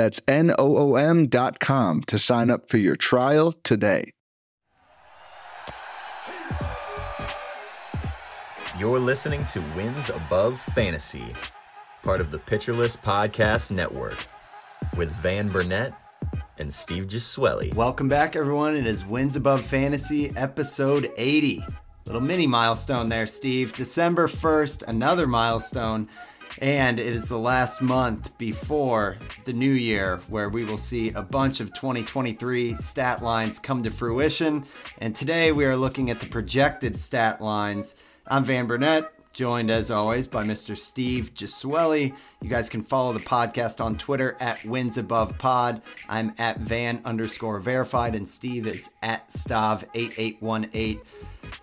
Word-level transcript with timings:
That's 0.00 0.18
N-O-O-M 0.26 1.26
dot 1.26 1.60
com 1.60 2.00
to 2.04 2.18
sign 2.18 2.48
up 2.48 2.70
for 2.70 2.78
your 2.78 2.96
trial 2.96 3.52
today. 3.52 4.14
You're 8.78 8.98
listening 8.98 9.44
to 9.44 9.60
Wins 9.76 10.08
Above 10.08 10.58
Fantasy, 10.58 11.34
part 12.02 12.22
of 12.22 12.30
the 12.30 12.38
Pitcher 12.38 12.72
List 12.72 13.02
Podcast 13.02 13.70
Network, 13.70 14.26
with 14.96 15.12
Van 15.16 15.50
Burnett 15.50 15.92
and 16.56 16.72
Steve 16.72 17.06
Gesuele. 17.06 17.74
Welcome 17.74 18.08
back, 18.08 18.36
everyone. 18.36 18.76
It 18.76 18.86
is 18.86 19.04
Wins 19.04 19.36
Above 19.36 19.62
Fantasy, 19.62 20.34
episode 20.34 21.12
80. 21.18 21.62
Little 22.06 22.22
mini 22.22 22.46
milestone 22.46 23.10
there, 23.10 23.26
Steve. 23.26 23.74
December 23.74 24.28
1st, 24.28 24.88
another 24.88 25.26
milestone. 25.26 26.08
And 26.60 27.00
it 27.00 27.06
is 27.06 27.28
the 27.28 27.38
last 27.38 27.80
month 27.80 28.36
before 28.36 29.16
the 29.44 29.52
new 29.54 29.72
year 29.72 30.20
where 30.28 30.50
we 30.50 30.64
will 30.64 30.76
see 30.76 31.10
a 31.10 31.22
bunch 31.22 31.60
of 31.60 31.72
2023 31.72 32.74
stat 32.74 33.22
lines 33.22 33.58
come 33.58 33.82
to 33.82 33.90
fruition. 33.90 34.66
And 34.98 35.16
today 35.16 35.52
we 35.52 35.64
are 35.64 35.76
looking 35.76 36.10
at 36.10 36.20
the 36.20 36.26
projected 36.26 36.98
stat 36.98 37.40
lines. 37.40 37.94
I'm 38.26 38.44
Van 38.44 38.66
Burnett, 38.66 39.10
joined 39.32 39.70
as 39.70 39.90
always 39.90 40.26
by 40.26 40.44
Mr. 40.44 40.76
Steve 40.76 41.32
Gesuele. 41.32 42.14
You 42.42 42.50
guys 42.50 42.68
can 42.68 42.82
follow 42.82 43.14
the 43.14 43.20
podcast 43.20 43.82
on 43.82 43.96
Twitter 43.96 44.36
at 44.38 44.62
Wins 44.66 44.98
Above 44.98 45.38
Pod. 45.38 45.80
I'm 46.10 46.34
at 46.38 46.58
Van 46.58 47.00
underscore 47.06 47.58
verified, 47.58 48.14
and 48.14 48.28
Steve 48.28 48.66
is 48.66 48.90
at 49.00 49.28
Stav8818. 49.30 51.00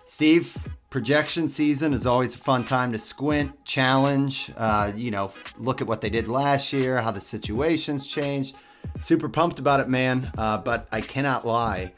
Steve, 0.06 0.56
projection 0.90 1.48
season 1.48 1.92
is 1.92 2.06
always 2.06 2.34
a 2.34 2.38
fun 2.38 2.64
time 2.64 2.92
to 2.92 2.98
squint, 2.98 3.64
challenge, 3.64 4.50
uh, 4.56 4.92
you 4.96 5.10
know, 5.10 5.32
look 5.58 5.80
at 5.80 5.86
what 5.86 6.00
they 6.00 6.10
did 6.10 6.28
last 6.28 6.72
year, 6.72 7.00
how 7.00 7.10
the 7.10 7.20
situations 7.20 8.06
changed. 8.06 8.56
Super 9.00 9.28
pumped 9.28 9.58
about 9.58 9.80
it, 9.80 9.88
man. 9.88 10.30
Uh, 10.38 10.58
but 10.58 10.88
I 10.90 11.00
cannot 11.00 11.46
lie. 11.46 11.92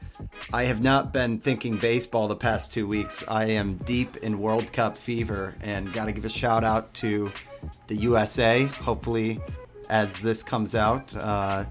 I 0.52 0.64
have 0.64 0.82
not 0.82 1.12
been 1.12 1.38
thinking 1.38 1.76
baseball 1.76 2.26
the 2.28 2.36
past 2.36 2.72
two 2.72 2.86
weeks. 2.86 3.22
I 3.28 3.44
am 3.46 3.76
deep 3.76 4.16
in 4.18 4.38
World 4.38 4.72
Cup 4.72 4.96
fever 4.96 5.54
and 5.62 5.92
got 5.92 6.06
to 6.06 6.12
give 6.12 6.24
a 6.24 6.30
shout 6.30 6.64
out 6.64 6.92
to 6.94 7.30
the 7.86 7.96
USA. 7.96 8.64
Hopefully, 8.64 9.40
as 9.88 10.20
this 10.20 10.42
comes 10.42 10.74
out, 10.74 11.14
uh, 11.16 11.64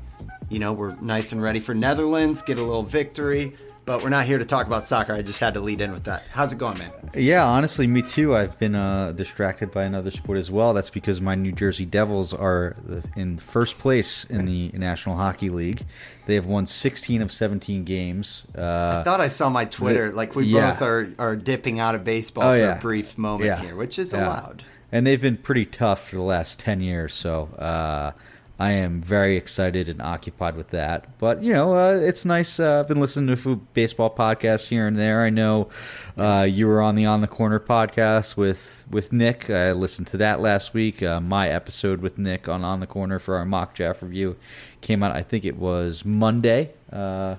you 0.49 0.59
know, 0.59 0.73
we're 0.73 0.95
nice 1.01 1.31
and 1.31 1.41
ready 1.41 1.59
for 1.59 1.75
Netherlands, 1.75 2.41
get 2.41 2.57
a 2.57 2.63
little 2.63 2.83
victory 2.83 3.55
but 3.89 4.03
we're 4.03 4.09
not 4.09 4.23
here 4.23 4.37
to 4.37 4.45
talk 4.45 4.67
about 4.67 4.83
soccer. 4.83 5.13
I 5.13 5.23
just 5.23 5.39
had 5.39 5.55
to 5.55 5.59
lead 5.59 5.81
in 5.81 5.91
with 5.91 6.03
that. 6.03 6.23
How's 6.31 6.51
it 6.51 6.59
going, 6.59 6.77
man? 6.77 6.91
Yeah, 7.15 7.43
honestly, 7.43 7.87
me 7.87 8.03
too. 8.03 8.35
I've 8.35 8.59
been 8.59 8.75
uh, 8.75 9.13
distracted 9.13 9.71
by 9.71 9.81
another 9.81 10.11
sport 10.11 10.37
as 10.37 10.51
well. 10.51 10.75
That's 10.75 10.91
because 10.91 11.21
my 11.21 11.33
New 11.33 11.51
Jersey 11.51 11.85
Devils 11.85 12.31
are 12.31 12.75
in 13.15 13.39
first 13.39 13.79
place 13.79 14.25
in 14.25 14.45
the 14.45 14.69
National 14.75 15.15
Hockey 15.15 15.49
League. 15.49 15.87
They 16.27 16.35
have 16.35 16.45
won 16.45 16.67
16 16.67 17.23
of 17.23 17.31
17 17.31 17.83
games. 17.83 18.43
Uh, 18.55 18.97
I 18.99 19.03
thought 19.03 19.21
I 19.21 19.27
saw 19.27 19.49
my 19.49 19.65
Twitter. 19.65 20.11
like 20.11 20.35
we 20.35 20.45
yeah. 20.45 20.69
both 20.69 20.83
are, 20.83 21.09
are 21.17 21.35
dipping 21.35 21.79
out 21.79 21.95
of 21.95 22.03
baseball 22.03 22.43
oh, 22.43 22.51
for 22.51 22.59
yeah. 22.59 22.77
a 22.77 22.81
brief 22.81 23.17
moment 23.17 23.47
yeah. 23.47 23.59
here, 23.59 23.75
which 23.75 23.97
is 23.97 24.13
allowed. 24.13 24.63
And 24.91 25.07
they've 25.07 25.19
been 25.19 25.37
pretty 25.37 25.65
tough 25.65 26.09
for 26.09 26.17
the 26.17 26.21
last 26.21 26.59
10 26.59 26.81
years. 26.81 27.15
So. 27.15 27.45
Uh, 27.57 28.11
I 28.59 28.71
am 28.71 29.01
very 29.01 29.37
excited 29.37 29.87
and 29.87 30.01
occupied 30.01 30.57
with 30.57 30.69
that. 30.69 31.17
But 31.17 31.41
you 31.41 31.53
know, 31.53 31.73
uh, 31.73 31.93
it's 31.93 32.25
nice. 32.25 32.59
Uh, 32.59 32.81
I've 32.81 32.89
been 32.89 32.99
listening 32.99 33.33
to 33.33 33.51
a 33.51 33.55
baseball 33.55 34.13
podcasts 34.13 34.67
here 34.67 34.85
and 34.85 34.97
there. 34.97 35.21
I 35.23 35.29
know 35.29 35.69
uh, 36.17 36.45
you 36.49 36.67
were 36.67 36.81
on 36.81 36.95
the 36.95 37.05
On 37.05 37.21
the 37.21 37.27
Corner 37.27 37.59
podcast 37.61 38.35
with 38.35 38.85
with 38.91 39.13
Nick. 39.13 39.49
I 39.49 39.71
listened 39.71 40.07
to 40.07 40.17
that 40.17 40.41
last 40.41 40.73
week. 40.73 41.01
Uh, 41.01 41.21
my 41.21 41.47
episode 41.47 42.01
with 42.01 42.17
Nick 42.17 42.49
on 42.49 42.65
On 42.65 42.81
the 42.81 42.87
Corner 42.87 43.17
for 43.17 43.37
our 43.37 43.45
mock 43.45 43.73
draft 43.73 44.01
review 44.01 44.35
came 44.81 45.03
out. 45.03 45.15
I 45.15 45.23
think 45.23 45.45
it 45.45 45.55
was 45.55 46.03
Monday. 46.03 46.73
Uh, 46.91 47.37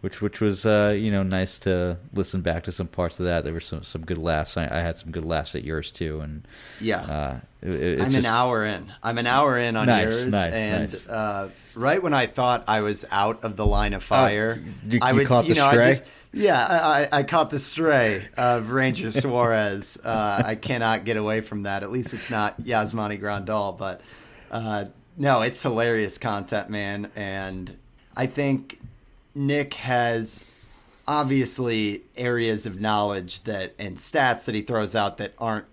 which 0.00 0.22
which 0.22 0.40
was 0.40 0.64
uh, 0.64 0.94
you 0.96 1.10
know 1.10 1.22
nice 1.22 1.58
to 1.60 1.96
listen 2.12 2.40
back 2.40 2.64
to 2.64 2.72
some 2.72 2.86
parts 2.86 3.18
of 3.18 3.26
that. 3.26 3.44
There 3.44 3.52
were 3.52 3.60
some 3.60 3.82
some 3.82 4.04
good 4.04 4.18
laughs. 4.18 4.56
I, 4.56 4.64
I 4.64 4.80
had 4.80 4.96
some 4.96 5.10
good 5.10 5.24
laughs 5.24 5.54
at 5.54 5.64
yours 5.64 5.90
too, 5.90 6.20
and 6.20 6.46
yeah, 6.80 7.00
uh, 7.00 7.40
it, 7.62 8.00
I'm 8.00 8.12
just... 8.12 8.18
an 8.18 8.26
hour 8.26 8.64
in. 8.64 8.92
I'm 9.02 9.18
an 9.18 9.26
hour 9.26 9.58
in 9.58 9.76
on 9.76 9.86
nice, 9.86 10.04
yours, 10.04 10.26
nice, 10.26 10.52
and 10.52 10.92
nice. 10.92 11.08
Uh, 11.08 11.50
right 11.74 12.00
when 12.00 12.14
I 12.14 12.26
thought 12.26 12.64
I 12.68 12.80
was 12.82 13.04
out 13.10 13.42
of 13.42 13.56
the 13.56 13.66
line 13.66 13.92
of 13.92 14.04
fire, 14.04 14.62
you, 14.88 15.00
I 15.02 15.12
would, 15.12 15.26
caught 15.26 15.46
you 15.46 15.54
the 15.54 15.60
know, 15.60 15.70
stray. 15.70 15.84
I 15.84 15.90
just, 15.94 16.04
yeah, 16.32 16.66
I, 16.70 17.08
I, 17.10 17.22
caught 17.22 17.50
the 17.50 17.58
stray 17.58 18.28
of 18.36 18.70
Ranger 18.70 19.10
Suarez. 19.10 19.98
Uh, 20.04 20.42
I 20.44 20.54
cannot 20.54 21.06
get 21.06 21.16
away 21.16 21.40
from 21.40 21.62
that. 21.62 21.82
At 21.82 21.90
least 21.90 22.14
it's 22.14 22.30
not 22.30 22.60
Yasmani 22.60 23.18
Grandal, 23.18 23.76
but 23.76 24.02
uh, 24.50 24.84
no, 25.16 25.42
it's 25.42 25.60
hilarious 25.62 26.18
content, 26.18 26.70
man, 26.70 27.10
and 27.16 27.76
I 28.16 28.26
think 28.26 28.78
Nick 29.34 29.74
has 29.74 30.44
obviously 31.06 32.02
areas 32.16 32.66
of 32.66 32.80
knowledge 32.80 33.42
that 33.44 33.74
and 33.78 33.96
stats 33.96 34.44
that 34.44 34.54
he 34.54 34.60
throws 34.60 34.94
out 34.94 35.16
that 35.18 35.32
aren't 35.38 35.64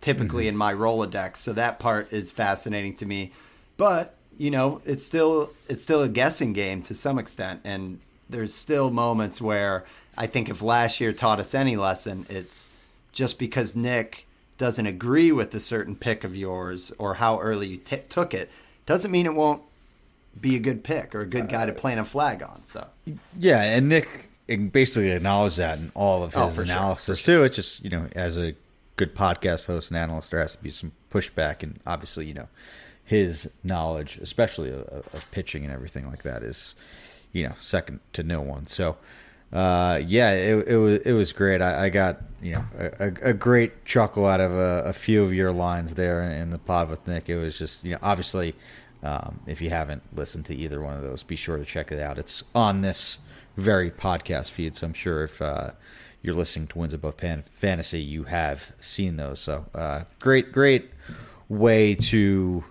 typically 0.00 0.44
mm-hmm. 0.44 0.50
in 0.50 0.56
my 0.56 0.74
Rolodex. 0.74 1.38
So 1.38 1.52
that 1.54 1.78
part 1.78 2.12
is 2.12 2.30
fascinating 2.30 2.94
to 2.96 3.06
me. 3.06 3.32
But, 3.76 4.14
you 4.36 4.50
know, 4.50 4.82
it's 4.84 5.04
still 5.04 5.52
it's 5.68 5.82
still 5.82 6.02
a 6.02 6.08
guessing 6.08 6.52
game 6.52 6.82
to 6.82 6.94
some 6.94 7.18
extent 7.18 7.60
and 7.64 8.00
there's 8.28 8.54
still 8.54 8.90
moments 8.90 9.40
where 9.40 9.84
I 10.16 10.26
think 10.26 10.48
if 10.48 10.62
last 10.62 11.00
year 11.00 11.12
taught 11.12 11.40
us 11.40 11.54
any 11.54 11.76
lesson, 11.76 12.26
it's 12.28 12.68
just 13.12 13.38
because 13.38 13.76
Nick 13.76 14.26
doesn't 14.58 14.86
agree 14.86 15.32
with 15.32 15.54
a 15.54 15.60
certain 15.60 15.96
pick 15.96 16.24
of 16.24 16.36
yours 16.36 16.92
or 16.98 17.14
how 17.14 17.40
early 17.40 17.68
you 17.68 17.76
t- 17.78 17.96
took 18.08 18.34
it 18.34 18.50
doesn't 18.86 19.10
mean 19.10 19.26
it 19.26 19.34
won't 19.34 19.62
be 20.40 20.56
a 20.56 20.58
good 20.58 20.82
pick 20.84 21.14
or 21.14 21.20
a 21.20 21.26
good 21.26 21.48
guy 21.48 21.66
to 21.66 21.72
plant 21.72 22.00
a 22.00 22.04
flag 22.04 22.42
on. 22.42 22.64
So 22.64 22.86
yeah, 23.38 23.62
and 23.62 23.88
Nick 23.88 24.30
basically 24.46 25.10
acknowledged 25.10 25.58
that 25.58 25.78
in 25.78 25.92
all 25.94 26.22
of 26.22 26.36
oh, 26.36 26.46
his 26.46 26.58
oh, 26.58 26.62
analysis 26.62 27.18
sure. 27.20 27.38
too. 27.38 27.44
It's 27.44 27.56
just 27.56 27.84
you 27.84 27.90
know, 27.90 28.08
as 28.14 28.36
a 28.36 28.54
good 28.96 29.14
podcast 29.14 29.66
host 29.66 29.90
and 29.90 29.98
analyst, 29.98 30.30
there 30.30 30.40
has 30.40 30.56
to 30.56 30.62
be 30.62 30.70
some 30.70 30.92
pushback, 31.10 31.62
and 31.62 31.80
obviously, 31.86 32.26
you 32.26 32.34
know, 32.34 32.48
his 33.04 33.50
knowledge, 33.62 34.18
especially 34.18 34.70
of, 34.70 34.86
of 35.12 35.26
pitching 35.30 35.64
and 35.64 35.72
everything 35.72 36.08
like 36.08 36.22
that, 36.22 36.42
is 36.42 36.74
you 37.32 37.46
know 37.46 37.54
second 37.58 38.00
to 38.14 38.22
no 38.22 38.40
one. 38.40 38.66
So. 38.66 38.96
Uh, 39.52 40.00
yeah, 40.06 40.30
it, 40.30 40.66
it 40.66 40.76
was 40.78 40.98
it 41.00 41.12
was 41.12 41.30
great. 41.30 41.60
I, 41.60 41.84
I 41.84 41.88
got 41.90 42.22
you 42.40 42.54
know 42.54 42.64
a, 42.78 43.08
a, 43.20 43.32
great 43.34 43.84
chuckle 43.84 44.24
out 44.24 44.40
of 44.40 44.50
a, 44.50 44.84
a, 44.86 44.94
few 44.94 45.22
of 45.22 45.34
your 45.34 45.52
lines 45.52 45.92
there 45.92 46.22
in 46.22 46.48
the 46.48 46.56
pod 46.56 46.88
with 46.88 47.06
Nick. 47.06 47.28
It 47.28 47.36
was 47.36 47.58
just 47.58 47.84
you 47.84 47.92
know 47.92 47.98
obviously 48.00 48.54
um, 49.02 49.40
if 49.46 49.60
you 49.60 49.70
haven't 49.70 50.02
listened 50.14 50.46
to 50.46 50.54
either 50.54 50.80
one 50.80 50.96
of 50.96 51.02
those, 51.02 51.22
be 51.22 51.36
sure 51.36 51.58
to 51.58 51.64
check 51.64 51.90
it 51.92 52.00
out. 52.00 52.18
It's 52.18 52.44
on 52.54 52.82
this 52.82 53.18
very 53.56 53.90
podcast 53.90 54.50
feed, 54.50 54.76
so 54.76 54.86
I'm 54.86 54.94
sure 54.94 55.24
if 55.24 55.42
uh, 55.42 55.70
you're 56.22 56.34
listening 56.34 56.68
to 56.68 56.78
Wins 56.78 56.94
Above 56.94 57.16
Pan- 57.16 57.44
Fantasy, 57.52 58.00
you 58.00 58.24
have 58.24 58.72
seen 58.80 59.16
those. 59.16 59.40
So 59.40 59.66
uh, 59.74 60.04
great, 60.20 60.52
great 60.52 60.90
way 61.48 61.94
to 61.94 62.64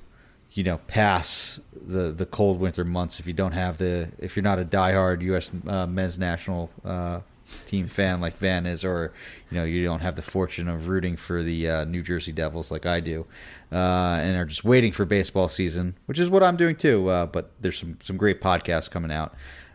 you 0.53 0.63
know 0.63 0.79
pass 0.87 1.59
the 1.73 2.11
the 2.11 2.25
cold 2.25 2.59
winter 2.59 2.83
months 2.83 3.19
if 3.19 3.27
you 3.27 3.33
don't 3.33 3.53
have 3.53 3.77
the 3.77 4.09
if 4.19 4.35
you're 4.35 4.43
not 4.43 4.59
a 4.59 4.65
diehard 4.65 5.21
U.S. 5.21 5.51
Uh, 5.67 5.85
men's 5.87 6.17
national 6.17 6.69
uh, 6.83 7.19
team 7.67 7.87
fan 7.87 8.21
like 8.21 8.37
Van 8.37 8.65
is, 8.65 8.83
or 8.83 9.13
you 9.49 9.57
know 9.57 9.63
you 9.63 9.83
don't 9.83 10.01
have 10.01 10.15
the 10.15 10.21
fortune 10.21 10.67
of 10.67 10.87
rooting 10.87 11.15
for 11.15 11.43
the 11.43 11.69
uh, 11.69 11.85
New 11.85 12.03
Jersey 12.03 12.31
Devils 12.31 12.71
like 12.71 12.85
I 12.85 12.99
do 12.99 13.25
uh, 13.71 14.19
and 14.21 14.37
are 14.37 14.45
just 14.45 14.63
waiting 14.63 14.91
for 14.91 15.05
baseball 15.05 15.47
season, 15.47 15.95
which 16.05 16.19
is 16.19 16.29
what 16.29 16.43
I'm 16.43 16.57
doing 16.57 16.75
too. 16.75 17.09
Uh, 17.09 17.25
but 17.25 17.51
there's 17.59 17.77
some 17.77 17.97
some 18.03 18.17
great 18.17 18.41
podcasts 18.41 18.89
coming 18.89 19.11
out 19.11 19.33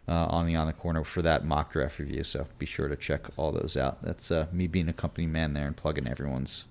uh, 0.09 0.27
on 0.27 0.47
the 0.47 0.57
on 0.57 0.67
the 0.67 0.73
corner 0.73 1.05
for 1.05 1.23
that 1.23 1.45
mock 1.45 1.73
draft 1.73 1.99
review. 1.99 2.25
So 2.25 2.47
be 2.59 2.67
sure 2.67 2.89
to 2.89 2.97
check 2.97 3.27
all 3.37 3.53
those 3.53 3.77
out. 3.77 4.03
That's 4.03 4.31
uh, 4.31 4.47
me 4.53 4.67
being 4.67 4.89
a 4.89 4.95
company 4.95 5.27
man 5.27 5.55
there 5.55 5.67
and 5.67 5.77
plugging 5.77 6.09
everyone's 6.09 6.65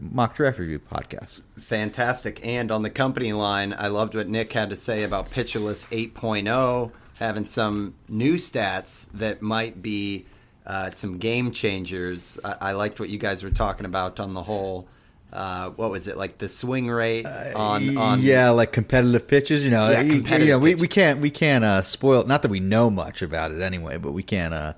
mock 0.00 0.34
draft 0.34 0.58
review 0.58 0.78
podcast. 0.78 1.42
Fantastic. 1.58 2.44
And 2.44 2.70
on 2.70 2.82
the 2.82 2.90
company 2.90 3.32
line, 3.32 3.74
I 3.78 3.88
loved 3.88 4.14
what 4.14 4.28
Nick 4.28 4.52
had 4.52 4.70
to 4.70 4.76
say 4.76 5.02
about 5.02 5.30
Pitcher 5.30 5.58
List 5.58 5.90
8.0 5.90 6.92
having 7.20 7.44
some 7.44 7.94
new 8.08 8.34
stats 8.34 9.06
that 9.12 9.42
might 9.42 9.82
be 9.82 10.24
uh, 10.66 10.90
some 10.90 11.18
game 11.18 11.50
changers. 11.52 12.38
I-, 12.44 12.56
I 12.60 12.72
liked 12.72 13.00
what 13.00 13.08
you 13.08 13.18
guys 13.18 13.42
were 13.42 13.50
talking 13.50 13.86
about 13.86 14.20
on 14.20 14.34
the 14.34 14.42
whole 14.42 14.86
uh, 15.32 15.70
what 15.70 15.90
was 15.92 16.08
it 16.08 16.16
like 16.16 16.38
the 16.38 16.48
swing 16.48 16.88
rate 16.88 17.24
on 17.24 17.96
on 17.96 18.18
Uh, 18.18 18.22
yeah, 18.22 18.50
like 18.50 18.72
competitive 18.72 19.28
pitches. 19.28 19.64
You 19.64 19.70
know, 19.70 19.88
Yeah, 19.90 20.00
you- 20.00 20.12
competitive 20.14 20.46
you 20.46 20.52
know, 20.54 20.58
we, 20.58 20.74
we 20.74 20.88
can't 20.88 21.20
we 21.20 21.30
can't 21.30 21.64
uh, 21.64 21.82
spoil. 21.82 22.24
Not 22.24 22.42
that 22.42 22.50
we 22.50 22.58
know 22.60 22.90
much 22.90 23.22
about 23.22 23.52
it 23.52 23.60
anyway, 23.60 23.96
but 23.96 24.10
we 24.12 24.22
can't 24.24 24.52
uh, 24.52 24.72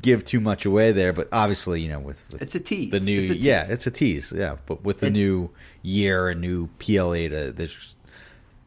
give 0.00 0.24
too 0.24 0.38
much 0.40 0.64
away 0.64 0.92
there. 0.92 1.12
But 1.12 1.28
obviously, 1.32 1.80
you 1.82 1.88
know, 1.88 1.98
with, 1.98 2.24
with 2.32 2.42
It's 2.42 2.54
a 2.54 2.60
tease. 2.60 2.92
The 2.92 3.00
new 3.00 3.22
It's 3.22 3.30
a 3.30 3.36
yeah, 3.36 3.66
it's 3.68 3.86
a 3.88 3.90
tease. 3.90 4.32
Yeah, 4.32 4.56
but 4.66 4.84
with 4.84 5.00
the 5.00 5.06
And- 5.06 5.16
new 5.16 5.50
year 5.82 6.28
and 6.28 6.40
new 6.40 6.68
PLA, 6.78 7.28
to 7.28 7.68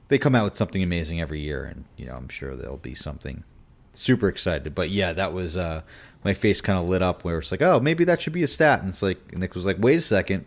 they 0.10 0.18
come 0.18 0.36
out 0.36 0.44
with 0.44 0.58
something 0.58 0.84
amazing 0.84 1.22
every 1.22 1.40
year, 1.40 1.64
and 1.64 1.86
you 1.96 2.06
know, 2.06 2.16
I'm 2.16 2.28
sure 2.28 2.58
there'll 2.58 2.76
be 2.78 2.94
something 2.96 3.46
super 3.94 4.28
excited. 4.28 4.76
But 4.76 4.90
yeah, 4.90 5.14
that 5.14 5.32
was 5.32 5.56
uh, 5.56 5.84
my 6.24 6.34
face 6.34 6.62
kind 6.62 6.78
of 6.78 6.88
lit 6.88 7.02
up 7.02 7.24
where 7.24 7.40
it's 7.40 7.52
like, 7.52 7.62
oh, 7.62 7.80
maybe 7.80 8.04
that 8.06 8.22
should 8.22 8.34
be 8.34 8.44
a 8.44 8.48
stat, 8.48 8.82
and 8.82 8.90
it's 8.90 9.02
like 9.02 9.36
Nick 9.36 9.56
was 9.56 9.66
like, 9.66 9.78
wait 9.80 9.98
a 9.98 10.02
second. 10.02 10.46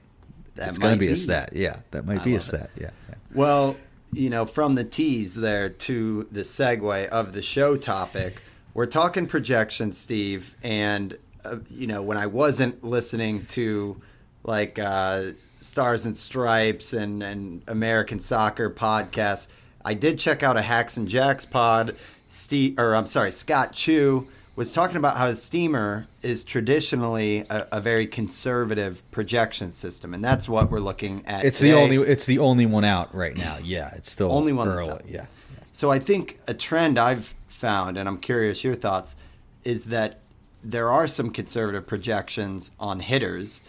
That 0.57 0.69
it's 0.69 0.79
going 0.79 0.93
to 0.93 0.97
might 0.97 1.07
be, 1.07 1.13
a 1.13 1.17
stat. 1.17 1.51
Yeah, 1.53 1.79
that 1.91 2.07
might 2.07 2.21
I 2.21 2.25
be 2.25 2.37
a 2.37 2.41
stat. 2.41 2.71
Yeah, 2.81 2.91
yeah. 3.09 3.15
Well, 3.35 3.77
you 4.13 4.31
know, 4.31 4.47
from 4.47 4.77
the 4.77 4.85
tease 4.85 5.35
there 5.35 5.69
to 5.69 6.29
the 6.31 6.43
segue 6.43 7.09
of 7.09 7.33
the 7.33 7.43
show 7.43 7.77
topic, 7.77 8.41
we're 8.73 8.87
talking 8.87 9.27
projections, 9.27 9.99
Steve. 9.99 10.55
And, 10.63 11.19
uh, 11.45 11.57
you 11.71 11.89
know, 11.89 12.03
when 12.03 12.17
I 12.17 12.27
wasn't 12.27 12.85
listening 12.85 13.45
to 13.47 14.01
like 14.45 14.79
uh, 14.79 15.23
Stars 15.61 16.07
and 16.07 16.17
Stripes 16.17 16.93
and, 16.93 17.21
and 17.23 17.63
American 17.67 18.21
Soccer 18.21 18.71
podcasts, 18.71 19.49
I 19.85 19.95
did 19.95 20.21
check 20.21 20.45
out 20.45 20.57
a 20.57 20.63
Hacks 20.63 20.97
and 20.97 21.09
Jacks 21.09 21.45
pod. 21.45 21.97
Steve, 22.29 22.79
or 22.79 22.95
I'm 22.95 23.07
sorry, 23.07 23.33
Scott 23.33 23.73
Chu 23.73 24.29
was 24.57 24.71
talking 24.73 24.97
about 24.97 25.17
how 25.17 25.29
the 25.29 25.37
steamer 25.37 26.07
is 26.23 26.45
traditionally 26.45 27.41
a, 27.51 27.67
a 27.73 27.81
very 27.81 28.07
conservative 28.07 29.03
projection 29.11 29.73
system, 29.73 30.15
and 30.15 30.23
that's 30.25 30.49
what 30.49 30.71
we're 30.71 30.81
looking 30.81 31.25
at. 31.27 31.45
It's 31.45 31.59
today. 31.59 31.73
the 31.73 31.79
only 31.79 31.97
it's 31.97 32.27
the 32.27 32.39
only 32.39 32.67
one 32.67 32.85
out 32.85 33.15
right 33.15 33.37
now. 33.37 33.59
Yeah, 33.63 33.91
it's 33.95 34.11
still 34.11 34.31
Only 34.31 34.53
one 34.53 34.69
early. 34.69 34.91
out. 34.91 35.03
Yeah. 35.09 35.27
So 35.73 35.91
I 35.91 35.99
think 35.99 36.39
a 36.47 36.55
trend 36.55 36.99
I've 36.99 37.35
found, 37.49 37.99
and 37.99 38.09
I'm 38.09 38.19
curious 38.19 38.63
your 38.63 38.75
thoughts, 38.75 39.17
is 39.65 39.87
that 39.87 40.21
there 40.63 40.91
are 40.91 41.07
some 41.09 41.31
conservative 41.31 41.87
projections 41.87 42.71
on 42.79 43.01
hitters, 43.01 43.61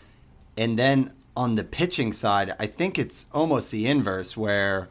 and 0.57 0.77
then 0.77 1.11
on 1.35 1.55
the 1.55 1.63
pitching 1.63 2.13
side, 2.13 2.53
I 2.59 2.67
think 2.67 2.97
it's 2.99 3.25
almost 3.33 3.71
the 3.71 3.87
inverse, 3.87 4.37
where 4.37 4.87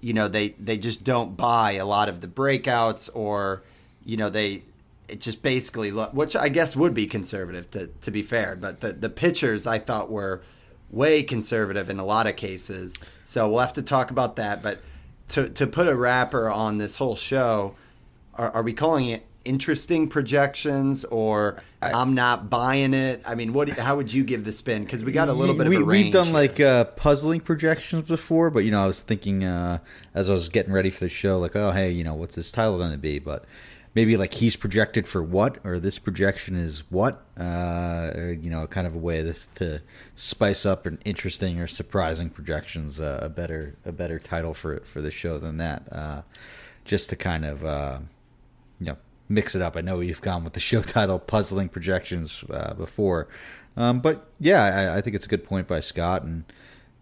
you 0.00 0.14
know 0.14 0.28
they 0.28 0.50
they 0.50 0.78
just 0.78 1.04
don't 1.04 1.36
buy 1.36 1.72
a 1.72 1.84
lot 1.84 2.08
of 2.08 2.22
the 2.22 2.26
breakouts, 2.26 3.10
or 3.12 3.62
you 4.04 4.16
know 4.16 4.30
they 4.30 4.62
it 5.08 5.20
just 5.20 5.42
basically 5.42 5.90
look, 5.90 6.12
which 6.12 6.36
I 6.36 6.48
guess 6.48 6.76
would 6.76 6.94
be 6.94 7.06
conservative 7.06 7.70
to 7.72 7.88
to 7.88 8.10
be 8.10 8.22
fair, 8.22 8.56
but 8.56 8.80
the 8.80 8.92
the 8.92 9.10
pitchers 9.10 9.66
I 9.66 9.78
thought 9.78 10.10
were 10.10 10.42
way 10.90 11.22
conservative 11.22 11.90
in 11.90 11.98
a 11.98 12.04
lot 12.04 12.26
of 12.26 12.36
cases. 12.36 12.98
So 13.24 13.48
we'll 13.48 13.60
have 13.60 13.72
to 13.74 13.82
talk 13.82 14.10
about 14.10 14.36
that, 14.36 14.62
but 14.62 14.80
to 15.28 15.48
to 15.50 15.66
put 15.66 15.88
a 15.88 15.96
wrapper 15.96 16.50
on 16.50 16.78
this 16.78 16.96
whole 16.96 17.16
show, 17.16 17.74
are, 18.34 18.50
are 18.50 18.62
we 18.62 18.72
calling 18.72 19.06
it 19.06 19.26
interesting 19.46 20.08
projections 20.08 21.04
or 21.04 21.56
I, 21.80 22.00
am 22.00 22.14
not 22.14 22.50
buying 22.50 22.94
it? 22.94 23.22
I 23.24 23.34
mean, 23.34 23.52
what? 23.52 23.68
How 23.70 23.96
would 23.96 24.12
you 24.12 24.24
give 24.24 24.44
the 24.44 24.52
spin? 24.52 24.84
Because 24.84 25.04
we 25.04 25.12
got 25.12 25.28
a 25.28 25.32
little 25.32 25.56
bit 25.56 25.68
we, 25.68 25.76
of 25.76 25.82
a 25.82 25.84
range. 25.84 26.06
We've 26.06 26.12
done 26.12 26.32
like 26.32 26.60
uh, 26.60 26.84
puzzling 26.84 27.40
projections 27.40 28.08
before, 28.08 28.50
but 28.50 28.64
you 28.64 28.70
know, 28.70 28.82
I 28.82 28.86
was 28.86 29.02
thinking 29.02 29.44
uh, 29.44 29.78
as 30.14 30.28
I 30.28 30.32
was 30.32 30.48
getting 30.48 30.72
ready 30.72 30.90
for 30.90 31.04
the 31.04 31.08
show, 31.08 31.38
like, 31.38 31.56
oh, 31.56 31.70
hey, 31.70 31.90
you 31.90 32.04
know, 32.04 32.14
what's 32.14 32.34
this 32.34 32.52
title 32.52 32.76
going 32.78 32.92
to 32.92 32.98
be? 32.98 33.18
But 33.18 33.44
maybe 33.96 34.18
like 34.18 34.34
he's 34.34 34.56
projected 34.56 35.08
for 35.08 35.22
what, 35.22 35.56
or 35.64 35.80
this 35.80 35.98
projection 35.98 36.54
is 36.54 36.84
what? 36.90 37.24
Uh, 37.36 38.12
you 38.38 38.50
know, 38.50 38.66
kind 38.66 38.86
of 38.86 38.94
a 38.94 38.98
way 38.98 39.22
this 39.22 39.48
to 39.54 39.80
spice 40.14 40.66
up 40.66 40.84
an 40.84 40.98
interesting 41.06 41.58
or 41.58 41.66
surprising 41.66 42.28
projections. 42.28 43.00
Uh, 43.00 43.18
a 43.22 43.28
better 43.30 43.74
a 43.86 43.90
better 43.90 44.18
title 44.20 44.52
for 44.54 44.80
for 44.80 45.00
the 45.00 45.10
show 45.10 45.38
than 45.38 45.56
that. 45.56 45.90
Uh, 45.90 46.22
just 46.84 47.08
to 47.08 47.16
kind 47.16 47.44
of 47.44 47.64
uh, 47.64 47.98
you 48.78 48.86
know 48.86 48.96
mix 49.30 49.54
it 49.56 49.62
up. 49.62 49.76
I 49.76 49.80
know 49.80 50.00
you've 50.00 50.20
gone 50.20 50.44
with 50.44 50.52
the 50.52 50.60
show 50.60 50.82
title 50.96 51.18
"Puzzling 51.18 51.70
Projections" 51.70 52.44
uh, 52.50 52.74
before, 52.74 53.28
um, 53.78 54.00
but 54.00 54.28
yeah, 54.38 54.62
I, 54.62 54.98
I 54.98 55.00
think 55.00 55.16
it's 55.16 55.26
a 55.26 55.30
good 55.30 55.42
point 55.42 55.66
by 55.66 55.80
Scott, 55.80 56.22
and 56.22 56.44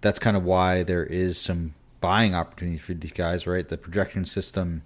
that's 0.00 0.20
kind 0.20 0.36
of 0.36 0.44
why 0.44 0.84
there 0.84 1.04
is 1.04 1.38
some 1.38 1.74
buying 2.00 2.36
opportunities 2.36 2.82
for 2.82 2.94
these 2.94 3.12
guys. 3.12 3.48
Right, 3.48 3.66
the 3.66 3.76
projection 3.76 4.24
system 4.26 4.82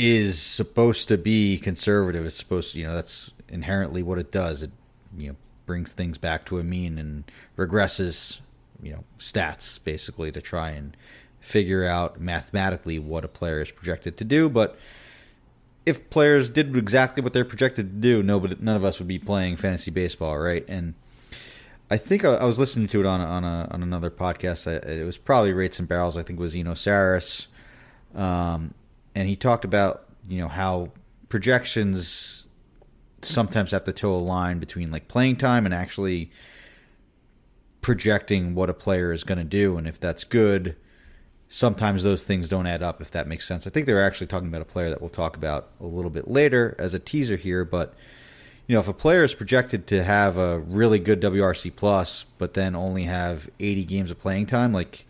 is 0.00 0.40
supposed 0.40 1.08
to 1.08 1.18
be 1.18 1.58
conservative. 1.58 2.24
It's 2.24 2.36
supposed 2.36 2.72
to, 2.72 2.78
you 2.78 2.86
know, 2.86 2.94
that's 2.94 3.30
inherently 3.48 4.02
what 4.02 4.18
it 4.18 4.30
does. 4.30 4.62
It 4.62 4.70
you 5.16 5.28
know 5.28 5.36
brings 5.66 5.92
things 5.92 6.18
back 6.18 6.44
to 6.46 6.58
a 6.58 6.64
mean 6.64 6.98
and 6.98 7.24
regresses, 7.56 8.40
you 8.82 8.92
know, 8.92 9.04
stats 9.18 9.78
basically 9.82 10.32
to 10.32 10.40
try 10.40 10.70
and 10.70 10.96
figure 11.40 11.86
out 11.86 12.20
mathematically 12.20 12.98
what 12.98 13.24
a 13.24 13.28
player 13.28 13.60
is 13.60 13.70
projected 13.70 14.16
to 14.16 14.24
do, 14.24 14.48
but 14.48 14.78
if 15.86 16.08
players 16.10 16.50
did 16.50 16.76
exactly 16.76 17.22
what 17.22 17.32
they're 17.32 17.44
projected 17.44 17.86
to 17.86 18.00
do, 18.00 18.22
nobody, 18.22 18.56
none 18.60 18.76
of 18.76 18.84
us 18.84 18.98
would 18.98 19.08
be 19.08 19.18
playing 19.18 19.56
fantasy 19.56 19.90
baseball, 19.90 20.38
right? 20.38 20.64
And 20.68 20.94
I 21.90 21.96
think 21.96 22.24
I, 22.24 22.34
I 22.34 22.44
was 22.44 22.58
listening 22.58 22.88
to 22.88 23.00
it 23.00 23.06
on 23.06 23.20
on, 23.20 23.44
a, 23.44 23.68
on 23.70 23.82
another 23.82 24.10
podcast. 24.10 24.70
I, 24.70 24.86
it 24.86 25.04
was 25.04 25.16
probably 25.16 25.52
Rates 25.52 25.78
and 25.78 25.88
Barrels. 25.88 26.16
I 26.16 26.22
think 26.22 26.38
it 26.38 26.42
was 26.42 26.54
Eno 26.54 26.74
Sarris, 26.74 27.46
um, 28.14 28.74
and 29.14 29.28
he 29.28 29.36
talked 29.36 29.64
about 29.64 30.06
you 30.28 30.38
know 30.38 30.48
how 30.48 30.90
projections 31.28 32.44
sometimes 33.22 33.70
have 33.70 33.84
to 33.84 33.92
toe 33.92 34.14
a 34.14 34.16
line 34.16 34.58
between 34.58 34.90
like 34.90 35.08
playing 35.08 35.36
time 35.36 35.64
and 35.64 35.74
actually 35.74 36.30
projecting 37.80 38.54
what 38.54 38.70
a 38.70 38.74
player 38.74 39.12
is 39.12 39.24
going 39.24 39.38
to 39.38 39.44
do, 39.44 39.76
and 39.76 39.86
if 39.86 39.98
that's 40.00 40.24
good 40.24 40.76
sometimes 41.52 42.04
those 42.04 42.22
things 42.22 42.48
don't 42.48 42.68
add 42.68 42.80
up 42.80 43.02
if 43.02 43.10
that 43.10 43.26
makes 43.26 43.46
sense. 43.46 43.66
I 43.66 43.70
think 43.70 43.84
they're 43.84 44.04
actually 44.04 44.28
talking 44.28 44.48
about 44.48 44.62
a 44.62 44.66
player 44.66 44.88
that 44.88 45.00
we'll 45.00 45.10
talk 45.10 45.36
about 45.36 45.70
a 45.80 45.84
little 45.84 46.10
bit 46.10 46.30
later 46.30 46.76
as 46.78 46.94
a 46.94 47.00
teaser 47.00 47.36
here, 47.36 47.64
but 47.64 47.92
you 48.68 48.74
know, 48.74 48.80
if 48.80 48.86
a 48.86 48.94
player 48.94 49.24
is 49.24 49.34
projected 49.34 49.88
to 49.88 50.04
have 50.04 50.38
a 50.38 50.60
really 50.60 51.00
good 51.00 51.20
WRC 51.20 51.74
plus 51.74 52.24
but 52.38 52.54
then 52.54 52.76
only 52.76 53.04
have 53.04 53.50
80 53.58 53.84
games 53.84 54.10
of 54.12 54.18
playing 54.18 54.46
time, 54.46 54.72
like 54.72 55.04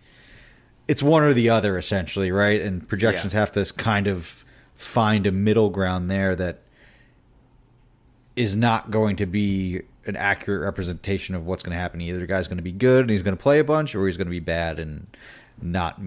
it's 0.91 1.03
one 1.03 1.23
or 1.23 1.33
the 1.33 1.51
other 1.51 1.79
essentially, 1.79 2.33
right? 2.33 2.61
And 2.61 2.87
projections 2.89 3.33
Yeah. 3.33 3.41
have 3.41 3.53
to 3.53 3.65
kind 3.75 4.07
of 4.09 4.45
find 4.75 5.27
a 5.27 5.31
middle 5.33 5.71
ground 5.71 6.11
there 6.11 6.35
that 6.37 6.63
is 8.37 8.57
not 8.57 8.91
going 8.91 9.17
to 9.17 9.27
be 9.27 9.83
an 10.07 10.17
accurate 10.17 10.63
representation 10.63 11.35
of 11.35 11.47
what's 11.47 11.63
going 11.63 11.75
to 11.75 11.81
happen. 11.81 12.01
Either 12.01 12.19
the 12.21 12.27
guy's 12.27 12.49
going 12.49 12.57
to 12.57 12.63
be 12.63 12.73
good 12.73 13.03
and 13.03 13.11
he's 13.11 13.23
going 13.23 13.37
to 13.37 13.43
play 13.43 13.59
a 13.59 13.65
bunch, 13.65 13.95
or 13.95 14.07
he's 14.07 14.17
going 14.17 14.27
to 14.27 14.31
be 14.31 14.41
bad 14.41 14.79
and 14.79 15.07
not, 15.61 16.01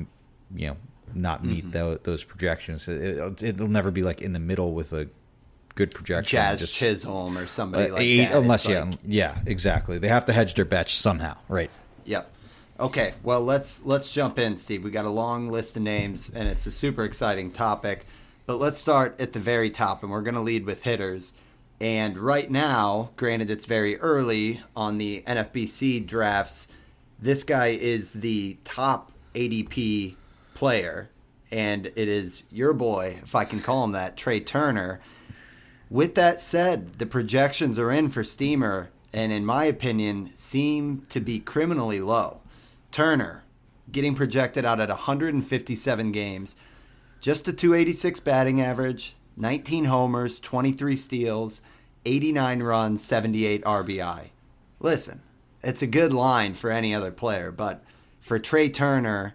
you 0.55 0.67
know, 0.67 0.77
not 1.13 1.45
meet 1.45 1.71
tho- 1.71 1.99
those 2.03 2.23
projections. 2.23 2.87
It, 2.87 3.43
it'll 3.43 3.67
never 3.67 3.91
be 3.91 4.01
like 4.01 4.21
in 4.21 4.33
the 4.33 4.39
middle 4.39 4.73
with 4.73 4.93
a 4.93 5.07
good 5.75 5.91
projection. 5.91 6.37
Jazz 6.37 6.59
Just- 6.61 6.73
Chisholm 6.75 7.37
or 7.37 7.45
somebody 7.45 7.89
uh, 7.89 7.93
like 7.93 8.29
that. 8.29 8.37
unless 8.37 8.65
It's 8.65 8.71
yeah, 8.73 8.83
like- 8.83 8.99
yeah, 9.05 9.39
exactly. 9.45 9.99
They 9.99 10.07
have 10.07 10.25
to 10.25 10.33
hedge 10.33 10.55
their 10.55 10.65
bets 10.65 10.93
somehow, 10.93 11.37
right? 11.47 11.69
Yep. 12.05 12.31
Okay, 12.79 13.13
well 13.21 13.41
let's 13.41 13.85
let's 13.85 14.09
jump 14.09 14.39
in, 14.39 14.57
Steve. 14.57 14.83
We 14.83 14.89
got 14.89 15.05
a 15.05 15.09
long 15.09 15.47
list 15.47 15.77
of 15.77 15.83
names, 15.83 16.31
and 16.33 16.47
it's 16.47 16.65
a 16.65 16.71
super 16.71 17.03
exciting 17.03 17.51
topic. 17.51 18.07
But 18.47 18.55
let's 18.55 18.79
start 18.79 19.21
at 19.21 19.33
the 19.33 19.39
very 19.39 19.69
top, 19.69 20.01
and 20.01 20.11
we're 20.11 20.21
going 20.21 20.33
to 20.33 20.41
lead 20.41 20.65
with 20.65 20.83
hitters. 20.83 21.33
And 21.79 22.17
right 22.17 22.49
now, 22.49 23.11
granted 23.15 23.51
it's 23.51 23.65
very 23.65 23.97
early 23.99 24.61
on 24.75 24.97
the 24.97 25.23
NFBC 25.27 26.05
drafts, 26.07 26.67
this 27.19 27.43
guy 27.43 27.67
is 27.67 28.13
the 28.13 28.57
top 28.63 29.11
ADP 29.35 30.15
player, 30.55 31.09
and 31.51 31.87
it 31.87 32.07
is 32.07 32.43
your 32.51 32.73
boy, 32.73 33.17
if 33.21 33.35
I 33.35 33.45
can 33.45 33.61
call 33.61 33.83
him 33.83 33.91
that, 33.91 34.17
Trea 34.17 34.39
Turner. 34.39 34.99
With 35.89 36.15
that 36.15 36.41
said, 36.41 36.99
the 36.99 37.05
projections 37.05 37.77
are 37.77 37.91
in 37.91 38.09
for 38.09 38.23
Steamer, 38.23 38.89
and 39.13 39.31
in 39.31 39.45
my 39.45 39.65
opinion, 39.65 40.27
seem 40.27 41.05
to 41.09 41.19
be 41.19 41.39
criminally 41.39 42.01
low. 42.01 42.39
Turner 42.93 43.43
getting 43.91 44.15
projected 44.15 44.63
out 44.63 44.79
at 44.79 44.87
157 44.87 46.11
games, 46.11 46.55
just 47.19 47.47
a 47.47 47.53
286 47.53 48.19
batting 48.21 48.61
average, 48.61 49.15
19 49.35 49.85
homers, 49.85 50.39
23 50.39 50.95
steals, 50.95 51.61
89 52.05 52.63
runs, 52.63 53.03
78 53.03 53.63
RBI. 53.63 54.27
Listen, 54.79 55.21
it's 55.63 55.81
a 55.81 55.87
good 55.87 56.13
line 56.13 56.53
for 56.53 56.69
any 56.69 56.93
other 56.93 57.11
player, 57.11 57.51
but 57.51 57.83
for 58.21 58.37
Trea 58.37 58.69
Turner, 58.69 59.33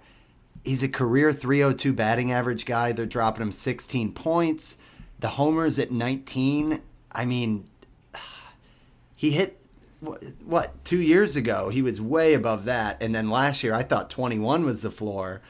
he's 0.64 0.84
a 0.84 0.88
career 0.88 1.32
302 1.32 1.92
batting 1.92 2.30
average 2.30 2.64
guy. 2.64 2.92
They're 2.92 3.06
dropping 3.06 3.42
him 3.42 3.52
16 3.52 4.12
points. 4.12 4.78
The 5.18 5.30
homers 5.30 5.80
at 5.80 5.90
19. 5.90 6.80
I 7.10 7.24
mean, 7.24 7.68
he 9.16 9.32
hit 9.32 9.57
what, 10.00 10.84
two 10.84 11.00
years 11.00 11.36
ago 11.36 11.68
he 11.68 11.82
was 11.82 12.00
way 12.00 12.34
above 12.34 12.64
that. 12.64 13.02
And 13.02 13.14
then 13.14 13.30
last 13.30 13.62
year 13.62 13.74
i 13.74 13.82
thought 13.82 14.10
21 14.10 14.64
was 14.64 14.82
the 14.82 14.90
floor. 14.90 15.40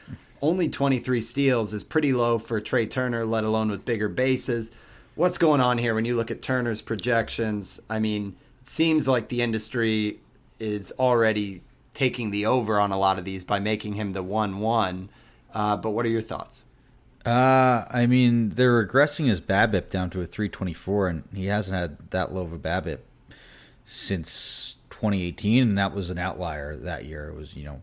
Only 0.41 0.69
23 0.69 1.21
steals 1.21 1.73
is 1.73 1.83
pretty 1.83 2.13
low 2.13 2.39
for 2.39 2.59
trea 2.61 2.87
turner 2.87 3.25
let 3.25 3.43
alone 3.43 3.69
with 3.69 3.85
bigger 3.85 4.09
bases. 4.09 4.71
What's 5.15 5.37
going 5.37 5.61
on 5.61 5.77
here 5.77 5.93
when 5.93 6.05
you 6.05 6.15
look 6.15 6.31
at 6.31 6.41
turner's 6.41 6.81
projections? 6.81 7.79
I 7.89 7.99
mean 7.99 8.35
it 8.61 8.67
seems 8.67 9.07
like 9.07 9.29
the 9.29 9.41
industry 9.41 10.19
is 10.59 10.91
already 10.99 11.61
taking 11.93 12.31
the 12.31 12.45
over 12.45 12.79
on 12.79 12.91
a 12.91 12.97
lot 12.97 13.19
of 13.19 13.25
these 13.25 13.43
by 13.43 13.59
making 13.59 13.93
him 13.93 14.13
the 14.13 14.23
one 14.23 14.59
one. 14.59 15.09
Uh, 15.53 15.75
but 15.75 15.91
what 15.91 16.05
are 16.05 16.09
your 16.09 16.21
thoughts? 16.21 16.63
Uh, 17.25 17.85
I 17.89 18.05
mean, 18.05 18.51
they're 18.51 18.85
regressing 18.85 19.25
his 19.25 19.41
BABIP 19.41 19.89
down 19.89 20.09
to 20.11 20.21
a 20.21 20.25
324, 20.25 21.07
and 21.07 21.23
he 21.33 21.47
hasn't 21.47 21.77
had 21.77 22.11
that 22.11 22.33
low 22.33 22.43
of 22.43 22.53
a 22.53 22.57
BABIP 22.57 22.99
since 23.89 24.75
2018, 24.91 25.63
and 25.69 25.77
that 25.79 25.95
was 25.95 26.11
an 26.11 26.19
outlier 26.19 26.75
that 26.75 27.05
year. 27.05 27.29
It 27.29 27.35
was, 27.35 27.55
you 27.55 27.65
know, 27.65 27.81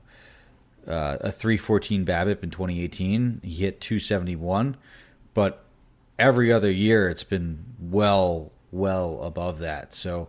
uh, 0.86 1.16
a 1.20 1.32
314 1.32 2.06
BABIP 2.06 2.44
in 2.44 2.50
2018. 2.50 3.40
He 3.42 3.54
hit 3.54 3.80
271, 3.80 4.76
but 5.34 5.64
every 6.16 6.52
other 6.52 6.70
year 6.70 7.10
it's 7.10 7.25
been 7.25 7.64
well, 7.80 8.52
well 8.70 9.20
above 9.22 9.58
that. 9.58 9.92
So 9.92 10.28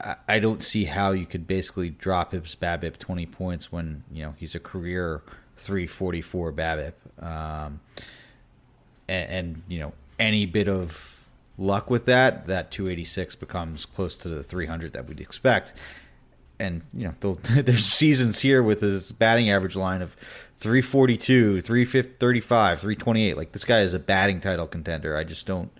I, 0.00 0.16
I 0.26 0.38
don't 0.38 0.62
see 0.62 0.86
how 0.86 1.12
you 1.12 1.26
could 1.26 1.46
basically 1.46 1.90
drop 1.90 2.32
his 2.32 2.54
BABIP 2.54 2.96
20 2.96 3.26
points 3.26 3.70
when 3.70 4.04
you 4.10 4.22
know 4.22 4.34
he's 4.38 4.54
a 4.54 4.60
career 4.60 5.22
344 5.58 6.52
BABIP. 6.52 6.92
Um, 7.22 7.80
and, 9.06 9.30
and, 9.30 9.62
you 9.68 9.80
know, 9.80 9.92
any 10.18 10.46
bit 10.46 10.68
of 10.68 11.17
luck 11.58 11.90
with 11.90 12.06
that, 12.06 12.46
that 12.46 12.70
286 12.70 13.34
becomes 13.34 13.84
close 13.84 14.16
to 14.18 14.28
the 14.28 14.42
300 14.42 14.92
that 14.92 15.06
we'd 15.06 15.20
expect. 15.20 15.74
And, 16.60 16.82
you 16.94 17.12
know, 17.20 17.34
there's 17.42 17.84
seasons 17.84 18.38
here 18.38 18.62
with 18.62 18.80
his 18.80 19.12
batting 19.12 19.50
average 19.50 19.76
line 19.76 20.00
of 20.00 20.16
342, 20.56 21.60
335, 21.60 22.80
328. 22.80 23.36
Like, 23.36 23.52
this 23.52 23.64
guy 23.64 23.80
is 23.80 23.94
a 23.94 23.98
batting 23.98 24.40
title 24.40 24.66
contender. 24.66 25.16
I 25.16 25.24
just 25.24 25.46
don't. 25.46 25.70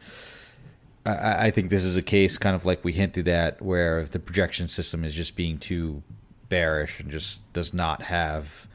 I, 1.06 1.46
I 1.46 1.50
think 1.50 1.70
this 1.70 1.84
is 1.84 1.96
a 1.96 2.02
case 2.02 2.38
kind 2.38 2.54
of 2.54 2.64
like 2.64 2.84
we 2.84 2.92
hinted 2.92 3.28
at, 3.28 3.62
where 3.62 4.04
the 4.04 4.18
projection 4.18 4.68
system 4.68 5.04
is 5.04 5.14
just 5.14 5.36
being 5.36 5.58
too 5.58 6.02
bearish 6.48 7.00
and 7.00 7.10
just 7.10 7.40
does 7.52 7.72
not 7.72 8.02
have, 8.02 8.68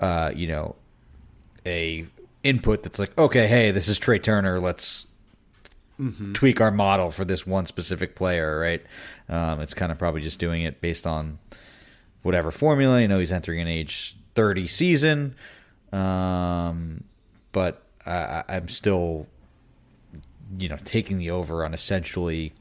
uh, 0.00 0.32
you 0.34 0.48
know, 0.48 0.76
a 1.64 2.06
input 2.42 2.82
that's 2.82 2.98
like, 2.98 3.16
okay, 3.16 3.46
hey, 3.46 3.70
this 3.70 3.88
is 3.88 3.98
Trea 3.98 4.18
Turner. 4.18 4.60
Let's 4.60 5.06
mm-hmm. 6.00 6.32
tweak 6.32 6.60
our 6.60 6.70
model 6.70 7.10
for 7.10 7.24
this 7.24 7.46
one 7.46 7.66
specific 7.66 8.14
player, 8.14 8.58
right? 8.58 8.82
Um, 9.28 9.60
it's 9.60 9.74
kind 9.74 9.92
of 9.92 9.98
probably 9.98 10.20
just 10.20 10.38
doing 10.38 10.62
it 10.62 10.80
based 10.80 11.06
on 11.06 11.38
whatever 12.22 12.50
formula. 12.50 13.00
You 13.00 13.08
know, 13.08 13.18
he's 13.18 13.32
entering 13.32 13.60
an 13.60 13.68
age 13.68 14.16
30 14.34 14.66
season. 14.66 15.34
Um, 15.92 17.04
but 17.52 17.82
I, 18.06 18.44
I'm 18.48 18.68
still, 18.68 19.26
you 20.56 20.68
know, 20.68 20.78
taking 20.84 21.18
the 21.18 21.30
over 21.30 21.64
on 21.64 21.74
essentially 21.74 22.52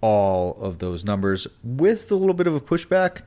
all 0.00 0.56
of 0.60 0.78
those 0.78 1.04
numbers 1.04 1.46
with 1.62 2.10
a 2.12 2.14
little 2.14 2.34
bit 2.34 2.46
of 2.46 2.54
a 2.54 2.60
pushback. 2.60 3.22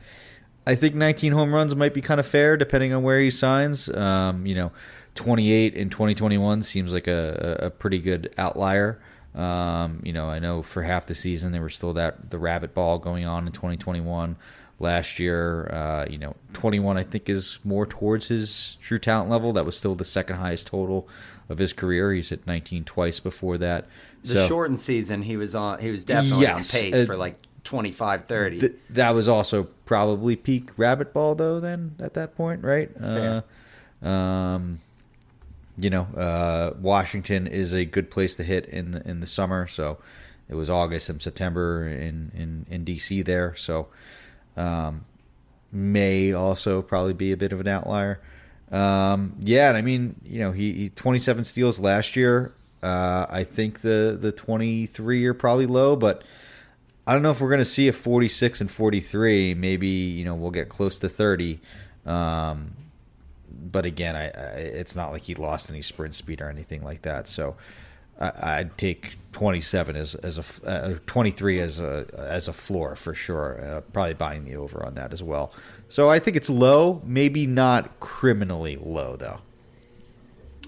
I 0.66 0.76
think 0.76 0.96
19 0.96 1.32
home 1.32 1.54
runs 1.54 1.76
might 1.76 1.94
be 1.94 2.02
kind 2.02 2.20
of 2.20 2.26
fair 2.26 2.58
depending 2.58 2.94
on 2.94 3.04
where 3.04 3.20
he 3.20 3.32
signs. 3.32 3.90
Um, 3.90 4.46
you 4.46 4.56
know, 4.56 4.72
28 5.16 5.74
in 5.74 5.90
2021 5.90 6.62
seems 6.62 6.94
like 6.94 7.08
a, 7.08 7.58
a 7.64 7.70
pretty 7.70 8.00
good 8.00 8.34
outlier. 8.38 9.02
Um, 9.38 10.01
you 10.03 10.13
know, 10.13 10.29
I 10.29 10.39
know 10.39 10.63
for 10.63 10.82
half 10.82 11.06
the 11.06 11.15
season 11.15 11.51
there 11.51 11.62
was 11.62 11.75
still 11.75 11.94
that 11.94 12.32
the 12.32 12.39
rabbit 12.39 12.74
ball 12.74 12.98
going 12.98 13.25
on 13.25 13.46
in 13.46 13.53
2021. 13.53 14.36
Last 14.79 15.17
year, 15.17 15.67
uh, 15.74 16.06
you 16.10 16.17
know, 16.17 16.36
21 16.53 16.98
I 16.98 17.03
think 17.03 17.29
is 17.29 17.60
more 17.63 17.86
towards 17.86 18.27
his 18.27 18.77
true 18.82 19.00
talent 19.00 19.29
level. 19.29 19.53
That 19.53 19.65
was 19.65 19.77
still 19.77 19.96
the 19.96 20.06
second 20.06 20.38
highest 20.38 20.67
total 20.67 21.08
of 21.50 21.58
his 21.60 21.74
career. 21.74 22.12
He's 22.13 22.32
at 22.32 22.46
19 22.46 22.84
twice 22.84 23.20
before 23.20 23.58
that. 23.60 23.86
The 24.24 24.34
so, 24.34 24.48
shortened 24.48 24.79
season, 24.79 25.22
he 25.22 25.38
was 25.38 25.56
on. 25.56 25.79
He 25.79 25.91
was 25.91 26.03
definitely 26.03 26.41
yes, 26.41 26.74
on 26.74 26.82
pace 26.82 26.96
uh, 26.96 27.06
for 27.06 27.15
like 27.15 27.36
25, 27.63 28.25
30. 28.25 28.60
Th- 28.60 28.74
that 28.91 29.12
was 29.12 29.29
also 29.29 29.63
probably 29.86 30.36
peak 30.36 30.70
rabbit 30.77 31.13
ball 31.13 31.36
though. 31.36 31.60
Then 31.60 31.96
at 32.00 32.13
that 32.15 32.36
point, 32.36 32.63
right? 32.63 32.89
Uh, 33.00 33.41
um, 34.01 34.79
you 35.78 35.90
know, 35.90 36.04
uh, 36.16 36.74
Washington 36.80 37.48
is 37.48 37.74
a 37.74 37.86
good 37.86 38.10
place 38.10 38.36
to 38.38 38.44
hit 38.44 38.66
in 38.66 38.92
the, 38.92 39.08
in 39.08 39.20
the 39.20 39.28
summer. 39.28 39.68
So 39.68 40.00
it 40.50 40.56
was 40.56 40.70
August 40.70 41.10
and 41.10 41.22
September 41.22 41.88
in 41.88 42.32
in, 42.36 42.66
in 42.70 42.86
DC 42.86 43.24
there. 43.26 43.56
So 43.56 43.88
um, 44.56 45.06
May 45.72 46.34
also 46.34 46.82
probably 46.82 47.14
be 47.14 47.32
a 47.32 47.38
bit 47.38 47.54
of 47.54 47.60
an 47.60 47.68
outlier. 47.68 48.22
Um, 48.72 49.36
yeah, 49.40 49.72
I 49.72 49.82
mean, 49.82 50.16
you 50.26 50.40
know, 50.40 50.52
he, 50.52 50.74
he 50.74 50.90
27 50.90 51.46
steals 51.46 51.80
last 51.80 52.16
year. 52.16 52.54
Uh, 52.82 53.26
I 53.30 53.44
think 53.44 53.82
the 53.82 54.18
the 54.20 54.32
23 54.32 55.26
are 55.26 55.34
probably 55.34 55.66
low, 55.66 55.96
but 55.96 56.24
I 57.06 57.14
don't 57.14 57.22
know 57.22 57.32
if 57.32 57.42
we're 57.42 57.50
going 57.50 57.60
to 57.60 57.66
see 57.66 57.88
a 57.88 57.94
46 57.94 58.62
and 58.62 58.72
43. 58.72 59.54
Maybe 59.54 59.88
you 59.88 60.26
know 60.26 60.36
we'll 60.36 60.52
get 60.52 60.70
close 60.70 61.00
to 61.00 61.10
30. 61.10 61.60
Um, 62.06 62.74
but 63.72 63.86
again, 63.86 64.16
I, 64.16 64.26
I, 64.26 64.60
it's 64.60 64.96
not 64.96 65.12
like 65.12 65.24
he 65.24 65.36
lost 65.36 65.70
any 65.70 65.82
sprint 65.82 66.16
speed 66.16 66.42
or 66.42 66.50
anything 66.50 66.84
like 66.84 67.04
that. 67.04 67.28
So 67.28 67.56
I, 68.20 68.64
would 68.64 68.78
take 68.78 69.18
27 69.34 69.96
as 69.96 70.16
as 70.16 70.40
a 70.40 70.68
uh, 70.68 70.96
23 71.06 71.60
as 71.60 71.80
a 71.80 72.08
as 72.18 72.48
a 72.48 72.54
floor 72.54 72.96
for 72.96 73.14
sure. 73.14 73.64
Uh, 73.64 73.82
probably 73.94 74.16
buying 74.16 74.46
the 74.46 74.56
over 74.56 74.84
on 74.86 74.96
that 74.96 75.14
as 75.14 75.22
well. 75.22 75.54
So 75.90 76.10
I 76.10 76.20
think 76.20 76.36
it's 76.36 76.50
low, 76.50 77.02
maybe 77.06 77.46
not 77.46 78.00
criminally 78.00 78.76
low 78.76 79.16
though. 79.16 79.40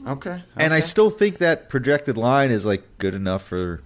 Okay, 0.07 0.29
okay. 0.29 0.43
And 0.55 0.73
I 0.73 0.79
still 0.79 1.09
think 1.09 1.39
that 1.39 1.69
projected 1.69 2.17
line 2.17 2.51
is 2.51 2.65
like 2.65 2.83
good 2.99 3.15
enough 3.15 3.43
for 3.43 3.81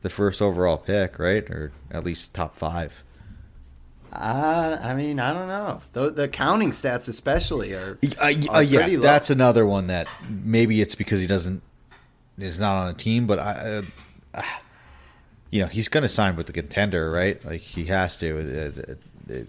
the 0.00 0.10
first 0.10 0.42
overall 0.42 0.78
pick, 0.78 1.18
right? 1.18 1.48
Or 1.50 1.72
at 1.90 2.04
least 2.04 2.34
top 2.34 2.56
five. 2.56 3.02
Uh, 4.14 4.78
I 4.80 4.94
mean, 4.94 5.18
I 5.18 5.32
don't 5.32 5.48
know. 5.48 5.80
The, 5.92 6.10
the 6.10 6.28
counting 6.28 6.70
stats, 6.70 7.08
especially, 7.08 7.74
are, 7.74 7.98
uh, 8.20 8.32
are 8.48 8.56
uh, 8.56 8.60
yeah. 8.60 8.86
Low. 8.86 9.00
That's 9.00 9.30
another 9.30 9.66
one 9.66 9.88
that 9.88 10.08
maybe 10.28 10.80
it's 10.80 10.94
because 10.94 11.20
he 11.20 11.26
doesn't 11.26 11.62
is 12.38 12.60
not 12.60 12.76
on 12.76 12.88
a 12.90 12.94
team, 12.94 13.26
but 13.26 13.38
I, 13.40 13.82
uh, 14.34 14.42
you 15.50 15.62
know, 15.62 15.68
he's 15.68 15.88
going 15.88 16.02
to 16.02 16.08
sign 16.08 16.36
with 16.36 16.46
the 16.46 16.52
contender, 16.52 17.10
right? 17.10 17.44
Like 17.44 17.60
he 17.60 17.86
has 17.86 18.16
to. 18.18 18.38
It, 18.38 18.78
it, 18.78 19.02
it, 19.28 19.48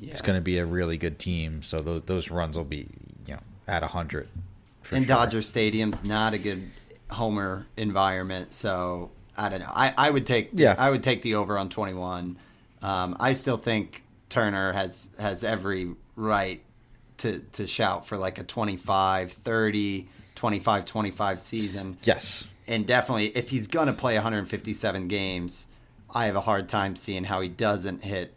yeah. 0.00 0.08
It's 0.08 0.22
going 0.22 0.36
to 0.36 0.42
be 0.42 0.56
a 0.56 0.64
really 0.64 0.96
good 0.96 1.18
team, 1.18 1.62
so 1.62 1.80
those, 1.80 2.02
those 2.02 2.30
runs 2.30 2.56
will 2.56 2.64
be, 2.64 2.88
you 3.26 3.34
know, 3.34 3.40
at 3.68 3.82
hundred. 3.82 4.28
And 4.92 5.04
sure. 5.04 5.16
Dodger 5.16 5.42
Stadium's 5.42 6.02
not 6.02 6.32
a 6.32 6.38
good 6.38 6.70
homer 7.10 7.66
environment, 7.76 8.54
so 8.54 9.10
I 9.36 9.50
don't 9.50 9.60
know. 9.60 9.70
I, 9.70 9.92
I 9.98 10.10
would 10.10 10.24
take 10.24 10.50
yeah. 10.54 10.74
I 10.78 10.88
would 10.88 11.02
take 11.02 11.20
the 11.20 11.34
over 11.34 11.58
on 11.58 11.68
twenty 11.68 11.92
one. 11.92 12.38
Um, 12.82 13.16
I 13.20 13.34
still 13.34 13.56
think 13.56 14.04
Turner 14.28 14.72
has 14.72 15.10
has 15.18 15.44
every 15.44 15.94
right 16.16 16.62
to 17.18 17.40
to 17.40 17.66
shout 17.66 18.06
for 18.06 18.16
like 18.16 18.38
a 18.38 18.44
25, 18.44 19.32
30, 19.32 20.08
25, 20.34 20.84
25 20.84 21.40
season. 21.40 21.98
Yes. 22.02 22.46
And 22.66 22.86
definitely, 22.86 23.26
if 23.28 23.50
he's 23.50 23.66
going 23.66 23.88
to 23.88 23.92
play 23.92 24.14
157 24.14 25.08
games, 25.08 25.66
I 26.14 26.26
have 26.26 26.36
a 26.36 26.40
hard 26.40 26.68
time 26.68 26.96
seeing 26.96 27.24
how 27.24 27.40
he 27.40 27.48
doesn't 27.48 28.04
hit 28.04 28.32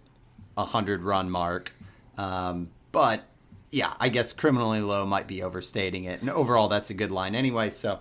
a 0.58 0.62
100 0.62 1.04
run 1.04 1.30
mark. 1.30 1.72
Um, 2.18 2.70
but 2.92 3.24
yeah, 3.70 3.94
I 4.00 4.10
guess 4.10 4.34
criminally 4.34 4.82
low 4.82 5.06
might 5.06 5.28
be 5.28 5.44
overstating 5.44 6.06
it. 6.06 6.22
And 6.22 6.30
overall, 6.30 6.68
that's 6.68 6.90
a 6.90 6.94
good 6.94 7.12
line 7.12 7.36
anyway. 7.36 7.70
So 7.70 8.00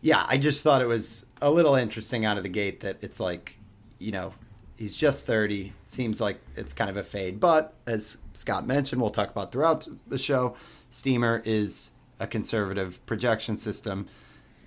yeah, 0.00 0.24
I 0.28 0.38
just 0.38 0.62
thought 0.62 0.82
it 0.82 0.88
was 0.88 1.24
a 1.40 1.50
little 1.50 1.74
interesting 1.74 2.24
out 2.24 2.36
of 2.36 2.42
the 2.42 2.48
gate 2.48 2.80
that 2.80 3.02
it's 3.02 3.20
like, 3.20 3.56
you 3.98 4.12
know, 4.12 4.34
He's 4.82 4.96
just 4.96 5.26
30. 5.26 5.72
Seems 5.84 6.20
like 6.20 6.40
it's 6.56 6.72
kind 6.72 6.90
of 6.90 6.96
a 6.96 7.04
fade. 7.04 7.38
But 7.38 7.72
as 7.86 8.18
Scott 8.34 8.66
mentioned, 8.66 9.00
we'll 9.00 9.12
talk 9.12 9.30
about 9.30 9.52
throughout 9.52 9.86
the 10.08 10.18
show, 10.18 10.56
Steamer 10.90 11.40
is 11.44 11.92
a 12.18 12.26
conservative 12.26 13.06
projection 13.06 13.56
system. 13.56 14.08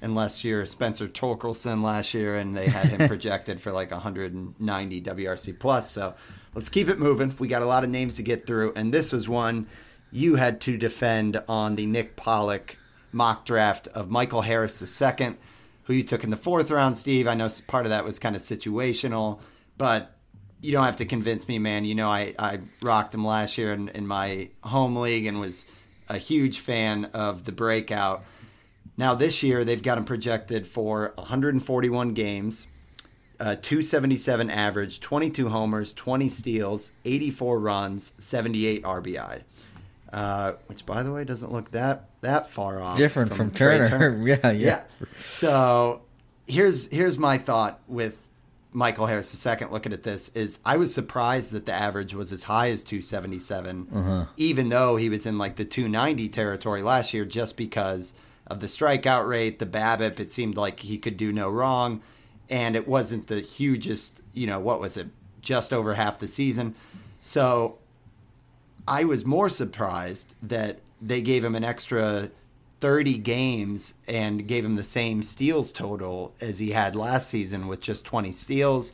Unless 0.01 0.45
you're 0.45 0.65
Spencer 0.65 1.09
Torkelson 1.09 1.83
last 1.83 2.13
year 2.13 2.37
and 2.37 2.55
they 2.55 2.69
had 2.69 2.87
him 2.87 3.07
projected 3.09 3.59
for 3.59 3.73
like 3.73 3.91
190 3.91 5.01
WRC 5.01 5.59
plus. 5.59 5.91
So 5.91 6.15
let's 6.53 6.69
keep 6.69 6.87
it 6.87 6.97
moving. 6.97 7.35
We 7.37 7.49
got 7.49 7.61
a 7.61 7.65
lot 7.65 7.83
of 7.83 7.89
names 7.89 8.15
to 8.15 8.23
get 8.23 8.47
through. 8.47 8.71
And 8.77 8.93
this 8.93 9.11
was 9.11 9.27
one 9.27 9.67
you 10.13 10.35
had 10.35 10.61
to 10.61 10.77
defend 10.77 11.43
on 11.49 11.75
the 11.75 11.87
Nick 11.87 12.15
Pollack 12.15 12.77
mock 13.11 13.43
draft 13.43 13.89
of 13.89 14.09
Michael 14.09 14.43
Harris 14.43 14.81
II, 14.81 15.35
who 15.83 15.93
you 15.93 16.03
took 16.03 16.23
in 16.23 16.29
the 16.29 16.37
fourth 16.37 16.71
round, 16.71 16.95
Steve. 16.95 17.27
I 17.27 17.33
know 17.33 17.49
part 17.67 17.85
of 17.85 17.89
that 17.89 18.05
was 18.05 18.17
kind 18.17 18.37
of 18.37 18.41
situational 18.41 19.41
but 19.77 20.15
you 20.61 20.71
don't 20.71 20.85
have 20.85 20.97
to 20.97 21.05
convince 21.05 21.47
me, 21.47 21.59
man. 21.59 21.85
You 21.85 21.95
know, 21.95 22.09
I, 22.09 22.33
I 22.39 22.59
rocked 22.81 23.13
him 23.13 23.25
last 23.25 23.57
year 23.57 23.73
in, 23.73 23.89
in 23.89 24.07
my 24.07 24.49
home 24.63 24.95
league 24.95 25.25
and 25.25 25.39
was 25.39 25.65
a 26.09 26.17
huge 26.17 26.59
fan 26.59 27.05
of 27.05 27.45
the 27.45 27.51
breakout. 27.51 28.23
Now, 28.97 29.13
this 29.15 29.43
year, 29.43 29.63
they've 29.63 29.81
got 29.81 29.97
him 29.97 30.05
projected 30.05 30.65
for 30.65 31.13
141 31.15 32.13
games, 32.13 32.67
uh, 33.39 33.55
277 33.55 34.49
average, 34.49 35.01
22 35.01 35.49
homers, 35.49 35.93
20 35.93 36.29
steals, 36.29 36.91
84 37.03 37.59
runs, 37.59 38.13
78 38.17 38.83
RBI. 38.83 39.43
Uh, 40.13 40.53
which, 40.67 40.85
by 40.85 41.03
the 41.03 41.11
way, 41.11 41.25
doesn't 41.25 41.51
look 41.51 41.71
that 41.71 42.09
that 42.21 42.49
far 42.49 42.81
off. 42.81 42.97
Different 42.97 43.33
from, 43.33 43.49
from 43.49 43.57
Turner. 43.57 43.89
Turner. 43.89 44.27
yeah, 44.27 44.37
yeah, 44.43 44.51
yeah. 44.51 44.83
So 45.19 46.03
here's 46.47 46.87
here's 46.87 47.17
my 47.17 47.37
thought 47.37 47.81
with 47.87 48.24
Michael 48.75 49.07
Harris 49.07 49.45
II 49.45 49.67
looking 49.71 49.93
at 49.93 50.03
this 50.03 50.29
is 50.29 50.59
I 50.65 50.77
was 50.77 50.93
surprised 50.93 51.51
that 51.53 51.65
the 51.65 51.73
average 51.73 52.13
was 52.13 52.31
as 52.31 52.43
high 52.43 52.69
as 52.69 52.83
277, 52.83 53.85
mm-hmm. 53.85 54.21
even 54.37 54.69
though 54.69 54.97
he 54.97 55.09
was 55.09 55.25
in 55.25 55.37
like 55.37 55.55
the 55.55 55.65
290 55.65 56.27
territory 56.29 56.81
last 56.81 57.13
year, 57.13 57.25
just 57.25 57.57
because 57.57 58.13
of 58.47 58.59
the 58.59 58.67
strikeout 58.67 59.27
rate, 59.27 59.59
the 59.59 59.65
BABIP. 59.65 60.19
It 60.19 60.29
seemed 60.29 60.57
like 60.57 60.81
he 60.81 60.97
could 60.97 61.17
do 61.17 61.31
no 61.31 61.49
wrong, 61.49 62.01
and 62.49 62.75
it 62.75 62.87
wasn't 62.87 63.27
the 63.27 63.39
hugest. 63.39 64.21
You 64.33 64.47
know 64.47 64.59
what 64.59 64.79
was 64.79 64.97
it? 64.97 65.07
Just 65.41 65.71
over 65.71 65.93
half 65.93 66.19
the 66.19 66.27
season. 66.27 66.75
So 67.21 67.79
I 68.87 69.05
was 69.05 69.25
more 69.25 69.49
surprised 69.49 70.35
that 70.43 70.79
they 71.01 71.21
gave 71.21 71.43
him 71.43 71.55
an 71.55 71.63
extra 71.63 72.29
30 72.85 73.17
games 73.17 73.95
and 74.07 74.47
gave 74.47 74.63
him 74.63 74.75
the 74.75 74.83
same 74.83 75.23
steals 75.23 75.71
total 75.71 76.35
as 76.39 76.59
he 76.59 76.69
had 76.69 76.95
last 76.95 77.27
season 77.27 77.67
with 77.67 77.81
just 77.81 78.05
20 78.05 78.31
steals 78.31 78.93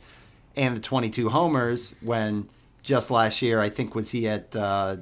and 0.56 0.74
the 0.74 0.80
22 0.80 1.28
homers 1.28 1.94
when 2.00 2.48
just 2.82 3.10
last 3.10 3.42
year 3.42 3.60
I 3.60 3.68
think 3.68 3.94
was 3.94 4.08
he 4.08 4.26
at 4.26 4.56
uh, 4.56 4.96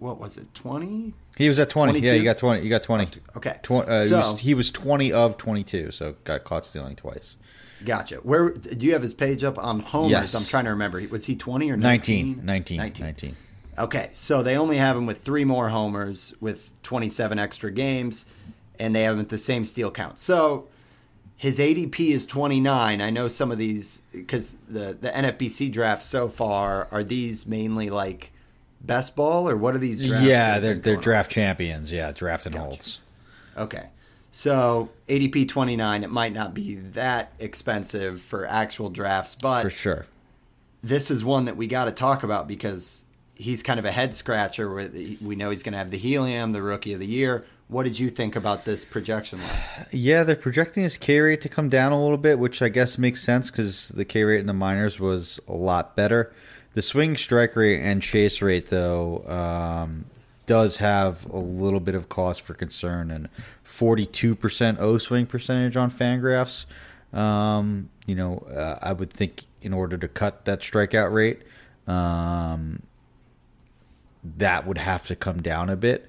what 0.00 0.20
was 0.20 0.36
it 0.36 0.52
20 0.52 1.14
He 1.38 1.48
was 1.48 1.58
at 1.58 1.70
20. 1.70 1.98
Yeah, 2.00 2.12
you 2.12 2.24
got 2.24 2.36
20. 2.36 2.62
You 2.62 2.68
got 2.68 2.82
20. 2.82 3.08
okay 3.38 3.56
Tw- 3.62 3.70
uh, 3.70 4.02
he, 4.02 4.08
so 4.08 4.18
was, 4.18 4.40
he 4.40 4.52
was 4.52 4.70
20 4.70 5.10
of 5.14 5.38
22, 5.38 5.90
so 5.90 6.14
got 6.24 6.44
caught 6.44 6.66
stealing 6.66 6.94
twice. 6.94 7.36
gotcha 7.86 8.16
where 8.16 8.50
do 8.50 8.84
you 8.84 8.92
have 8.92 9.00
his 9.00 9.14
page 9.14 9.42
up 9.42 9.56
on 9.56 9.80
homers 9.80 10.10
Yes. 10.10 10.34
I'm 10.34 10.44
trying 10.44 10.64
to 10.64 10.70
remember 10.72 11.00
was 11.08 11.24
he 11.24 11.36
20 11.36 11.70
or 11.70 11.78
19. 11.78 12.44
19 12.44 12.76
19. 12.76 13.02
19. 13.06 13.36
Okay, 13.78 14.08
so 14.12 14.42
they 14.42 14.56
only 14.56 14.76
have 14.78 14.96
him 14.96 15.06
with 15.06 15.18
three 15.22 15.44
more 15.44 15.68
homers 15.68 16.34
with 16.40 16.82
27 16.82 17.38
extra 17.38 17.70
games, 17.70 18.26
and 18.78 18.94
they 18.94 19.02
have 19.02 19.14
him 19.14 19.20
at 19.20 19.28
the 19.28 19.38
same 19.38 19.64
steal 19.64 19.90
count. 19.90 20.18
So 20.18 20.66
his 21.36 21.58
ADP 21.60 22.00
is 22.10 22.26
29. 22.26 23.00
I 23.00 23.10
know 23.10 23.28
some 23.28 23.52
of 23.52 23.58
these 23.58 24.02
because 24.12 24.54
the 24.68 24.96
the 25.00 25.10
NFBC 25.10 25.70
drafts 25.72 26.06
so 26.06 26.28
far 26.28 26.88
are 26.90 27.04
these 27.04 27.46
mainly 27.46 27.88
like 27.90 28.32
best 28.80 29.14
ball 29.14 29.48
or 29.48 29.56
what 29.56 29.74
are 29.74 29.78
these? 29.78 30.04
Drafts 30.04 30.26
Yeah, 30.26 30.58
they're 30.58 30.74
they're 30.74 30.82
going 30.82 30.96
on? 30.96 31.02
draft 31.02 31.30
champions. 31.30 31.92
Yeah, 31.92 32.10
draft 32.12 32.46
and 32.46 32.54
holds. 32.56 33.00
Okay. 33.56 33.90
So 34.32 34.90
ADP 35.08 35.48
29, 35.48 36.04
it 36.04 36.10
might 36.10 36.32
not 36.32 36.54
be 36.54 36.74
that 36.76 37.32
expensive 37.40 38.20
for 38.20 38.46
actual 38.46 38.90
drafts, 38.90 39.34
but 39.34 39.62
For 39.62 39.70
sure. 39.70 40.06
this 40.82 41.10
is 41.10 41.24
one 41.24 41.46
that 41.46 41.56
we 41.56 41.66
got 41.66 41.86
to 41.86 41.92
talk 41.92 42.22
about 42.22 42.46
because 42.46 43.04
he's 43.38 43.62
kind 43.62 43.78
of 43.78 43.86
a 43.86 43.90
head 43.90 44.12
scratcher. 44.12 44.68
We 45.22 45.36
know 45.36 45.50
he's 45.50 45.62
going 45.62 45.72
to 45.72 45.78
have 45.78 45.90
the 45.90 45.96
helium, 45.96 46.52
the 46.52 46.60
rookie 46.60 46.92
of 46.92 47.00
the 47.00 47.06
year. 47.06 47.44
What 47.68 47.84
did 47.84 47.98
you 47.98 48.10
think 48.10 48.34
about 48.34 48.64
this 48.64 48.84
projection 48.84 49.40
line? 49.40 49.86
Yeah, 49.92 50.24
they're 50.24 50.36
projecting 50.36 50.82
his 50.82 50.98
K 50.98 51.20
rate 51.20 51.40
to 51.42 51.48
come 51.48 51.68
down 51.68 51.92
a 51.92 52.00
little 52.00 52.16
bit, 52.18 52.38
which 52.38 52.60
I 52.62 52.68
guess 52.68 52.98
makes 52.98 53.22
sense 53.22 53.50
because 53.50 53.88
the 53.90 54.04
K 54.04 54.24
rate 54.24 54.40
in 54.40 54.46
the 54.46 54.54
minors 54.54 54.98
was 54.98 55.38
a 55.46 55.52
lot 55.52 55.94
better. 55.94 56.32
The 56.72 56.82
swing 56.82 57.16
strike 57.16 57.56
rate 57.56 57.80
and 57.80 58.02
chase 58.02 58.42
rate, 58.42 58.70
though, 58.70 59.24
um, 59.28 60.06
does 60.46 60.78
have 60.78 61.26
a 61.26 61.38
little 61.38 61.80
bit 61.80 61.94
of 61.94 62.08
cause 62.08 62.38
for 62.38 62.54
concern 62.54 63.10
and 63.10 63.28
42% 63.64 64.78
O 64.78 64.96
swing 64.98 65.26
percentage 65.26 65.76
on 65.76 65.90
Fangraphs. 65.90 66.64
Um, 67.12 67.90
you 68.06 68.14
know, 68.14 68.38
uh, 68.50 68.78
I 68.80 68.92
would 68.92 69.12
think 69.12 69.44
in 69.60 69.74
order 69.74 69.98
to 69.98 70.08
cut 70.08 70.46
that 70.46 70.60
strikeout 70.60 71.12
rate, 71.12 71.42
um, 71.86 72.82
that 74.36 74.66
would 74.66 74.78
have 74.78 75.06
to 75.06 75.16
come 75.16 75.40
down 75.42 75.70
a 75.70 75.76
bit. 75.76 76.08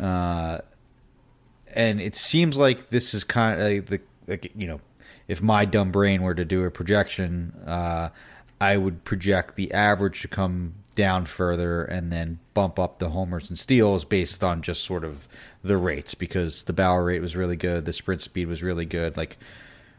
Uh, 0.00 0.58
and 1.74 2.00
it 2.00 2.16
seems 2.16 2.56
like 2.56 2.88
this 2.88 3.14
is 3.14 3.24
kind 3.24 3.60
of 3.60 3.66
like 3.66 3.86
the 3.86 4.00
like, 4.26 4.52
you 4.56 4.66
know 4.66 4.80
if 5.28 5.42
my 5.42 5.64
dumb 5.64 5.90
brain 5.90 6.22
were 6.22 6.34
to 6.34 6.44
do 6.44 6.64
a 6.64 6.70
projection 6.70 7.52
uh, 7.66 8.08
i 8.60 8.76
would 8.76 9.04
project 9.04 9.56
the 9.56 9.72
average 9.72 10.22
to 10.22 10.28
come 10.28 10.74
down 10.94 11.24
further 11.24 11.84
and 11.84 12.12
then 12.12 12.38
bump 12.54 12.78
up 12.78 12.98
the 12.98 13.10
homers 13.10 13.48
and 13.48 13.58
steals 13.58 14.04
based 14.04 14.42
on 14.42 14.60
just 14.60 14.84
sort 14.84 15.04
of 15.04 15.28
the 15.62 15.76
rates 15.76 16.14
because 16.14 16.64
the 16.64 16.72
barrel 16.72 17.04
rate 17.04 17.20
was 17.20 17.36
really 17.36 17.56
good 17.56 17.84
the 17.84 17.92
sprint 17.92 18.20
speed 18.20 18.46
was 18.46 18.62
really 18.62 18.84
good 18.84 19.16
like 19.16 19.36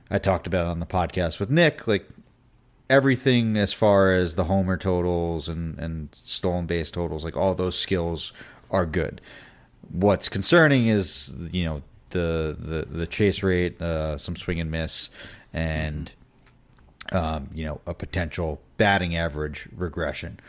i 0.10 0.18
talked 0.18 0.48
about 0.48 0.68
on 0.68 0.80
the 0.80 0.86
podcast 0.86 1.39
with 1.39 1.50
nick 1.50 1.88
like 1.88 2.08
everything 2.91 3.55
as 3.57 3.71
far 3.71 4.13
as 4.13 4.36
the 4.36 4.43
homer 4.43 4.75
totals 4.75 5.47
and, 5.47 5.80
and 5.80 6.10
stolen 6.25 6.65
base 6.65 6.91
totals, 6.91 7.23
like 7.23 7.38
all 7.38 7.56
those 7.56 7.80
skills 7.80 8.34
are 8.69 8.86
good. 8.86 9.21
What's 9.89 10.27
concerning 10.27 10.88
is 10.88 11.34
you 11.51 11.63
know 11.63 11.82
the 12.10 12.56
the, 12.60 12.86
the 12.86 13.08
chase 13.08 13.41
rate, 13.41 13.82
uh, 13.82 14.17
some 14.17 14.36
swing 14.36 14.60
and 14.60 14.69
miss, 14.69 15.10
and 15.54 16.12
um, 17.13 17.49
you 17.54 17.65
know 17.65 17.80
a 17.88 17.93
potential 17.93 18.62
batting 18.77 19.15
average 19.15 19.69
regression, 19.75 20.39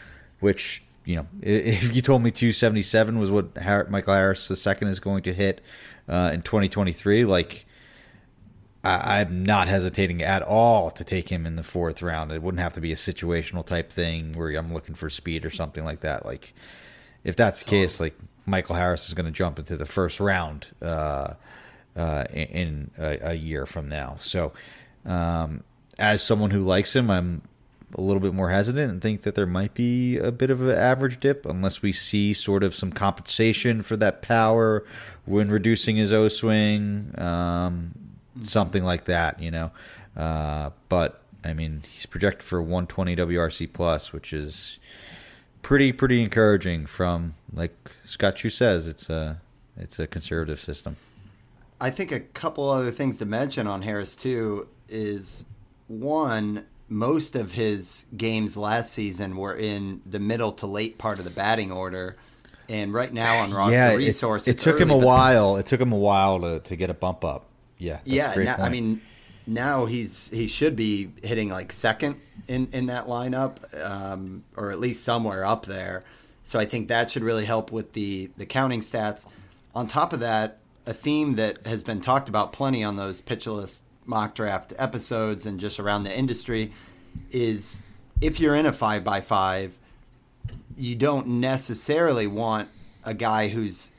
which 0.41 0.83
you 1.05 1.17
know 1.17 1.27
if 1.43 1.95
you 1.95 2.03
told 2.03 2.23
me 2.23 2.33
277 2.33 3.19
was 3.19 3.31
what 3.31 3.55
Michael 3.89 4.15
Harris 4.15 4.49
the 4.49 4.57
second 4.57 4.89
is 4.89 4.99
going 4.99 5.23
to 5.23 5.33
hit 5.33 5.61
uh, 6.09 6.31
in 6.35 6.43
2023, 6.43 7.25
like. 7.25 7.67
I, 8.85 9.21
I'm 9.21 9.45
not 9.45 9.69
hesitating 9.69 10.23
at 10.23 10.43
all 10.43 10.91
to 10.91 11.05
take 11.05 11.31
him 11.31 11.47
in 11.47 11.57
the 11.57 11.63
fourth 11.63 12.03
round. 12.03 12.33
It 12.33 12.43
wouldn't 12.43 12.63
have 12.63 12.73
to 12.75 12.81
be 12.81 12.93
a 12.93 12.97
situational 12.97 13.65
type 13.65 13.91
thing 13.91 14.33
where 14.33 14.51
I'm 14.51 14.73
looking 14.73 14.95
for 14.95 15.11
speed 15.11 15.45
or 15.45 15.51
something 15.51 15.85
like 15.85 16.01
that. 16.01 16.25
Like, 16.25 16.53
if 17.25 17.37
that's 17.37 17.63
the 17.63 17.71
case, 17.71 18.01
like 18.01 18.15
Michael 18.47 18.77
Harris 18.77 19.09
is 19.09 19.15
going 19.15 19.27
to 19.27 19.33
jump 19.33 19.59
into 19.59 19.77
the 19.77 19.85
first 19.85 20.21
round 20.21 20.69
uh, 20.81 21.35
uh, 21.97 22.25
in, 22.33 22.47
in 22.47 22.91
a, 22.99 23.31
a 23.31 23.35
year 23.35 23.67
from 23.67 23.89
now. 23.89 24.17
So, 24.21 24.53
um, 25.05 25.63
as 25.99 26.23
someone 26.23 26.51
who 26.51 26.65
likes 26.65 26.97
him, 26.97 27.11
I'm 27.11 27.43
a 27.95 28.01
little 28.01 28.21
bit 28.21 28.33
more 28.33 28.49
hesitant 28.49 28.91
and 28.91 29.03
think 29.03 29.23
that 29.23 29.35
there 29.35 29.47
might 29.47 29.75
be 29.75 30.17
a 30.17 30.33
bit 30.33 30.51
of 30.51 30.63
an 30.63 30.77
average 30.77 31.21
dip 31.21 31.45
unless 31.45 31.83
we 31.83 31.93
see 31.93 32.33
sort 32.33 32.63
of 32.63 32.75
some 32.75 32.93
compensation 32.93 33.83
for 33.83 33.97
that 33.99 34.23
power 34.23 34.85
when 35.25 35.51
reducing 35.51 35.97
his 35.97 36.13
O 36.13 36.29
swing, 36.29 37.15
um, 37.19 37.93
something 38.41 38.85
like 38.85 39.05
that, 39.05 39.41
you 39.41 39.51
know. 39.51 39.71
Uh, 40.17 40.71
but 40.89 41.23
I 41.45 41.55
mean, 41.55 41.83
he's 41.91 42.07
projected 42.07 42.43
for 42.43 42.61
120 42.61 43.17
WRC 43.17 43.73
plus, 43.73 44.13
which 44.13 44.33
is 44.33 44.79
pretty 45.63 45.93
pretty 45.93 46.23
encouraging. 46.23 46.87
From 46.87 47.35
like 47.53 47.75
Scott 48.05 48.37
Chu 48.37 48.51
says, 48.51 48.87
it's 48.87 49.09
a 49.11 49.41
it's 49.77 49.99
a 49.99 50.07
conservative 50.07 50.61
system. 50.61 50.97
I 51.81 51.91
think 51.91 52.13
a 52.13 52.21
couple 52.21 52.71
other 52.71 52.93
things 52.93 53.19
to 53.19 53.27
mention 53.27 53.67
on 53.67 53.83
Harris 53.83 54.15
too 54.15 54.69
is 54.89 55.45
one, 55.89 56.67
most 56.89 57.35
of 57.35 57.53
his 57.53 58.07
games 58.17 58.57
last 58.57 58.93
season 58.93 59.37
were 59.37 59.57
in 59.57 60.01
the 60.07 60.21
middle 60.21 60.53
to 60.53 60.67
late 60.67 60.99
part 60.99 61.19
of 61.19 61.25
the 61.25 61.31
batting 61.31 61.73
order, 61.73 62.17
and 62.69 62.93
right 62.93 63.13
now 63.13 63.39
on 63.39 63.53
roster 63.53 63.73
yeah, 63.73 63.93
it- 63.93 63.97
resource, 63.97 64.47
it, 64.47 64.53
it's 64.53 64.63
took 64.63 64.79
him 64.79 64.91
a 64.91 64.97
while. 64.97 65.57
It 65.57 65.67
took 65.67 65.81
him 65.81 65.93
a 65.93 65.97
while 65.97 66.41
to, 66.41 66.61
to 66.61 66.77
get 66.77 66.91
a 66.91 66.95
bump 66.95 67.25
up. 67.25 67.49
Yeah, 67.83 67.99
yeah, 68.05 68.35
now, 68.37 68.57
I 68.59 68.69
mean, 68.69 69.01
now 69.47 69.87
he's 69.87 70.31
he 70.31 70.47
should 70.47 70.77
be 70.77 71.11
hitting 71.23 71.49
like 71.49 71.73
second 71.73 72.21
in 72.49 72.69
in 72.73 72.87
that 72.87 73.07
lineup, 73.07 73.57
um, 73.85 74.45
or 74.57 74.71
at 74.71 74.79
least 74.79 75.05
somewhere 75.05 75.45
up 75.45 75.67
there. 75.67 76.05
So 76.45 76.59
I 76.59 76.65
think 76.65 76.89
that 76.89 77.11
should 77.11 77.23
really 77.23 77.45
help 77.45 77.73
with 77.73 77.93
the 77.93 78.31
the 78.37 78.47
counting 78.47 78.81
stats. 78.81 79.27
On 79.75 79.87
top 79.87 80.13
of 80.13 80.21
that, 80.21 80.59
a 80.87 80.93
theme 80.93 81.37
that 81.37 81.67
has 81.67 81.83
been 81.83 82.01
talked 82.01 82.29
about 82.29 82.53
plenty 82.53 82.85
on 82.85 82.97
those 82.97 83.21
Pitcher 83.21 83.51
List 83.51 83.83
mock 84.05 84.35
draft 84.35 84.73
episodes 84.79 85.47
and 85.47 85.61
just 85.61 85.79
around 85.79 86.03
the 86.03 86.17
industry 86.17 86.73
is 87.31 87.81
if 88.21 88.41
you're 88.41 88.55
in 88.55 88.67
a 88.67 88.73
five 88.73 89.05
by 89.05 89.21
five, 89.21 89.77
you 90.77 90.95
don't 90.95 91.27
necessarily 91.27 92.27
want 92.27 92.69
a 93.05 93.15
guy 93.15 93.49
who's 93.49 93.91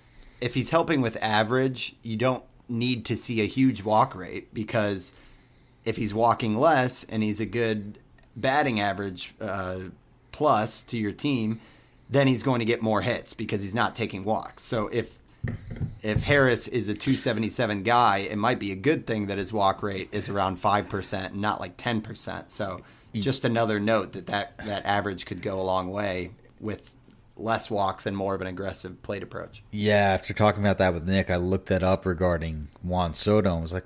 if 0.42 0.54
he's 0.54 0.70
helping 0.70 1.02
with 1.02 1.18
average, 1.22 1.96
you 2.04 2.18
don't 2.18 2.44
need 2.70 3.06
to 3.06 3.18
see 3.18 3.42
a 3.42 3.46
huge 3.46 3.84
walk 3.84 4.16
rate 4.16 4.54
because 4.54 5.14
if 5.86 5.98
he's 5.98 6.14
walking 6.14 6.58
less 6.58 7.04
and 7.04 7.24
he's 7.24 7.40
a 7.40 7.46
good 7.46 7.98
batting 8.36 8.80
average 8.80 9.34
uh, 9.42 9.80
plus 10.32 10.82
to 10.84 10.98
your 10.98 11.12
team, 11.12 11.60
then 12.10 12.28
he's 12.28 12.44
going 12.44 12.60
to 12.60 12.66
get 12.66 12.82
more 12.82 13.02
hits 13.02 13.34
because 13.34 13.62
he's 13.62 13.76
not 13.76 13.96
taking 13.96 14.24
walks. 14.24 14.64
So 14.64 14.88
if 14.90 15.20
if 16.02 16.24
Harris 16.24 16.68
is 16.68 16.88
a 16.90 16.94
277 16.94 17.84
guy, 17.84 18.20
it 18.20 18.38
might 18.38 18.60
be 18.60 18.72
a 18.72 18.76
good 18.76 19.06
thing 19.06 19.28
that 19.28 19.38
his 19.38 19.52
walk 19.52 19.84
rate 19.84 20.10
is 20.12 20.30
around 20.30 20.58
5% 20.58 21.26
and 21.26 21.42
not 21.42 21.60
like 21.60 21.78
10%. 21.78 22.50
So 22.50 22.82
just 23.14 23.46
another 23.46 23.80
note 23.80 24.14
that 24.14 24.28
that, 24.28 24.58
that 24.66 24.86
average 24.86 25.26
could 25.26 25.42
go 25.42 25.60
a 25.60 25.64
long 25.64 25.90
way 25.90 26.32
with 26.60 26.92
less 27.36 27.72
walks 27.72 28.06
and 28.06 28.16
more 28.16 28.36
of 28.36 28.42
an 28.42 28.48
aggressive 28.48 29.02
plate 29.02 29.24
approach. 29.24 29.64
Yeah, 29.72 30.12
after 30.14 30.34
talking 30.34 30.62
about 30.64 30.78
that 30.78 30.94
with 30.94 31.08
Nick, 31.08 31.30
I 31.30 31.36
looked 31.38 31.68
that 31.68 31.82
up 31.84 32.06
regarding 32.06 32.68
Juan 32.84 33.14
Soto 33.14 33.54
and 33.54 33.62
was 33.62 33.74
like, 33.74 33.86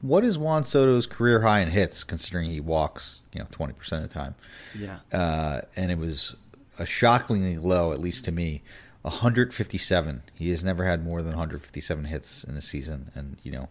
what 0.00 0.24
is 0.24 0.38
Juan 0.38 0.64
Soto's 0.64 1.06
career 1.06 1.42
high 1.42 1.60
in 1.60 1.68
hits 1.68 2.04
considering 2.04 2.50
he 2.50 2.58
walks, 2.60 3.20
you 3.34 3.40
know, 3.40 3.46
20% 3.50 3.92
of 3.92 4.02
the 4.02 4.08
time? 4.08 4.34
Yeah. 4.78 4.98
Uh, 5.12 5.60
and 5.76 5.90
it 5.90 5.98
was 5.98 6.34
a 6.78 6.86
shockingly 6.86 7.58
low, 7.58 7.92
at 7.92 8.00
least 8.00 8.24
to 8.24 8.32
me, 8.32 8.62
157. 9.02 10.22
He 10.34 10.50
has 10.50 10.64
never 10.64 10.84
had 10.84 11.04
more 11.04 11.20
than 11.20 11.32
157 11.32 12.04
hits 12.06 12.44
in 12.44 12.56
a 12.56 12.60
season. 12.60 13.10
And, 13.14 13.36
you 13.42 13.52
know, 13.52 13.68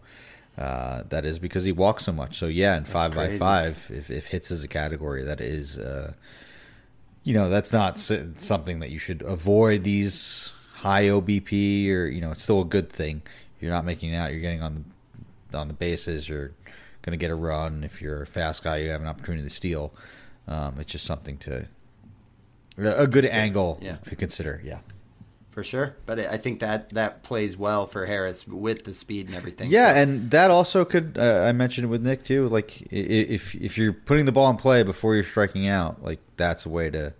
Uh, 0.58 1.04
that 1.08 1.24
is 1.24 1.38
because 1.38 1.64
he 1.64 1.72
walks 1.72 2.04
so 2.04 2.12
much. 2.12 2.36
So 2.36 2.46
yeah, 2.46 2.76
in 2.76 2.84
five 2.84 3.12
crazy. 3.12 3.38
by 3.38 3.44
five, 3.44 3.90
if, 3.94 4.10
if 4.10 4.26
hits 4.26 4.50
is 4.50 4.62
a 4.62 4.68
category, 4.68 5.22
that 5.24 5.40
is, 5.40 5.78
uh, 5.78 6.12
you 7.22 7.34
know, 7.34 7.50
that's 7.50 7.72
not 7.72 7.98
something 7.98 8.80
that 8.80 8.90
you 8.90 8.98
should 8.98 9.22
avoid 9.22 9.84
these 9.84 10.52
high 10.74 11.04
OBP 11.04 11.90
or 11.90 12.06
you 12.06 12.20
know, 12.20 12.30
it's 12.30 12.42
still 12.42 12.60
a 12.60 12.64
good 12.64 12.90
thing. 12.90 13.22
You're 13.60 13.70
not 13.70 13.84
making 13.84 14.12
it 14.12 14.16
out. 14.16 14.32
You're 14.32 14.40
getting 14.40 14.62
on 14.62 14.84
the 15.50 15.58
on 15.58 15.68
the 15.68 15.74
bases. 15.74 16.28
You're 16.28 16.52
going 17.02 17.12
to 17.12 17.16
get 17.16 17.30
a 17.30 17.34
run. 17.34 17.84
If 17.84 18.00
you're 18.00 18.22
a 18.22 18.26
fast 18.26 18.64
guy, 18.64 18.78
you 18.78 18.90
have 18.90 19.02
an 19.02 19.08
opportunity 19.08 19.44
to 19.44 19.50
steal. 19.50 19.92
Um, 20.48 20.76
it's 20.80 20.92
just 20.92 21.04
something 21.04 21.36
to 21.38 21.68
a 22.78 23.06
good 23.06 23.26
angle 23.26 23.78
yeah. 23.82 23.96
to 23.96 24.16
consider. 24.16 24.60
Yeah. 24.64 24.78
For 25.50 25.62
sure. 25.64 25.96
But 26.06 26.20
I 26.20 26.36
think 26.36 26.60
that 26.60 26.90
that 26.90 27.22
plays 27.22 27.56
well 27.56 27.86
for 27.86 28.06
Harris 28.06 28.46
with 28.46 28.84
the 28.84 28.94
speed 28.94 29.26
and 29.26 29.34
everything. 29.34 29.70
Yeah, 29.70 29.92
So- 29.94 30.00
and 30.02 30.30
that 30.30 30.50
also 30.50 30.84
could. 30.84 31.16
Uh, 31.18 31.44
I 31.46 31.52
mentioned 31.52 31.86
it 31.86 31.88
with 31.88 32.02
Nick 32.02 32.22
too. 32.24 32.48
Like 32.48 32.82
if 32.92 33.54
if 33.54 33.76
you're 33.76 33.92
putting 33.92 34.24
the 34.26 34.32
ball 34.32 34.48
in 34.50 34.56
play 34.56 34.82
before 34.82 35.14
you're 35.14 35.24
striking 35.24 35.66
out, 35.68 36.02
like 36.02 36.20
that's 36.36 36.66
a 36.66 36.68
way 36.68 36.90
to 36.90 37.12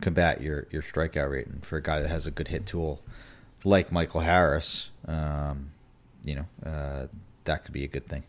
combat 0.00 0.40
your 0.42 0.66
your 0.70 0.82
strikeout 0.82 1.30
rate. 1.30 1.46
And 1.46 1.64
for 1.64 1.76
a 1.78 1.82
guy 1.82 2.00
that 2.00 2.08
has 2.08 2.26
a 2.26 2.30
good 2.30 2.48
hit 2.48 2.66
tool 2.66 3.00
like 3.64 3.90
Michael 3.90 4.20
Harris, 4.20 4.90
um, 5.08 5.70
you 6.24 6.34
know, 6.36 6.46
uh, 6.70 7.06
that 7.44 7.64
could 7.64 7.72
be 7.72 7.84
a 7.84 7.88
good 7.88 8.06
thing. 8.06 8.22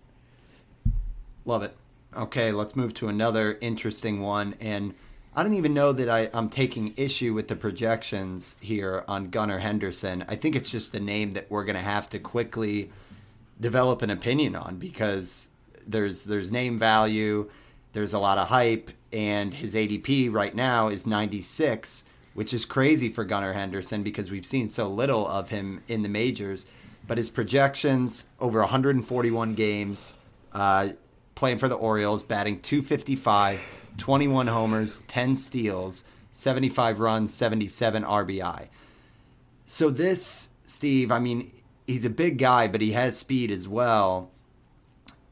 Love 1.45 1.63
it. 1.63 1.75
Okay, 2.15 2.51
let's 2.51 2.75
move 2.75 2.93
to 2.95 3.07
another 3.07 3.57
interesting 3.61 4.21
one. 4.21 4.55
And 4.59 4.93
I 5.37 5.43
don't 5.43 5.53
even 5.53 5.75
know 5.75 5.91
that 5.91 6.09
I, 6.09 6.31
I'm 6.33 6.49
taking 6.49 6.95
issue 6.97 7.31
with 7.31 7.47
the 7.47 7.55
projections 7.55 8.55
here 8.59 9.05
on 9.07 9.29
Gunnar 9.29 9.59
Henderson. 9.59 10.25
I 10.27 10.35
think 10.35 10.55
it's 10.55 10.71
just 10.71 10.95
a 10.95 10.99
name 10.99 11.33
that 11.33 11.51
we're 11.51 11.63
going 11.63 11.75
to 11.75 11.81
have 11.81 12.09
to 12.09 12.17
quickly 12.17 12.89
develop 13.59 14.01
an 14.01 14.09
opinion 14.09 14.55
on 14.55 14.77
because 14.77 15.49
there's 15.85 16.23
there's 16.23 16.51
name 16.51 16.79
value, 16.79 17.51
there's 17.93 18.13
a 18.13 18.19
lot 18.19 18.39
of 18.39 18.47
hype, 18.47 18.89
and 19.13 19.53
his 19.53 19.75
ADP 19.75 20.33
right 20.33 20.55
now 20.55 20.87
is 20.87 21.05
96, 21.05 22.03
which 22.33 22.51
is 22.51 22.65
crazy 22.65 23.09
for 23.09 23.23
Gunnar 23.23 23.53
Henderson 23.53 24.01
because 24.01 24.31
we've 24.31 24.43
seen 24.43 24.71
so 24.71 24.87
little 24.87 25.27
of 25.27 25.51
him 25.51 25.83
in 25.87 26.01
the 26.01 26.09
majors. 26.09 26.65
But 27.05 27.19
his 27.19 27.29
projections 27.29 28.25
over 28.39 28.61
141 28.61 29.53
games, 29.53 30.15
uh, 30.51 30.89
playing 31.35 31.59
for 31.59 31.67
the 31.67 31.75
Orioles, 31.75 32.23
batting 32.23 32.59
255, 32.61 33.86
21 33.97 34.47
homers, 34.47 34.99
10 35.07 35.35
steals, 35.35 36.03
75 36.31 36.99
runs, 36.99 37.33
77 37.33 38.03
RBI. 38.03 38.67
So 39.65 39.89
this, 39.89 40.49
Steve, 40.63 41.11
I 41.11 41.19
mean, 41.19 41.51
he's 41.85 42.05
a 42.05 42.09
big 42.09 42.37
guy, 42.37 42.67
but 42.67 42.81
he 42.81 42.91
has 42.91 43.17
speed 43.17 43.51
as 43.51 43.67
well. 43.67 44.31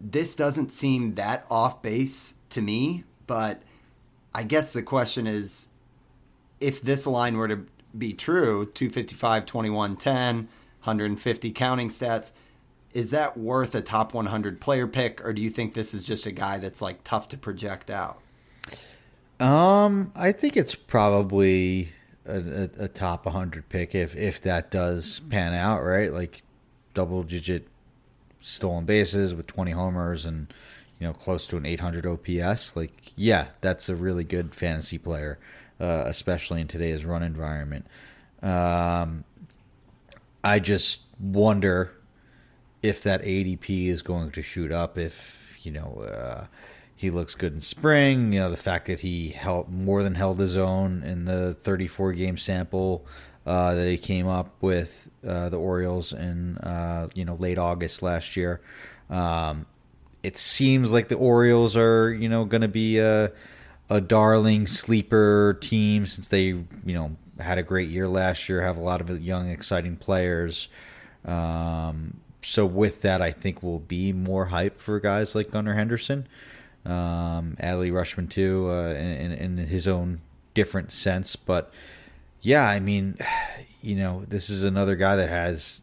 This 0.01 0.35
doesn't 0.35 0.71
seem 0.71 1.13
that 1.13 1.45
off 1.49 1.81
base 1.81 2.35
to 2.49 2.61
me, 2.61 3.03
but 3.27 3.61
I 4.33 4.43
guess 4.43 4.73
the 4.73 4.83
question 4.83 5.27
is 5.27 5.69
if 6.59 6.81
this 6.81 7.07
line 7.07 7.37
were 7.37 7.47
to 7.47 7.65
be 7.97 8.13
true 8.13 8.65
255, 8.65 9.45
21, 9.45 9.95
10, 9.95 10.35
150 10.35 11.51
counting 11.51 11.89
stats, 11.89 12.31
is 12.93 13.11
that 13.11 13.37
worth 13.37 13.75
a 13.75 13.81
top 13.81 14.13
100 14.13 14.61
player 14.61 14.87
pick, 14.87 15.23
or 15.25 15.33
do 15.33 15.41
you 15.41 15.49
think 15.49 15.73
this 15.73 15.93
is 15.93 16.01
just 16.01 16.25
a 16.25 16.31
guy 16.31 16.57
that's 16.57 16.81
like 16.81 17.03
tough 17.03 17.29
to 17.29 17.37
project 17.37 17.89
out? 17.89 18.21
Um, 19.39 20.11
I 20.15 20.31
think 20.31 20.55
it's 20.55 20.75
probably 20.75 21.89
a, 22.25 22.37
a, 22.37 22.83
a 22.85 22.87
top 22.87 23.25
100 23.25 23.67
pick 23.69 23.93
if 23.93 24.15
if 24.15 24.41
that 24.41 24.71
does 24.71 25.21
pan 25.29 25.53
out, 25.53 25.83
right? 25.83 26.11
Like 26.11 26.41
double 26.93 27.23
digit 27.23 27.67
stolen 28.41 28.85
bases 28.85 29.33
with 29.33 29.47
20 29.47 29.71
homers 29.71 30.23
and 30.23 30.53
you 30.99 31.07
know 31.07 31.13
close 31.13 31.47
to 31.47 31.57
an 31.57 31.65
800 31.65 32.05
OPS. 32.05 32.75
Like, 32.75 33.11
yeah, 33.15 33.47
that's 33.61 33.89
a 33.89 33.95
really 33.95 34.23
good 34.23 34.55
fantasy 34.55 34.97
player, 34.97 35.37
uh, 35.79 36.03
especially 36.05 36.61
in 36.61 36.67
today's 36.67 37.03
run 37.05 37.23
environment. 37.23 37.85
Um, 38.41 39.23
I 40.43 40.59
just 40.59 41.01
wonder 41.19 41.91
if 42.83 43.01
that 43.03 43.23
ADP 43.23 43.87
is 43.87 44.01
going 44.01 44.31
to 44.31 44.41
shoot 44.41 44.71
up. 44.71 44.97
If 44.97 45.57
you 45.63 45.71
know 45.71 46.07
uh, 46.09 46.45
he 46.95 47.09
looks 47.09 47.35
good 47.35 47.53
in 47.53 47.61
spring, 47.61 48.33
you 48.33 48.39
know 48.39 48.49
the 48.49 48.57
fact 48.57 48.87
that 48.87 49.01
he 49.01 49.29
held 49.29 49.69
more 49.69 50.03
than 50.03 50.15
held 50.15 50.39
his 50.39 50.55
own 50.55 51.03
in 51.03 51.25
the 51.25 51.53
34 51.53 52.13
game 52.13 52.37
sample 52.37 53.05
uh, 53.45 53.75
that 53.75 53.87
he 53.87 53.97
came 53.97 54.27
up 54.27 54.51
with 54.61 55.09
uh, 55.27 55.49
the 55.49 55.57
Orioles 55.57 56.13
in 56.13 56.57
uh, 56.57 57.09
you 57.13 57.25
know 57.25 57.35
late 57.35 57.57
August 57.57 58.01
last 58.01 58.35
year. 58.35 58.61
Um, 59.09 59.65
it 60.23 60.37
seems 60.37 60.89
like 60.91 61.09
the 61.09 61.15
Orioles 61.15 61.75
are 61.75 62.13
you 62.13 62.29
know 62.29 62.45
going 62.45 62.61
to 62.61 62.67
be 62.67 62.97
a 62.99 63.31
a 63.89 64.01
darling 64.01 64.65
sleeper 64.65 65.57
team 65.61 66.05
since 66.05 66.27
they 66.27 66.45
you 66.45 66.65
know 66.85 67.15
had 67.39 67.57
a 67.57 67.63
great 67.63 67.89
year 67.89 68.07
last 68.07 68.49
year, 68.49 68.61
have 68.61 68.77
a 68.77 68.81
lot 68.81 69.01
of 69.01 69.21
young 69.21 69.49
exciting 69.49 69.95
players. 69.95 70.69
Um, 71.25 72.21
so 72.41 72.65
with 72.65 73.01
that, 73.01 73.21
I 73.21 73.31
think 73.31 73.61
will 73.61 73.79
be 73.79 74.13
more 74.13 74.45
hype 74.45 74.77
for 74.77 74.99
guys 74.99 75.35
like 75.35 75.51
Gunnar 75.51 75.73
Henderson, 75.73 76.27
um, 76.85 77.57
Adley 77.59 77.91
Rutschman 77.91 78.29
too, 78.29 78.69
uh, 78.69 78.93
in, 78.93 79.31
in 79.31 79.57
his 79.57 79.87
own 79.87 80.21
different 80.53 80.91
sense. 80.91 81.35
But 81.35 81.71
yeah, 82.41 82.67
I 82.67 82.79
mean, 82.79 83.17
you 83.81 83.95
know, 83.95 84.23
this 84.27 84.49
is 84.49 84.63
another 84.63 84.95
guy 84.95 85.15
that 85.15 85.29
has 85.29 85.81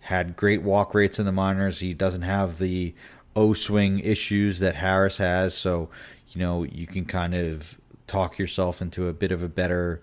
had 0.00 0.36
great 0.36 0.62
walk 0.62 0.94
rates 0.94 1.18
in 1.18 1.26
the 1.26 1.32
minors. 1.32 1.80
He 1.80 1.94
doesn't 1.94 2.22
have 2.22 2.58
the 2.58 2.94
O 3.36 3.54
swing 3.54 4.00
issues 4.00 4.58
that 4.58 4.74
Harris 4.76 5.18
has, 5.18 5.54
so 5.54 5.88
you 6.30 6.40
know 6.40 6.64
you 6.64 6.86
can 6.86 7.04
kind 7.04 7.34
of 7.34 7.78
talk 8.06 8.38
yourself 8.38 8.82
into 8.82 9.06
a 9.06 9.12
bit 9.12 9.30
of 9.30 9.42
a 9.42 9.48
better 9.48 10.02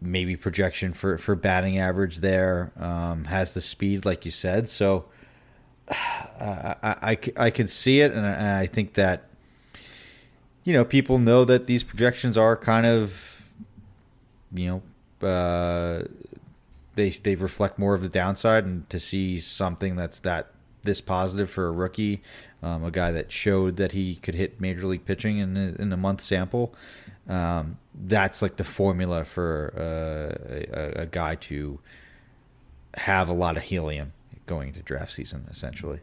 maybe 0.00 0.36
projection 0.36 0.92
for 0.92 1.18
for 1.18 1.34
batting 1.34 1.78
average 1.78 2.18
there. 2.18 2.72
Um, 2.78 3.24
has 3.24 3.52
the 3.52 3.60
speed, 3.60 4.04
like 4.04 4.24
you 4.24 4.30
said, 4.30 4.68
so 4.68 5.06
I, 5.90 6.76
I, 6.84 7.18
I, 7.36 7.50
can 7.50 7.68
see 7.68 8.00
it, 8.00 8.12
and 8.12 8.26
I, 8.26 8.62
I 8.62 8.66
think 8.66 8.94
that 8.94 9.24
you 10.64 10.72
know 10.72 10.84
people 10.84 11.18
know 11.18 11.44
that 11.44 11.66
these 11.66 11.82
projections 11.82 12.36
are 12.36 12.56
kind 12.56 12.86
of 12.86 13.48
you 14.52 14.82
know 15.22 15.26
uh, 15.26 16.04
they 16.94 17.10
they 17.10 17.34
reflect 17.34 17.78
more 17.78 17.94
of 17.94 18.02
the 18.02 18.08
downside, 18.08 18.64
and 18.64 18.88
to 18.90 19.00
see 19.00 19.40
something 19.40 19.96
that's 19.96 20.20
that 20.20 20.52
this 20.82 21.00
positive 21.00 21.50
for 21.50 21.66
a 21.66 21.72
rookie, 21.72 22.22
um, 22.62 22.84
a 22.84 22.90
guy 22.90 23.10
that 23.12 23.32
showed 23.32 23.76
that 23.76 23.92
he 23.92 24.16
could 24.16 24.34
hit 24.34 24.60
major 24.60 24.86
league 24.86 25.04
pitching 25.04 25.38
in 25.38 25.56
a, 25.56 25.82
in 25.82 25.92
a 25.92 25.96
month 25.96 26.20
sample. 26.20 26.74
Um, 27.28 27.78
that's 27.94 28.40
like 28.40 28.56
the 28.56 28.64
formula 28.64 29.24
for 29.24 29.74
uh, 29.76 30.72
a, 30.72 31.02
a 31.02 31.06
guy 31.06 31.34
to 31.34 31.78
have 32.94 33.28
a 33.28 33.34
lot 33.34 33.56
of 33.56 33.64
helium 33.64 34.12
going 34.48 34.68
into 34.68 34.82
draft 34.82 35.12
season, 35.12 35.46
essentially. 35.50 36.00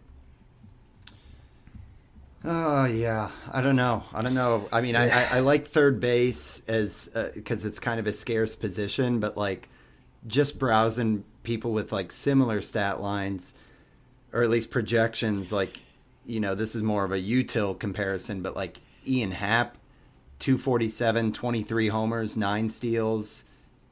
Oh 2.47 2.86
yeah, 2.86 3.31
I 3.51 3.62
don't 3.62 3.75
know. 3.75 4.03
I 4.13 4.21
don't 4.21 4.36
know. 4.36 4.69
I 4.71 4.81
mean, 4.81 4.95
I, 4.95 5.10
I, 5.10 5.38
I 5.38 5.39
like 5.39 5.67
third 5.67 5.99
base 5.99 6.62
as 6.67 7.10
because 7.34 7.65
it's 7.65 7.79
kind 7.79 7.99
of 7.99 8.05
a 8.05 8.13
scarce 8.13 8.55
position, 8.55 9.19
but 9.19 9.36
like 9.36 9.67
just 10.27 10.60
browsing 10.60 11.23
people 11.41 11.73
with 11.73 11.91
like 11.91 12.12
similar 12.12 12.62
stat 12.62 13.01
lines, 13.01 13.55
or 14.31 14.43
at 14.43 14.49
least 14.49 14.69
projections, 14.69 15.51
like 15.51 15.79
you 16.25 16.39
know, 16.39 16.53
this 16.53 16.75
is 16.75 16.84
more 16.84 17.03
of 17.03 17.12
a 17.12 17.19
util 17.19 17.77
comparison, 17.77 18.43
but 18.43 18.55
like 18.55 18.79
Ian 19.08 19.31
Happ, 19.31 19.77
247, 20.39 21.34
23 21.34 21.88
homers, 21.88 22.38
nine 22.38 22.69
steals, 22.69 23.43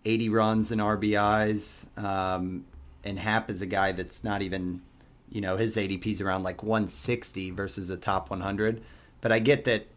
80 0.06 0.30
runs 0.30 0.72
and 0.72 0.82
RBIs, 0.82 1.86
um, 1.98 2.66
and 3.04 3.20
Happ 3.20 3.50
is 3.50 3.62
a 3.62 3.66
guy 3.66 3.92
that's 3.92 4.24
not 4.24 4.42
even 4.42 4.82
you 5.30 5.42
know 5.42 5.58
his 5.58 5.76
ADP 5.78 6.06
is 6.06 6.22
around 6.22 6.44
like 6.44 6.64
160 6.64 7.52
versus 7.52 7.88
the 7.88 7.98
top 7.98 8.30
100. 8.30 8.82
But 9.22 9.32
I 9.32 9.40
get 9.40 9.66
that 9.66 9.88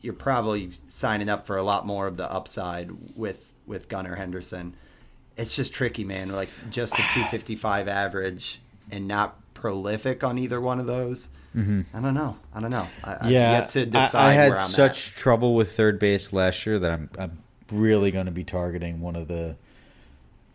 you're 0.00 0.12
probably 0.12 0.70
signing 0.86 1.28
up 1.28 1.46
for 1.46 1.56
a 1.56 1.62
lot 1.62 1.86
more 1.86 2.06
of 2.06 2.16
the 2.16 2.30
upside 2.30 3.16
with 3.16 3.54
with 3.66 3.88
Gunnar 3.88 4.16
Henderson. 4.16 4.74
It's 5.36 5.56
just 5.56 5.72
tricky, 5.72 6.04
man. 6.04 6.28
Like 6.30 6.50
just 6.70 6.92
a 6.94 6.96
255 6.96 7.88
average 7.88 8.60
and 8.92 9.08
not 9.08 9.36
prolific 9.54 10.22
on 10.22 10.38
either 10.38 10.60
one 10.60 10.78
of 10.78 10.86
those. 10.86 11.30
Mm-hmm. 11.56 11.82
I 11.94 12.00
don't 12.00 12.14
know. 12.14 12.36
I 12.54 12.60
don't 12.60 12.70
know. 12.70 12.86
I, 13.02 13.16
I've 13.22 13.30
yet 13.30 13.68
to 13.70 13.86
decide 13.86 14.20
I, 14.20 14.30
I 14.30 14.32
had 14.32 14.48
where 14.50 14.58
I'm 14.58 14.68
such 14.68 15.10
at. 15.12 15.16
trouble 15.16 15.54
with 15.54 15.72
third 15.72 15.98
base 15.98 16.32
last 16.32 16.66
year 16.66 16.78
that 16.78 16.90
I'm 16.90 17.08
I'm 17.18 17.38
really 17.72 18.10
going 18.10 18.26
to 18.26 18.32
be 18.32 18.44
targeting 18.44 19.00
one 19.00 19.16
of 19.16 19.28
the 19.28 19.56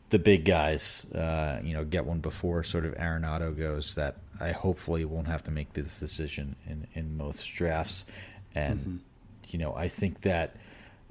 the 0.09 0.19
big 0.19 0.45
guys. 0.45 1.05
Uh, 1.13 1.59
you 1.63 1.73
know, 1.73 1.83
get 1.85 2.05
one 2.05 2.19
before 2.19 2.63
sort 2.63 2.85
of 2.85 2.93
Arenado 2.95 3.57
goes. 3.57 3.95
That 3.95 4.17
I 4.39 4.51
hopefully 4.51 5.05
won't 5.05 5.27
have 5.27 5.43
to 5.43 5.51
make 5.51 5.73
this 5.73 5.99
decision 5.99 6.55
in 6.67 6.87
in 6.93 7.17
most 7.17 7.45
drafts, 7.53 8.05
and 8.55 8.79
Mm-hmm. 8.79 8.95
you 9.49 9.59
know 9.59 9.75
I 9.75 9.87
think 9.87 10.21
that 10.21 10.55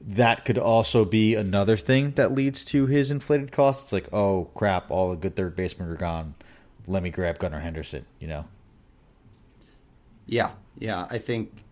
that 0.00 0.44
could 0.44 0.58
also 0.58 1.04
be 1.04 1.34
another 1.34 1.76
thing 1.76 2.12
that 2.12 2.32
leads 2.32 2.64
to 2.66 2.86
his 2.86 3.10
inflated 3.10 3.50
costs. 3.50 3.84
It's 3.84 3.92
like, 3.92 4.12
oh 4.12 4.44
crap, 4.54 4.90
all 4.90 5.10
the 5.10 5.16
good 5.16 5.34
third 5.34 5.56
basemen 5.56 5.88
are 5.88 5.96
gone. 5.96 6.34
Let 6.86 7.02
me 7.02 7.10
grab 7.10 7.38
Gunnar 7.38 7.60
Henderson. 7.60 8.06
You 8.20 8.28
know. 8.28 8.44
Yeah, 10.26 10.50
yeah. 10.78 11.06
I 11.10 11.18
think 11.18 11.64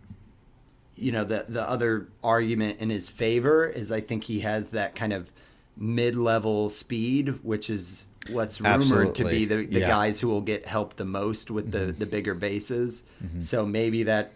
you 0.97 1.13
know 1.13 1.25
the 1.25 1.45
the 1.49 1.69
other 1.69 2.09
argument 2.25 2.81
in 2.81 2.91
his 2.91 3.09
favor 3.09 3.67
is 3.67 3.93
I 3.93 4.01
think 4.01 4.25
he 4.25 4.41
has 4.41 4.71
that 4.71 4.95
kind 4.95 5.13
of 5.13 5.31
mid 5.77 6.15
level 6.17 6.71
speed, 6.71 7.39
which 7.43 7.69
is 7.71 8.07
what's 8.29 8.61
rumored 8.61 8.81
Absolutely. 8.81 9.13
to 9.25 9.31
be 9.31 9.45
the, 9.45 9.67
the 9.67 9.81
Yeah. 9.81 9.89
guys 9.89 10.19
who 10.21 10.29
will 10.29 10.41
get 10.41 10.67
helped 10.67 10.97
the 10.97 11.05
most 11.05 11.51
with 11.51 11.71
the 11.71 11.93
the 11.93 12.07
bigger 12.07 12.35
bases. 12.35 13.05
So 13.41 13.65
maybe 13.67 14.03
that 14.05 14.33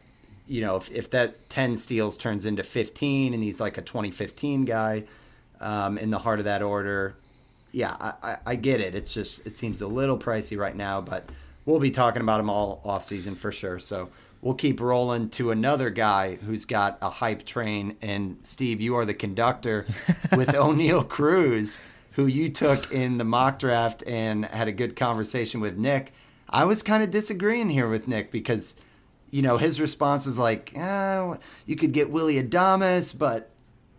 you 0.46 0.60
know 0.60 0.76
if, 0.76 0.90
if 0.90 1.10
that 1.10 1.48
10 1.48 1.76
steals 1.76 2.16
turns 2.16 2.44
into 2.44 2.62
15 2.62 3.34
and 3.34 3.42
he's 3.42 3.60
like 3.60 3.78
a 3.78 3.82
2015 3.82 4.64
guy 4.64 5.04
um, 5.60 5.96
in 5.98 6.10
the 6.10 6.18
heart 6.18 6.40
of 6.40 6.44
that 6.46 6.60
order 6.60 7.14
yeah 7.70 7.94
I, 8.00 8.12
I, 8.32 8.36
I 8.46 8.54
get 8.56 8.80
it 8.80 8.96
it's 8.96 9.14
just 9.14 9.46
it 9.46 9.56
seems 9.56 9.80
a 9.80 9.86
little 9.86 10.18
pricey 10.18 10.58
right 10.58 10.74
now 10.74 11.00
but 11.00 11.26
we'll 11.66 11.78
be 11.78 11.92
talking 11.92 12.20
about 12.20 12.40
him 12.40 12.50
all 12.50 12.80
off 12.84 13.04
season 13.04 13.36
for 13.36 13.52
sure 13.52 13.78
so 13.78 14.08
we'll 14.42 14.54
keep 14.54 14.80
rolling 14.80 15.28
to 15.28 15.50
another 15.50 15.90
guy 15.90 16.36
who's 16.36 16.64
got 16.64 16.98
a 17.02 17.10
hype 17.10 17.44
train 17.44 17.96
and 18.02 18.38
steve 18.42 18.80
you 18.80 18.94
are 18.94 19.04
the 19.04 19.14
conductor 19.14 19.86
with 20.36 20.48
oneil 20.48 21.06
cruz 21.06 21.80
who 22.12 22.26
you 22.26 22.48
took 22.48 22.90
in 22.92 23.18
the 23.18 23.24
mock 23.24 23.58
draft 23.58 24.02
and 24.06 24.44
had 24.46 24.68
a 24.68 24.72
good 24.72 24.96
conversation 24.96 25.60
with 25.60 25.76
nick 25.76 26.12
i 26.48 26.64
was 26.64 26.82
kind 26.82 27.02
of 27.02 27.10
disagreeing 27.10 27.70
here 27.70 27.88
with 27.88 28.08
nick 28.08 28.30
because 28.30 28.74
you 29.30 29.42
know, 29.42 29.56
his 29.56 29.80
response 29.80 30.26
was 30.26 30.38
like, 30.38 30.72
oh, 30.76 31.38
you 31.66 31.76
could 31.76 31.92
get 31.92 32.10
Willy 32.10 32.42
Adames, 32.42 33.16
but 33.16 33.50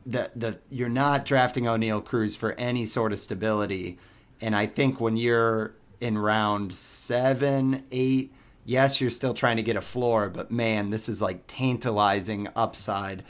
the 0.06 0.32
the 0.36 0.60
you're 0.70 0.90
not 0.90 1.26
drafting 1.26 1.66
Oneil 1.66 2.04
Cruz 2.04 2.36
for 2.36 2.54
any 2.54 2.86
sort 2.86 3.14
of 3.14 3.20
stability. 3.20 3.98
And 4.42 4.56
I 4.56 4.66
think 4.66 5.00
when 5.00 5.18
you're 5.18 5.74
in 6.00 6.18
round 6.18 6.74
seven, 6.74 7.84
eight, 7.92 8.34
yes, 8.66 9.02
you're 9.02 9.10
still 9.10 9.34
trying 9.34 9.58
to 9.58 9.64
get 9.64 9.76
a 9.76 9.82
floor, 9.82 10.30
but 10.30 10.52
man, 10.52 10.90
this 10.90 11.10
is 11.10 11.22
like 11.22 11.44
tantalizing 11.48 12.48
upside. 12.56 13.24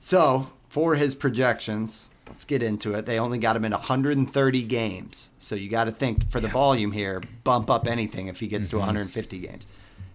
So 0.00 0.50
for 0.68 0.94
his 0.94 1.14
projections, 1.14 2.10
let's 2.26 2.44
get 2.44 2.62
into 2.62 2.94
it. 2.94 3.06
They 3.06 3.18
only 3.18 3.38
got 3.38 3.56
him 3.56 3.64
in 3.64 3.72
130 3.72 4.62
games. 4.62 5.30
So 5.38 5.54
you 5.54 5.68
got 5.68 5.84
to 5.84 5.90
think 5.90 6.28
for 6.30 6.40
the 6.40 6.48
volume 6.48 6.92
here, 6.92 7.22
bump 7.44 7.70
up 7.70 7.86
anything 7.86 8.28
if 8.28 8.40
he 8.40 8.46
gets 8.46 8.68
to 8.68 8.76
mm-hmm. 8.76 8.86
150 8.86 9.38
games. 9.38 9.66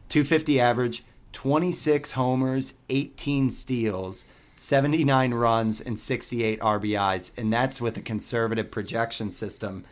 250 0.10 0.60
average, 0.60 1.04
26 1.34 2.12
homers, 2.14 2.74
18 2.90 3.50
steals, 3.50 4.26
79 4.56 5.34
runs, 5.34 5.82
and 5.82 6.00
68 6.00 6.60
RBIs. 6.60 7.38
And 7.38 7.54
that's 7.54 7.80
with 7.80 7.98
a 7.98 8.02
conservative 8.02 8.72
projection 8.72 9.32
system. 9.32 9.86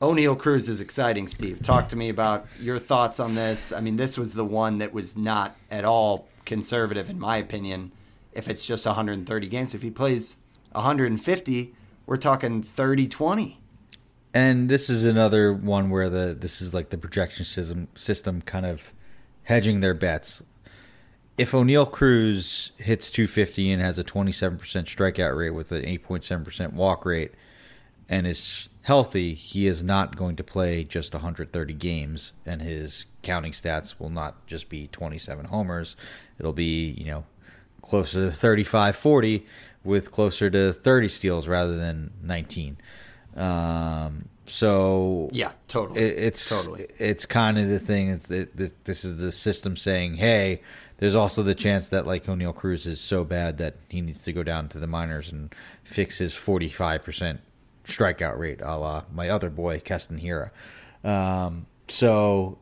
Oneil 0.00 0.38
Cruz 0.38 0.68
is 0.68 0.80
exciting, 0.80 1.28
Steve. 1.28 1.62
Talk 1.62 1.88
to 1.88 1.96
me 1.96 2.08
about 2.08 2.46
your 2.60 2.78
thoughts 2.78 3.20
on 3.20 3.34
this. 3.34 3.72
I 3.72 3.80
mean, 3.80 3.96
this 3.96 4.18
was 4.18 4.34
the 4.34 4.44
one 4.44 4.78
that 4.78 4.92
was 4.92 5.16
not 5.16 5.56
at 5.70 5.84
all 5.84 6.28
conservative, 6.44 7.08
in 7.08 7.18
my 7.18 7.36
opinion, 7.36 7.92
if 8.32 8.48
it's 8.48 8.66
just 8.66 8.84
130 8.86 9.48
games. 9.48 9.74
If 9.74 9.82
he 9.82 9.90
plays 9.90 10.36
150, 10.72 11.74
we're 12.06 12.16
talking 12.16 12.62
30 12.62 13.08
20. 13.08 13.60
And 14.34 14.68
this 14.68 14.90
is 14.90 15.04
another 15.04 15.52
one 15.52 15.90
where 15.90 16.10
the 16.10 16.34
this 16.34 16.60
is 16.60 16.74
like 16.74 16.90
the 16.90 16.98
projection 16.98 17.44
system 17.44 17.86
system 17.94 18.42
kind 18.42 18.66
of 18.66 18.92
hedging 19.44 19.80
their 19.80 19.94
bets. 19.94 20.42
If 21.38 21.52
Oneil 21.52 21.90
Cruz 21.90 22.72
hits 22.76 23.10
250 23.10 23.72
and 23.72 23.82
has 23.82 23.98
a 23.98 24.04
27% 24.04 24.58
strikeout 24.58 25.36
rate 25.36 25.50
with 25.50 25.72
an 25.72 25.82
8.7% 25.82 26.72
walk 26.74 27.04
rate 27.04 27.32
and 28.08 28.26
is 28.26 28.68
healthy, 28.84 29.34
he 29.34 29.66
is 29.66 29.82
not 29.82 30.14
going 30.14 30.36
to 30.36 30.44
play 30.44 30.84
just 30.84 31.14
130 31.14 31.74
games 31.74 32.32
and 32.44 32.60
his 32.60 33.06
counting 33.22 33.52
stats 33.52 33.98
will 33.98 34.10
not 34.10 34.46
just 34.46 34.68
be 34.68 34.86
27 34.88 35.46
homers. 35.46 35.96
It'll 36.38 36.52
be, 36.52 36.90
you 36.90 37.06
know, 37.06 37.24
closer 37.80 38.30
to 38.30 38.36
35 38.36 38.94
40 38.94 39.46
with 39.84 40.12
closer 40.12 40.50
to 40.50 40.72
30 40.72 41.08
steals 41.08 41.48
rather 41.48 41.76
than 41.76 42.12
19. 42.22 42.76
Um, 43.36 44.28
so 44.46 45.30
Yeah, 45.32 45.52
totally. 45.66 46.00
it, 46.00 46.18
it's 46.18 46.46
totally. 46.46 46.86
it's 46.98 47.24
kind 47.24 47.58
of 47.58 47.70
the 47.70 47.78
thing. 47.78 48.10
It's 48.10 48.30
it, 48.30 48.54
this, 48.54 48.74
this 48.84 49.04
is 49.04 49.16
the 49.16 49.32
system 49.32 49.78
saying, 49.78 50.16
hey, 50.16 50.60
there's 50.98 51.14
also 51.14 51.42
the 51.42 51.54
chance 51.54 51.88
that 51.88 52.06
like 52.06 52.26
Oneil 52.26 52.54
Cruz 52.54 52.86
is 52.86 53.00
so 53.00 53.24
bad 53.24 53.56
that 53.58 53.76
he 53.88 54.02
needs 54.02 54.22
to 54.24 54.32
go 54.34 54.42
down 54.42 54.68
to 54.68 54.78
the 54.78 54.86
minors 54.86 55.32
and 55.32 55.54
fix 55.84 56.18
his 56.18 56.34
45 56.34 57.02
percent 57.02 57.40
strikeout 57.86 58.38
rate, 58.38 58.60
a 58.62 58.76
la 58.76 59.04
my 59.12 59.28
other 59.28 59.50
boy 59.50 59.80
Keston 59.80 60.20
Hiura. 60.20 60.50
Um, 61.08 61.66
so 61.88 62.58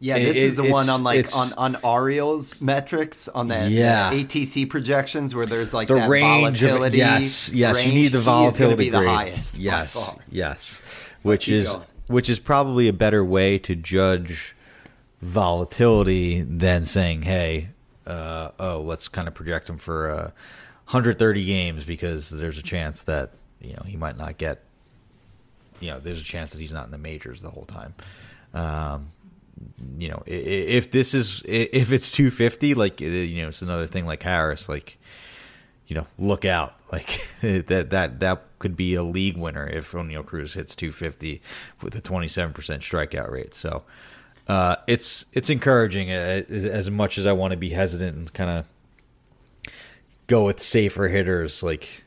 Yeah, 0.00 0.18
this 0.18 0.36
is 0.36 0.56
the 0.56 0.64
one 0.70 0.88
on 0.88 1.02
like 1.02 1.26
on 1.36 1.48
on 1.56 1.76
Ariel's 1.84 2.60
metrics 2.60 3.28
on 3.28 3.48
the, 3.48 3.54
the 3.56 3.70
Yeah. 3.70 4.12
ATC 4.12 4.68
projections 4.68 5.34
where 5.34 5.46
there's 5.46 5.72
like 5.74 5.88
the 5.88 5.94
that 5.94 6.08
range 6.08 6.60
volatility. 6.62 7.00
of 7.00 7.06
yes, 7.20 7.50
yes, 7.52 7.76
range, 7.76 7.86
you 7.94 8.02
need 8.02 8.12
the 8.12 8.20
volatility 8.20 8.84
be 8.84 8.90
the 8.90 8.98
grade. 8.98 9.08
highest. 9.10 9.54
by 9.56 9.60
Yes, 9.62 9.92
far. 9.94 10.16
yes, 10.30 10.80
which 11.22 11.48
is 11.48 11.72
going. 11.72 11.84
which 12.08 12.28
is 12.30 12.38
probably 12.38 12.88
a 12.88 12.92
better 12.92 13.24
way 13.24 13.58
to 13.58 13.74
judge 13.76 14.54
volatility 15.20 16.42
than 16.42 16.84
saying, 16.84 17.22
"Hey, 17.22 17.68
uh, 18.06 18.50
oh, 18.58 18.80
let's 18.84 19.08
kind 19.08 19.28
of 19.28 19.34
project 19.34 19.66
them 19.68 19.76
for 19.78 20.10
uh, 20.10 20.22
130 20.86 21.44
games 21.44 21.84
because 21.84 22.30
there's 22.30 22.58
a 22.58 22.62
chance 22.62 23.02
that 23.02 23.30
you 23.62 23.74
know 23.74 23.82
he 23.86 23.96
might 23.96 24.16
not 24.16 24.38
get, 24.38 24.62
you 25.80 25.90
know, 25.90 26.00
there's 26.00 26.20
a 26.20 26.24
chance 26.24 26.52
that 26.52 26.60
he's 26.60 26.72
not 26.72 26.84
in 26.86 26.90
the 26.90 26.98
majors 26.98 27.40
the 27.40 27.50
whole 27.50 27.64
time." 27.64 27.94
Um, 28.54 29.10
you 29.98 30.08
know, 30.08 30.22
if 30.26 30.90
this 30.90 31.14
is 31.14 31.42
if 31.46 31.92
it's 31.92 32.10
250, 32.10 32.74
like 32.74 33.00
uh, 33.00 33.04
you 33.04 33.42
know, 33.42 33.48
it's 33.48 33.62
another 33.62 33.86
thing 33.86 34.06
like 34.06 34.22
Harris, 34.22 34.68
like 34.68 34.98
you 35.86 35.96
know, 35.96 36.06
look 36.18 36.44
out. 36.44 36.76
Like 36.92 37.26
that 37.40 37.88
that 37.88 38.20
that 38.20 38.42
could 38.58 38.76
be 38.76 38.92
a 38.92 39.02
league 39.02 39.38
winner 39.38 39.66
if 39.66 39.92
Oneil 39.92 40.26
Cruz 40.26 40.52
hits 40.52 40.76
250 40.76 41.40
with 41.80 41.94
a 41.96 42.02
27% 42.02 42.52
strikeout 42.52 43.30
rate. 43.30 43.54
So 43.54 43.84
uh, 44.46 44.76
it's 44.86 45.24
it's 45.32 45.48
encouraging 45.48 46.10
uh, 46.12 46.42
as 46.50 46.90
much 46.90 47.16
as 47.16 47.24
I 47.24 47.32
want 47.32 47.52
to 47.52 47.56
be 47.56 47.70
hesitant 47.70 48.14
and 48.18 48.32
kind 48.34 48.50
of 48.50 49.72
go 50.26 50.44
with 50.44 50.60
safer 50.60 51.08
hitters. 51.08 51.62
Like 51.62 52.04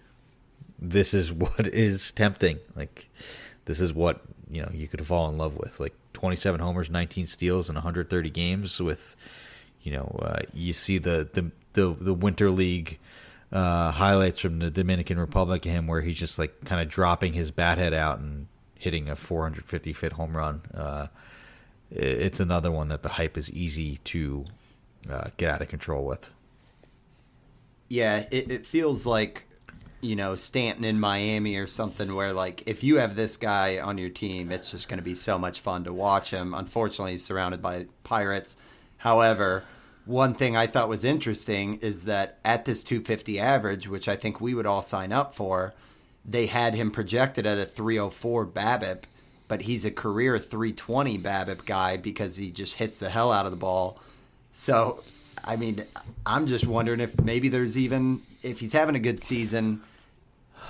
this 0.80 1.14
is 1.14 1.32
what 1.32 1.68
is 1.68 2.12
tempting. 2.12 2.60
Like 2.76 3.10
this 3.66 3.82
is 3.82 3.94
what 3.94 4.22
you 4.50 4.62
know 4.62 4.72
you 4.74 4.88
could 4.88 5.06
fall 5.06 5.30
in 5.30 5.38
love 5.38 5.58
with. 5.58 5.80
Like 5.80 5.94
27 6.14 6.60
homers, 6.60 6.90
19 6.90 7.28
steals, 7.28 7.70
and 7.70 7.76
130 7.76 8.30
games. 8.30 8.82
With 8.82 9.16
you 9.82 9.92
know 9.94 10.20
uh, 10.22 10.42
you 10.54 10.74
see 10.74 10.98
the 10.98 11.30
the 11.34 11.52
the, 11.74 11.94
the 12.00 12.14
winter 12.14 12.50
league 12.50 13.00
uh, 13.52 13.92
highlights 13.92 14.40
from 14.40 14.60
the 14.60 14.72
Dominican 14.72 15.20
Republic 15.20 15.66
of 15.66 15.72
him 15.72 15.88
where 15.88 16.02
he's 16.02 16.18
just 16.18 16.40
like 16.40 16.66
kind 16.66 16.82
of 16.82 16.90
dropping 16.90 17.34
his 17.34 17.52
bat 17.52 17.78
head 17.78 17.94
out 17.94 18.20
and 18.20 18.48
hitting 18.78 19.10
a 19.10 19.16
450 19.16 19.94
foot 19.94 20.14
home 20.14 20.36
run. 20.36 20.62
Uh, 20.74 21.08
it's 21.92 22.40
another 22.40 22.72
one 22.72 22.88
that 22.90 23.04
the 23.04 23.10
hype 23.10 23.38
is 23.38 23.52
easy 23.52 23.98
to 23.98 24.46
uh, 25.10 25.30
get 25.38 25.50
out 25.50 25.62
of 25.62 25.68
control 25.68 26.06
with. 26.06 26.30
Yeah, 27.88 28.26
it, 28.32 28.52
it 28.52 28.66
feels 28.66 29.06
like 29.06 29.48
you 30.06 30.16
know 30.16 30.36
Stanton 30.36 30.86
in 30.86 31.00
Miami 31.00 31.58
or 31.58 31.68
something 31.68 32.14
where 32.14 32.32
like 32.32 32.64
if 32.68 32.84
you 32.84 32.98
have 32.98 33.16
this 33.16 33.38
guy 33.38 33.80
on 33.80 33.98
your 33.98 34.10
team, 34.10 34.52
it's 34.52 34.72
just 34.72 34.88
going 34.88 35.00
to 35.00 35.04
be 35.04 35.16
so 35.16 35.38
much 35.38 35.60
fun 35.60 35.84
to 35.84 35.94
watch 35.94 36.32
him. 36.32 36.54
Unfortunately, 36.54 37.14
he's 37.14 37.26
surrounded 37.26 37.62
by 37.62 37.88
pirates. 38.04 38.58
However, 38.98 39.64
one 40.06 40.36
thing 40.36 40.56
I 40.56 40.68
thought 40.68 40.88
was 40.88 41.04
interesting 41.04 41.76
is 41.82 42.04
that 42.04 42.38
at 42.46 42.66
this 42.66 42.84
250 42.84 43.40
average, 43.40 43.88
which 43.88 44.08
I 44.08 44.16
think 44.16 44.40
we 44.40 44.54
would 44.54 44.68
all 44.68 44.84
sign 44.84 45.12
up 45.12 45.34
for, 45.34 45.74
they 46.24 46.46
had 46.46 46.76
him 46.76 46.92
projected 46.92 47.46
at 47.46 47.58
a 47.58 47.66
304 47.66 48.46
BABIP, 48.48 49.04
but 49.48 49.64
he's 49.64 49.86
a 49.86 49.92
career 49.92 50.38
320 50.38 51.18
BABIP 51.20 51.66
guy 51.66 51.98
because 51.98 52.36
he 52.36 52.52
just 52.52 52.76
hits 52.76 53.00
the 53.00 53.10
hell 53.10 53.32
out 53.32 53.46
of 53.46 53.52
the 53.52 53.58
ball. 53.58 54.00
So, 54.52 55.04
I 55.44 55.56
mean, 55.56 55.84
I'm 56.26 56.48
just 56.48 56.66
wondering 56.66 57.00
if 57.00 57.20
maybe 57.22 57.50
there's 57.50 57.78
even 57.78 58.22
if 58.42 58.60
he's 58.60 58.74
having 58.74 58.96
a 58.96 59.00
good 59.00 59.20
season, 59.20 59.82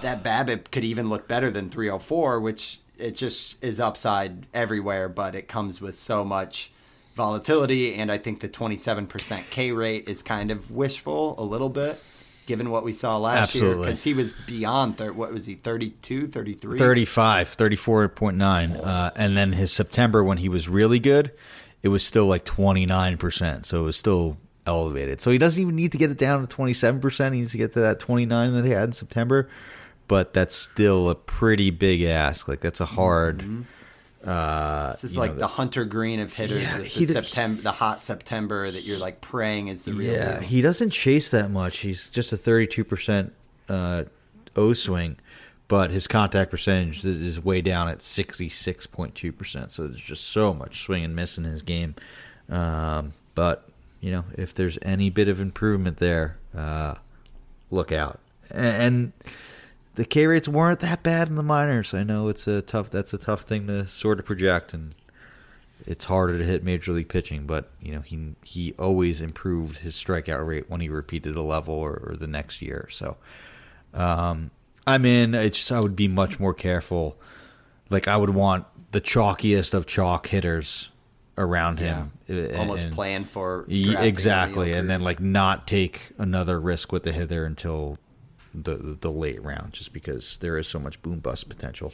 that 0.01 0.23
BABIP 0.23 0.71
could 0.71 0.83
even 0.83 1.09
look 1.09 1.27
better 1.27 1.49
than 1.49 1.69
304, 1.69 2.39
which 2.39 2.79
it 2.97 3.15
just 3.15 3.63
is 3.63 3.79
upside 3.79 4.45
everywhere, 4.53 5.09
but 5.09 5.35
it 5.35 5.47
comes 5.47 5.81
with 5.81 5.95
so 5.95 6.23
much 6.23 6.71
volatility, 7.15 7.95
and 7.95 8.11
I 8.11 8.17
think 8.17 8.41
the 8.41 8.49
27% 8.49 9.49
K 9.49 9.71
rate 9.71 10.09
is 10.09 10.21
kind 10.21 10.51
of 10.51 10.71
wishful 10.71 11.35
a 11.37 11.43
little 11.43 11.69
bit, 11.69 12.01
given 12.45 12.69
what 12.69 12.83
we 12.83 12.93
saw 12.93 13.17
last 13.17 13.55
year, 13.55 13.75
because 13.75 14.03
he 14.03 14.13
was 14.13 14.33
beyond 14.45 14.97
thir- 14.97 15.13
what 15.13 15.31
was 15.31 15.45
he 15.45 15.55
32, 15.55 16.27
33? 16.27 16.77
35, 16.77 17.55
34.9. 17.55 18.85
Uh, 18.85 19.11
and 19.15 19.37
then 19.37 19.53
his 19.53 19.71
September, 19.71 20.23
when 20.23 20.37
he 20.37 20.49
was 20.49 20.67
really 20.67 20.99
good, 20.99 21.31
it 21.83 21.87
was 21.87 22.03
still 22.05 22.25
like 22.25 22.43
29%. 22.45 23.65
So 23.65 23.81
it 23.81 23.85
was 23.85 23.95
still 23.97 24.37
elevated. 24.67 25.21
So 25.21 25.31
he 25.31 25.37
doesn't 25.37 25.61
even 25.61 25.75
need 25.75 25.91
to 25.93 25.97
get 25.97 26.11
it 26.11 26.17
down 26.17 26.45
to 26.45 26.55
27%. 26.55 27.33
He 27.33 27.39
needs 27.39 27.51
to 27.51 27.57
get 27.57 27.73
to 27.73 27.79
that 27.81 27.99
29 27.99 28.53
that 28.53 28.65
he 28.65 28.71
had 28.71 28.85
in 28.85 28.91
September. 28.91 29.47
But 30.07 30.33
that's 30.33 30.55
still 30.55 31.09
a 31.09 31.15
pretty 31.15 31.71
big 31.71 32.03
ask. 32.03 32.47
Like, 32.47 32.59
that's 32.61 32.79
a 32.81 32.85
hard. 32.85 33.43
Uh, 34.23 34.91
This 34.91 35.03
is 35.03 35.17
like 35.17 35.33
know, 35.33 35.37
the 35.39 35.47
Hunter 35.47 35.85
Greene 35.85 36.19
of 36.19 36.33
hitters 36.33 36.61
Yeah, 36.63 36.81
he 36.81 37.05
the 37.05 37.13
d- 37.13 37.21
September, 37.21 37.61
the 37.61 37.71
hot 37.71 38.01
September 38.01 38.69
that 38.71 38.83
you're 38.83 38.97
like 38.97 39.21
praying 39.21 39.67
is 39.67 39.85
the 39.85 39.93
real 39.93 40.13
yeah, 40.13 40.39
deal. 40.39 40.47
he 40.47 40.61
doesn't 40.61 40.89
chase 40.91 41.29
that 41.31 41.51
much. 41.51 41.79
He's 41.79 42.09
just 42.09 42.33
a 42.33 42.37
32% 42.37 43.31
uh, 43.69 44.03
O 44.55 44.73
swing, 44.73 45.17
but 45.67 45.91
his 45.91 46.07
contact 46.07 46.49
percentage 46.51 47.03
is- 47.05 47.39
way 47.43 47.61
down 47.61 47.87
at 47.87 47.99
66.2%. 47.99 49.71
So 49.71 49.87
there's 49.87 50.01
just 50.01 50.25
so 50.29 50.53
much 50.53 50.81
swing 50.81 51.03
and 51.03 51.15
miss 51.15 51.37
in 51.37 51.43
his 51.43 51.61
game. 51.61 51.95
Um, 52.49 53.13
but, 53.35 53.67
you 54.01 54.11
know, 54.11 54.25
if 54.37 54.53
there's 54.53 54.77
any 54.81 55.09
bit 55.09 55.27
of 55.27 55.39
improvement 55.39 55.97
there, 55.97 56.37
uh, 56.55 56.95
look 57.71 57.91
out. 57.91 58.19
A- 58.51 58.55
And 58.57 59.13
the 59.95 60.05
K 60.05 60.27
rates 60.27 60.47
weren't 60.47 60.79
that 60.81 61.03
bad 61.03 61.27
in 61.29 61.35
the 61.35 61.43
minors. 61.43 61.93
I 61.93 62.03
know 62.03 62.27
it's 62.29 62.47
a 62.47 62.61
tough. 62.61 62.89
That's 62.89 63.13
a 63.13 63.17
tough 63.17 63.41
thing 63.41 63.67
to 63.67 63.87
sort 63.87 64.19
of 64.19 64.25
project, 64.25 64.73
and 64.73 64.93
it's 65.87 66.05
harder 66.05 66.37
to 66.37 66.43
hit 66.45 66.63
major 66.63 66.91
league 66.93 67.09
pitching. 67.09 67.45
But 67.45 67.69
you 67.81 67.93
know, 67.95 68.01
he 68.01 68.35
he 68.43 68.73
always 68.77 69.21
improved 69.21 69.79
his 69.79 69.95
strikeout 69.95 70.45
rate 70.45 70.69
when 70.69 70.81
he 70.81 70.89
repeated 70.89 71.35
a 71.35 71.41
level 71.41 71.73
or, 71.75 71.93
or 72.11 72.15
the 72.15 72.27
next 72.27 72.61
year. 72.61 72.87
So, 72.91 73.17
um, 73.93 74.51
I'm 74.87 75.05
in. 75.05 75.33
It's 75.33 75.57
just 75.57 75.71
I 75.71 75.79
would 75.79 75.95
be 75.95 76.07
much 76.07 76.39
more 76.39 76.53
careful. 76.53 77.17
Like 77.89 78.07
I 78.07 78.17
would 78.17 78.31
want 78.31 78.65
the 78.91 79.01
chalkiest 79.01 79.73
of 79.73 79.85
chalk 79.85 80.27
hitters 80.27 80.89
around 81.37 81.79
him. 81.79 82.13
uh, 82.29 82.57
Almost 82.57 82.85
and- 82.85 82.93
plan 82.93 83.25
for 83.25 83.65
exactly, 83.69 84.73
and 84.73 84.89
then 84.89 85.01
like 85.01 85.19
not 85.19 85.67
take 85.67 86.11
another 86.17 86.59
risk 86.59 86.91
with 86.91 87.03
the 87.03 87.11
hither 87.11 87.45
until 87.45 87.97
the, 88.63 88.75
the 88.75 88.97
the 89.01 89.11
late 89.11 89.43
round, 89.43 89.73
just 89.73 89.93
because 89.93 90.37
there 90.37 90.57
is 90.57 90.67
so 90.67 90.79
much 90.79 91.01
boom 91.01 91.19
bust 91.19 91.49
potential. 91.49 91.93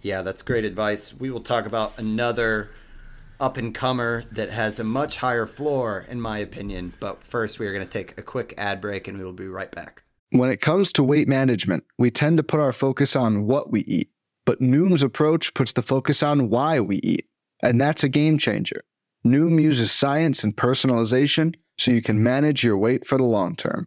Yeah, 0.00 0.22
that's 0.22 0.42
great 0.42 0.64
advice. 0.64 1.14
We 1.14 1.30
will 1.30 1.40
talk 1.40 1.66
about 1.66 1.92
another 1.96 2.70
up 3.38 3.56
and 3.56 3.74
comer 3.74 4.24
that 4.32 4.50
has 4.50 4.78
a 4.78 4.84
much 4.84 5.16
higher 5.16 5.46
floor, 5.46 6.06
in 6.08 6.20
my 6.20 6.38
opinion. 6.38 6.92
But 7.00 7.22
first, 7.22 7.58
we 7.58 7.66
are 7.66 7.72
going 7.72 7.84
to 7.84 7.90
take 7.90 8.16
a 8.18 8.22
quick 8.22 8.54
ad 8.56 8.80
break 8.80 9.08
and 9.08 9.18
we 9.18 9.24
will 9.24 9.32
be 9.32 9.48
right 9.48 9.70
back. 9.70 10.02
When 10.30 10.50
it 10.50 10.60
comes 10.60 10.92
to 10.94 11.02
weight 11.02 11.28
management, 11.28 11.84
we 11.98 12.10
tend 12.10 12.36
to 12.38 12.42
put 12.42 12.60
our 12.60 12.72
focus 12.72 13.14
on 13.16 13.46
what 13.46 13.70
we 13.70 13.80
eat, 13.82 14.10
but 14.46 14.60
Noom's 14.60 15.02
approach 15.02 15.52
puts 15.54 15.72
the 15.72 15.82
focus 15.82 16.22
on 16.22 16.48
why 16.48 16.80
we 16.80 16.96
eat, 16.98 17.28
and 17.62 17.80
that's 17.80 18.02
a 18.02 18.08
game 18.08 18.38
changer. 18.38 18.82
Noom 19.26 19.60
uses 19.60 19.92
science 19.92 20.42
and 20.42 20.56
personalization 20.56 21.54
so 21.78 21.90
you 21.90 22.00
can 22.00 22.22
manage 22.22 22.64
your 22.64 22.78
weight 22.78 23.04
for 23.06 23.18
the 23.18 23.24
long 23.24 23.54
term. 23.56 23.86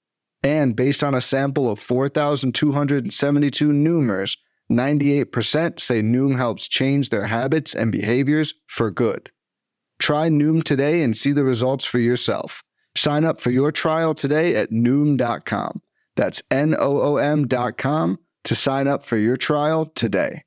And 0.43 0.75
based 0.75 1.03
on 1.03 1.13
a 1.13 1.21
sample 1.21 1.69
of 1.69 1.79
4,272 1.79 3.69
Noomers, 3.69 4.37
98% 4.71 5.79
say 5.79 6.01
Noom 6.01 6.35
helps 6.37 6.67
change 6.67 7.09
their 7.09 7.27
habits 7.27 7.75
and 7.75 7.91
behaviors 7.91 8.53
for 8.67 8.89
good. 8.89 9.31
Try 9.99 10.29
Noom 10.29 10.63
today 10.63 11.03
and 11.03 11.15
see 11.15 11.31
the 11.31 11.43
results 11.43 11.85
for 11.85 11.99
yourself. 11.99 12.63
Sign 12.95 13.23
up 13.23 13.39
for 13.39 13.51
your 13.51 13.71
trial 13.71 14.13
today 14.13 14.55
at 14.55 14.71
Noom.com. 14.71 15.81
That's 16.15 16.41
N 16.49 16.75
O 16.77 17.01
O 17.01 17.17
M.com 17.17 18.19
to 18.43 18.55
sign 18.55 18.87
up 18.87 19.05
for 19.05 19.17
your 19.17 19.37
trial 19.37 19.85
today. 19.85 20.43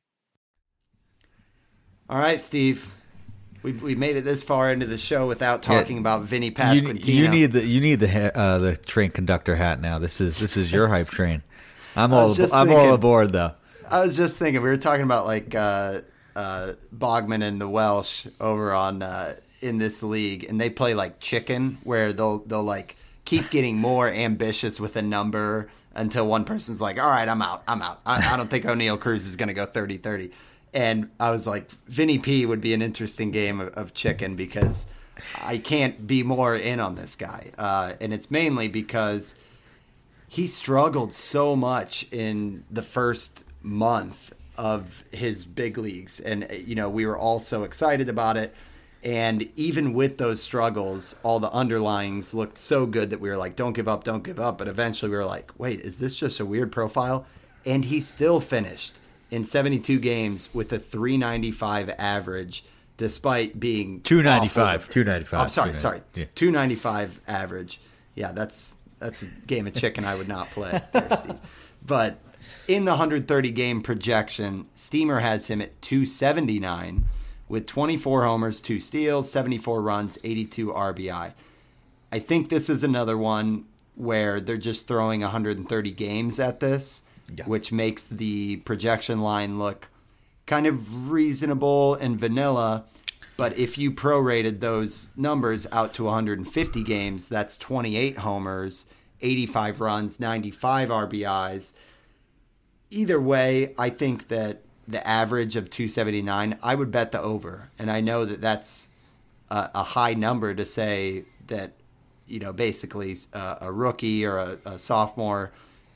All 2.08 2.18
right, 2.18 2.40
Steve. 2.40 2.93
We, 3.64 3.72
we 3.72 3.94
made 3.94 4.16
it 4.16 4.26
this 4.26 4.42
far 4.42 4.70
into 4.70 4.84
the 4.84 4.98
show 4.98 5.26
without 5.26 5.62
talking 5.62 5.96
about 5.96 6.22
Vinnie 6.22 6.48
You, 6.48 6.52
Pasquantino. 6.52 7.06
you 7.06 7.28
need 7.28 7.52
the 7.52 7.64
you 7.64 7.80
need 7.80 7.98
the 8.00 8.38
uh, 8.38 8.58
the 8.58 8.76
train 8.76 9.10
conductor 9.10 9.56
hat 9.56 9.80
now. 9.80 9.98
This 9.98 10.20
is 10.20 10.38
this 10.38 10.58
is 10.58 10.70
your 10.70 10.88
hype 10.88 11.08
train. 11.08 11.42
I'm 11.96 12.12
all 12.12 12.28
was 12.28 12.36
just 12.36 12.52
I'm 12.52 12.70
all 12.70 12.92
aboard 12.92 13.32
though. 13.32 13.52
I 13.88 14.00
was 14.00 14.18
just 14.18 14.38
thinking 14.38 14.62
we 14.62 14.68
were 14.68 14.76
talking 14.76 15.04
about 15.04 15.24
like 15.24 15.54
uh, 15.54 16.02
uh, 16.36 16.72
Bogman 16.94 17.42
and 17.42 17.58
the 17.58 17.68
Welsh 17.68 18.26
over 18.38 18.74
on 18.74 19.02
uh, 19.02 19.36
in 19.62 19.78
this 19.78 20.02
league, 20.02 20.44
and 20.44 20.60
they 20.60 20.68
play 20.68 20.92
like 20.92 21.18
chicken, 21.18 21.78
where 21.84 22.12
they'll 22.12 22.40
they'll 22.40 22.62
like 22.62 22.96
keep 23.24 23.48
getting 23.48 23.78
more 23.78 24.10
ambitious 24.10 24.78
with 24.78 24.96
a 24.96 25.02
number 25.02 25.70
until 25.94 26.26
one 26.26 26.44
person's 26.44 26.82
like, 26.82 27.00
"All 27.00 27.08
right, 27.08 27.26
I'm 27.26 27.40
out, 27.40 27.62
I'm 27.66 27.80
out. 27.80 28.02
I, 28.04 28.34
I 28.34 28.36
don't 28.36 28.50
think 28.50 28.66
Oneil 28.66 29.00
Cruz 29.00 29.26
is 29.26 29.36
going 29.36 29.48
to 29.48 29.54
go 29.54 29.64
30-30. 29.64 30.32
And 30.74 31.10
I 31.20 31.30
was 31.30 31.46
like, 31.46 31.70
Vinnie 31.86 32.18
P 32.18 32.44
would 32.44 32.60
be 32.60 32.74
an 32.74 32.82
interesting 32.82 33.30
game 33.30 33.60
of, 33.60 33.68
of 33.74 33.94
chicken 33.94 34.34
because 34.34 34.86
I 35.42 35.58
can't 35.58 36.06
be 36.06 36.22
more 36.22 36.56
in 36.56 36.80
on 36.80 36.96
this 36.96 37.14
guy, 37.14 37.52
uh, 37.56 37.92
and 38.00 38.12
it's 38.12 38.30
mainly 38.30 38.68
because 38.68 39.34
he 40.28 40.48
struggled 40.48 41.14
so 41.14 41.54
much 41.54 42.08
in 42.10 42.64
the 42.70 42.82
first 42.82 43.44
month 43.62 44.34
of 44.56 45.04
his 45.12 45.44
big 45.44 45.78
leagues. 45.78 46.18
And 46.18 46.44
uh, 46.44 46.54
you 46.54 46.74
know 46.74 46.90
we 46.90 47.06
were 47.06 47.16
all 47.16 47.38
so 47.38 47.62
excited 47.62 48.08
about 48.08 48.36
it. 48.36 48.54
And 49.04 49.50
even 49.54 49.92
with 49.92 50.18
those 50.18 50.42
struggles 50.42 51.14
all 51.22 51.38
the 51.38 51.50
underlyings 51.50 52.34
looked 52.34 52.58
so 52.58 52.86
good 52.86 53.10
that 53.10 53.20
we 53.20 53.28
were 53.28 53.36
like 53.36 53.54
don't 53.54 53.74
give 53.74 53.88
up 53.88 54.04
don't 54.04 54.24
give 54.24 54.40
up. 54.40 54.58
But 54.58 54.68
eventually 54.68 55.10
we 55.10 55.16
were 55.16 55.24
like 55.24 55.52
wait 55.58 55.80
is 55.80 56.00
this 56.00 56.18
just 56.18 56.40
a 56.40 56.46
weird 56.46 56.72
profile? 56.72 57.26
And 57.66 57.84
he 57.84 58.00
still 58.00 58.40
finished 58.40 58.94
in 59.34 59.42
72 59.42 59.98
games 59.98 60.48
with 60.54 60.72
a 60.72 60.78
395 60.78 61.90
average 61.98 62.64
despite 62.96 63.58
being 63.58 64.00
295, 64.02 64.82
awful. 64.82 64.92
295, 64.92 65.40
I'm 65.40 65.48
sorry 65.48 65.72
290, 65.72 65.80
sorry 65.80 65.98
yeah. 66.14 66.30
295 66.36 67.20
average. 67.26 67.80
Yeah, 68.14 68.30
that's 68.30 68.76
that's 69.00 69.22
a 69.22 69.46
game 69.46 69.66
of 69.66 69.74
chicken 69.74 70.04
I 70.04 70.14
would 70.14 70.28
not 70.28 70.48
play 70.50 70.80
there, 70.92 71.38
But 71.84 72.20
in 72.68 72.84
the 72.84 72.92
130 72.92 73.50
game 73.50 73.82
projection, 73.82 74.68
Steamer 74.76 75.18
has 75.18 75.48
him 75.48 75.60
at 75.60 75.82
279 75.82 77.04
with 77.48 77.66
24 77.66 78.24
homers, 78.24 78.60
2 78.60 78.78
steals, 78.78 79.32
74 79.32 79.82
runs, 79.82 80.16
82 80.22 80.68
RBI. 80.68 81.32
I 82.12 82.18
think 82.20 82.48
this 82.48 82.70
is 82.70 82.84
another 82.84 83.18
one 83.18 83.64
where 83.96 84.40
they're 84.40 84.56
just 84.56 84.86
throwing 84.86 85.22
130 85.22 85.90
games 85.90 86.38
at 86.38 86.60
this, 86.60 87.02
Yeah. 87.32 87.44
which 87.46 87.72
makes 87.72 88.06
the 88.06 88.56
projection 88.58 89.20
line 89.20 89.58
look 89.58 89.88
kind 90.46 90.66
of 90.66 91.10
reasonable 91.10 91.94
and 91.94 92.18
vanilla. 92.18 92.84
But 93.36 93.58
if 93.58 93.78
you 93.78 93.90
prorated 93.90 94.60
those 94.60 95.10
numbers 95.16 95.66
out 95.72 95.94
to 95.94 96.04
150 96.04 96.82
games, 96.82 97.28
that's 97.28 97.56
28 97.56 98.18
homers, 98.18 98.86
85 99.20 99.80
runs, 99.80 100.20
95 100.20 100.88
RBIs. 100.90 101.72
Either 102.90 103.20
way, 103.20 103.74
I 103.76 103.90
think 103.90 104.28
that 104.28 104.62
the 104.86 105.04
average 105.06 105.56
of 105.56 105.70
279, 105.70 106.58
I 106.62 106.74
would 106.74 106.90
bet 106.90 107.10
the 107.10 107.20
over. 107.20 107.70
And 107.78 107.90
I 107.90 108.00
know 108.00 108.24
that 108.24 108.40
that's 108.40 108.88
a, 109.50 109.70
a 109.74 109.82
high 109.82 110.14
number 110.14 110.54
to 110.54 110.64
say 110.64 111.24
that, 111.48 111.72
you 112.28 112.38
know, 112.38 112.52
basically 112.52 113.16
uh, 113.32 113.56
a 113.62 113.72
rookie 113.72 114.24
or 114.24 114.36
a, 114.38 114.58
a 114.64 114.78
sophomore 114.78 115.50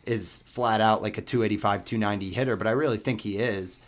is 0.09 0.39
flat 0.45 0.81
out 0.81 1.03
like 1.03 1.19
a 1.19 1.23
285, 1.23 1.85
290 1.85 2.31
hitter, 2.31 2.57
but 2.57 2.67
I 2.67 2.71
really 2.71 2.97
think 2.97 3.21
he 3.21 3.37
is. 3.39 3.79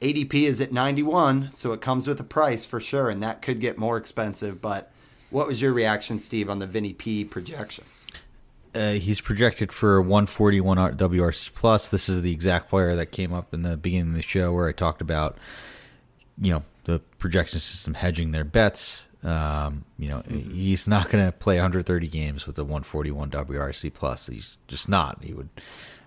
ADP 0.00 0.34
is 0.34 0.60
at 0.60 0.72
91, 0.72 1.52
so 1.52 1.72
it 1.72 1.82
comes 1.82 2.08
with 2.08 2.18
a 2.18 2.24
price 2.24 2.64
for 2.64 2.80
sure, 2.80 3.10
and 3.10 3.22
that 3.22 3.42
could 3.42 3.60
get 3.60 3.76
more 3.76 3.98
expensive. 3.98 4.62
But 4.62 4.90
what 5.28 5.46
was 5.46 5.60
your 5.60 5.74
reaction, 5.74 6.18
Steve, 6.18 6.48
on 6.48 6.58
the 6.58 6.66
Vinnie 6.66 6.94
P 6.94 7.24
projections? 7.24 8.06
Uh, 8.74 8.92
he's 8.92 9.20
projected 9.20 9.72
for 9.72 10.00
141 10.00 10.78
R- 10.78 10.92
WRC 10.92 11.52
plus. 11.54 11.90
This 11.90 12.08
is 12.08 12.22
the 12.22 12.32
exact 12.32 12.70
player 12.70 12.96
that 12.96 13.06
came 13.06 13.32
up 13.32 13.52
in 13.52 13.62
the 13.62 13.76
beginning 13.76 14.10
of 14.10 14.16
the 14.16 14.22
show 14.22 14.52
where 14.52 14.68
I 14.68 14.72
talked 14.72 15.02
about, 15.02 15.36
you 16.40 16.52
know, 16.52 16.62
the 16.84 17.00
projection 17.18 17.60
system 17.60 17.94
hedging 17.94 18.30
their 18.30 18.44
bets. 18.44 19.06
Um, 19.22 19.84
you 19.98 20.08
know, 20.08 20.22
he's 20.28 20.88
not 20.88 21.10
going 21.10 21.24
to 21.24 21.32
play 21.32 21.56
130 21.56 22.08
games 22.08 22.46
with 22.46 22.58
a 22.58 22.64
141 22.64 23.30
WRC 23.30 23.92
plus. 23.92 24.26
He's 24.28 24.56
just 24.66 24.88
not. 24.88 25.22
He 25.22 25.34
would 25.34 25.50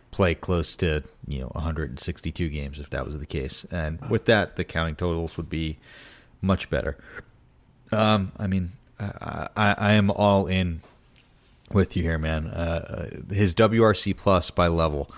play 0.09 0.35
close 0.35 0.75
to 0.75 1.03
you 1.27 1.39
know 1.39 1.47
162 1.53 2.49
games 2.49 2.79
if 2.79 2.89
that 2.91 3.05
was 3.05 3.19
the 3.19 3.25
case. 3.25 3.65
And 3.71 3.99
with 4.09 4.25
that, 4.25 4.55
the 4.55 4.63
counting 4.63 4.95
totals 4.95 5.37
would 5.37 5.49
be 5.49 5.77
much 6.41 6.69
better. 6.69 6.97
Um, 7.91 8.31
I 8.37 8.47
mean, 8.47 8.71
I, 8.99 9.47
I, 9.55 9.75
I 9.77 9.91
am 9.93 10.09
all 10.09 10.47
in 10.47 10.81
with 11.71 11.95
you 11.95 12.03
here, 12.03 12.17
man. 12.17 12.47
Uh, 12.47 13.09
his 13.31 13.53
WRC 13.55 14.15
plus 14.17 14.49
by 14.51 14.67
level 14.67 15.11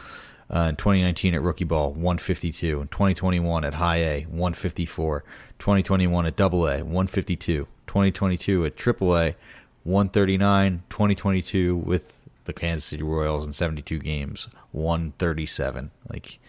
Uh, 0.48 0.68
in 0.70 0.76
2019 0.76 1.34
at 1.34 1.42
rookie 1.42 1.66
ball, 1.66 1.90
152. 1.94 2.80
In 2.82 2.88
2021 2.88 3.66
at 3.66 3.74
high 3.74 3.98
A, 3.98 4.22
154. 4.24 5.24
2021 5.60 6.26
at 6.26 6.36
double 6.36 6.68
A, 6.68 6.78
152. 6.84 7.68
2022 7.88 8.66
at 8.66 8.76
triple 8.76 9.18
A, 9.18 9.36
139. 9.84 10.84
2022 10.90 11.76
with 11.76 12.22
the 12.46 12.54
Kansas 12.54 12.86
City 12.86 13.04
Royals 13.04 13.46
in 13.46 13.54
72 13.54 14.00
games, 14.00 14.48
137. 14.72 15.92
Like 16.10 16.40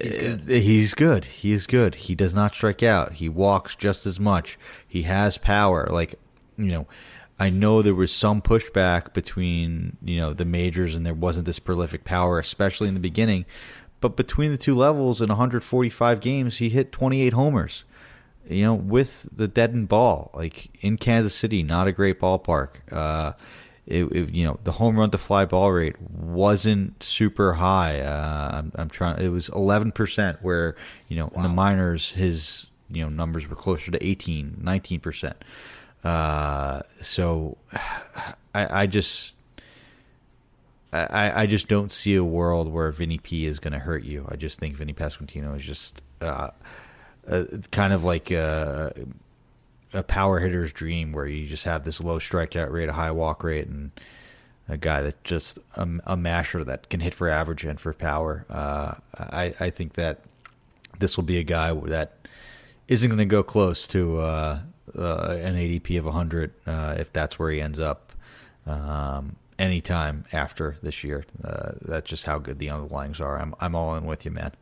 He's 0.00 0.16
good. 0.16 0.40
uh, 0.42 0.52
He's 0.54 0.94
good. 0.94 1.24
He 1.26 1.52
is 1.52 1.66
good. 1.66 1.94
He 1.96 2.14
does 2.14 2.34
not 2.34 2.54
strike 2.54 2.82
out. 2.82 3.14
He 3.14 3.28
walks 3.28 3.76
just 3.76 4.06
as 4.06 4.18
much. 4.18 4.58
He 4.86 5.02
has 5.02 5.38
power. 5.38 5.86
Like, 5.90 6.14
you 6.56 6.66
know, 6.66 6.86
I 7.38 7.50
know 7.50 7.82
there 7.82 7.94
was 7.94 8.12
some 8.12 8.40
pushback 8.40 9.12
between, 9.12 9.96
you 10.02 10.18
know, 10.18 10.32
the 10.32 10.44
majors 10.44 10.94
and 10.94 11.04
there 11.04 11.14
wasn't 11.14 11.46
this 11.46 11.58
prolific 11.58 12.04
power, 12.04 12.38
especially 12.38 12.88
in 12.88 12.94
the 12.94 13.00
beginning. 13.00 13.44
But 14.00 14.16
between 14.16 14.50
the 14.50 14.56
two 14.58 14.74
levels 14.76 15.20
in 15.20 15.28
145 15.28 16.20
games, 16.20 16.56
he 16.56 16.70
hit 16.70 16.90
28 16.92 17.32
homers. 17.34 17.84
You 18.48 18.64
know, 18.64 18.74
with 18.74 19.28
the 19.34 19.48
deadened 19.48 19.88
ball, 19.88 20.30
like 20.34 20.70
in 20.80 20.96
Kansas 20.96 21.34
City, 21.34 21.62
not 21.62 21.86
a 21.86 21.92
great 21.92 22.20
ballpark. 22.20 22.92
Uh, 22.92 23.32
it, 23.86 24.04
it, 24.04 24.30
you 24.30 24.44
know 24.44 24.58
the 24.62 24.72
home 24.72 24.98
run 24.98 25.10
to 25.10 25.18
fly 25.18 25.44
ball 25.44 25.72
rate 25.72 26.00
wasn't 26.00 27.02
super 27.02 27.54
high. 27.54 28.00
Uh, 28.00 28.50
I'm, 28.54 28.72
I'm 28.76 28.88
trying. 28.88 29.20
It 29.20 29.28
was 29.28 29.48
11 29.48 29.92
percent, 29.92 30.38
where 30.42 30.76
you 31.08 31.16
know 31.16 31.28
in 31.34 31.42
the 31.42 31.48
minors 31.48 32.10
his 32.10 32.66
you 32.90 33.02
know 33.02 33.08
numbers 33.08 33.48
were 33.48 33.56
closer 33.56 33.90
to 33.90 34.06
18, 34.06 34.58
19 34.60 35.00
percent. 35.00 35.36
Uh, 36.04 36.82
so 37.00 37.56
I, 38.54 38.82
I 38.82 38.86
just 38.86 39.34
I, 40.92 41.42
I 41.42 41.46
just 41.46 41.68
don't 41.68 41.90
see 41.90 42.14
a 42.14 42.24
world 42.24 42.70
where 42.70 42.90
Vinnie 42.90 43.18
P 43.18 43.46
is 43.46 43.58
going 43.58 43.72
to 43.72 43.78
hurt 43.78 44.04
you. 44.04 44.26
I 44.30 44.36
just 44.36 44.58
think 44.58 44.76
Vinnie 44.76 44.92
Pasquantino 44.92 45.56
is 45.56 45.62
just 45.62 46.02
uh, 46.20 46.50
kind 47.70 47.92
of 47.92 48.04
like 48.04 48.30
a, 48.30 48.92
a 49.92 50.02
power 50.02 50.40
hitter's 50.40 50.72
dream, 50.72 51.12
where 51.12 51.26
you 51.26 51.46
just 51.46 51.64
have 51.64 51.84
this 51.84 52.00
low 52.00 52.18
strikeout 52.18 52.70
rate, 52.70 52.88
a 52.88 52.92
high 52.92 53.10
walk 53.10 53.44
rate, 53.44 53.66
and 53.68 53.90
a 54.68 54.76
guy 54.76 55.02
that 55.02 55.22
just 55.24 55.58
a, 55.76 55.88
a 56.06 56.16
masher 56.16 56.64
that 56.64 56.88
can 56.88 57.00
hit 57.00 57.14
for 57.14 57.28
average 57.28 57.64
and 57.64 57.78
for 57.78 57.92
power. 57.92 58.44
Uh, 58.48 58.94
I 59.18 59.54
I 59.60 59.70
think 59.70 59.94
that 59.94 60.20
this 60.98 61.16
will 61.16 61.24
be 61.24 61.38
a 61.38 61.44
guy 61.44 61.72
that 61.72 62.16
isn't 62.88 63.08
going 63.08 63.18
to 63.18 63.24
go 63.24 63.42
close 63.42 63.86
to 63.88 64.18
uh, 64.20 64.60
uh, 64.96 65.38
an 65.40 65.54
ADP 65.54 65.98
of 65.98 66.04
100 66.06 66.52
uh, 66.66 66.94
if 66.98 67.12
that's 67.12 67.38
where 67.38 67.50
he 67.50 67.60
ends 67.60 67.80
up. 67.80 68.12
Um, 68.66 69.36
anytime 69.58 70.24
after 70.32 70.76
this 70.82 71.02
year, 71.04 71.24
uh, 71.42 71.72
that's 71.82 72.08
just 72.08 72.26
how 72.26 72.38
good 72.38 72.58
the 72.58 72.68
underlyings 72.68 73.20
are. 73.20 73.38
I'm 73.40 73.54
I'm 73.60 73.74
all 73.74 73.94
in 73.96 74.04
with 74.04 74.24
you, 74.24 74.30
man. 74.30 74.52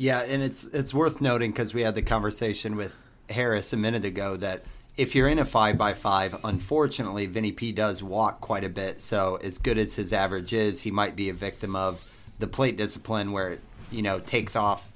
Yeah, 0.00 0.22
and 0.26 0.42
it's 0.42 0.64
it's 0.64 0.94
worth 0.94 1.20
noting 1.20 1.50
because 1.50 1.74
we 1.74 1.82
had 1.82 1.94
the 1.94 2.00
conversation 2.00 2.74
with 2.74 3.06
Harris 3.28 3.74
a 3.74 3.76
minute 3.76 4.06
ago 4.06 4.34
that 4.38 4.62
if 4.96 5.14
you're 5.14 5.28
in 5.28 5.38
a 5.38 5.44
five 5.44 5.76
by 5.76 5.92
five, 5.92 6.42
unfortunately, 6.42 7.26
Vinnie 7.26 7.52
P 7.52 7.70
does 7.70 8.02
walk 8.02 8.40
quite 8.40 8.64
a 8.64 8.70
bit. 8.70 9.02
So 9.02 9.38
as 9.44 9.58
good 9.58 9.76
as 9.76 9.94
his 9.94 10.14
average 10.14 10.54
is, 10.54 10.80
he 10.80 10.90
might 10.90 11.16
be 11.16 11.28
a 11.28 11.34
victim 11.34 11.76
of 11.76 12.02
the 12.38 12.46
plate 12.46 12.78
discipline 12.78 13.32
where 13.32 13.50
it 13.50 13.60
you 13.90 14.00
know 14.00 14.20
takes 14.20 14.56
off 14.56 14.90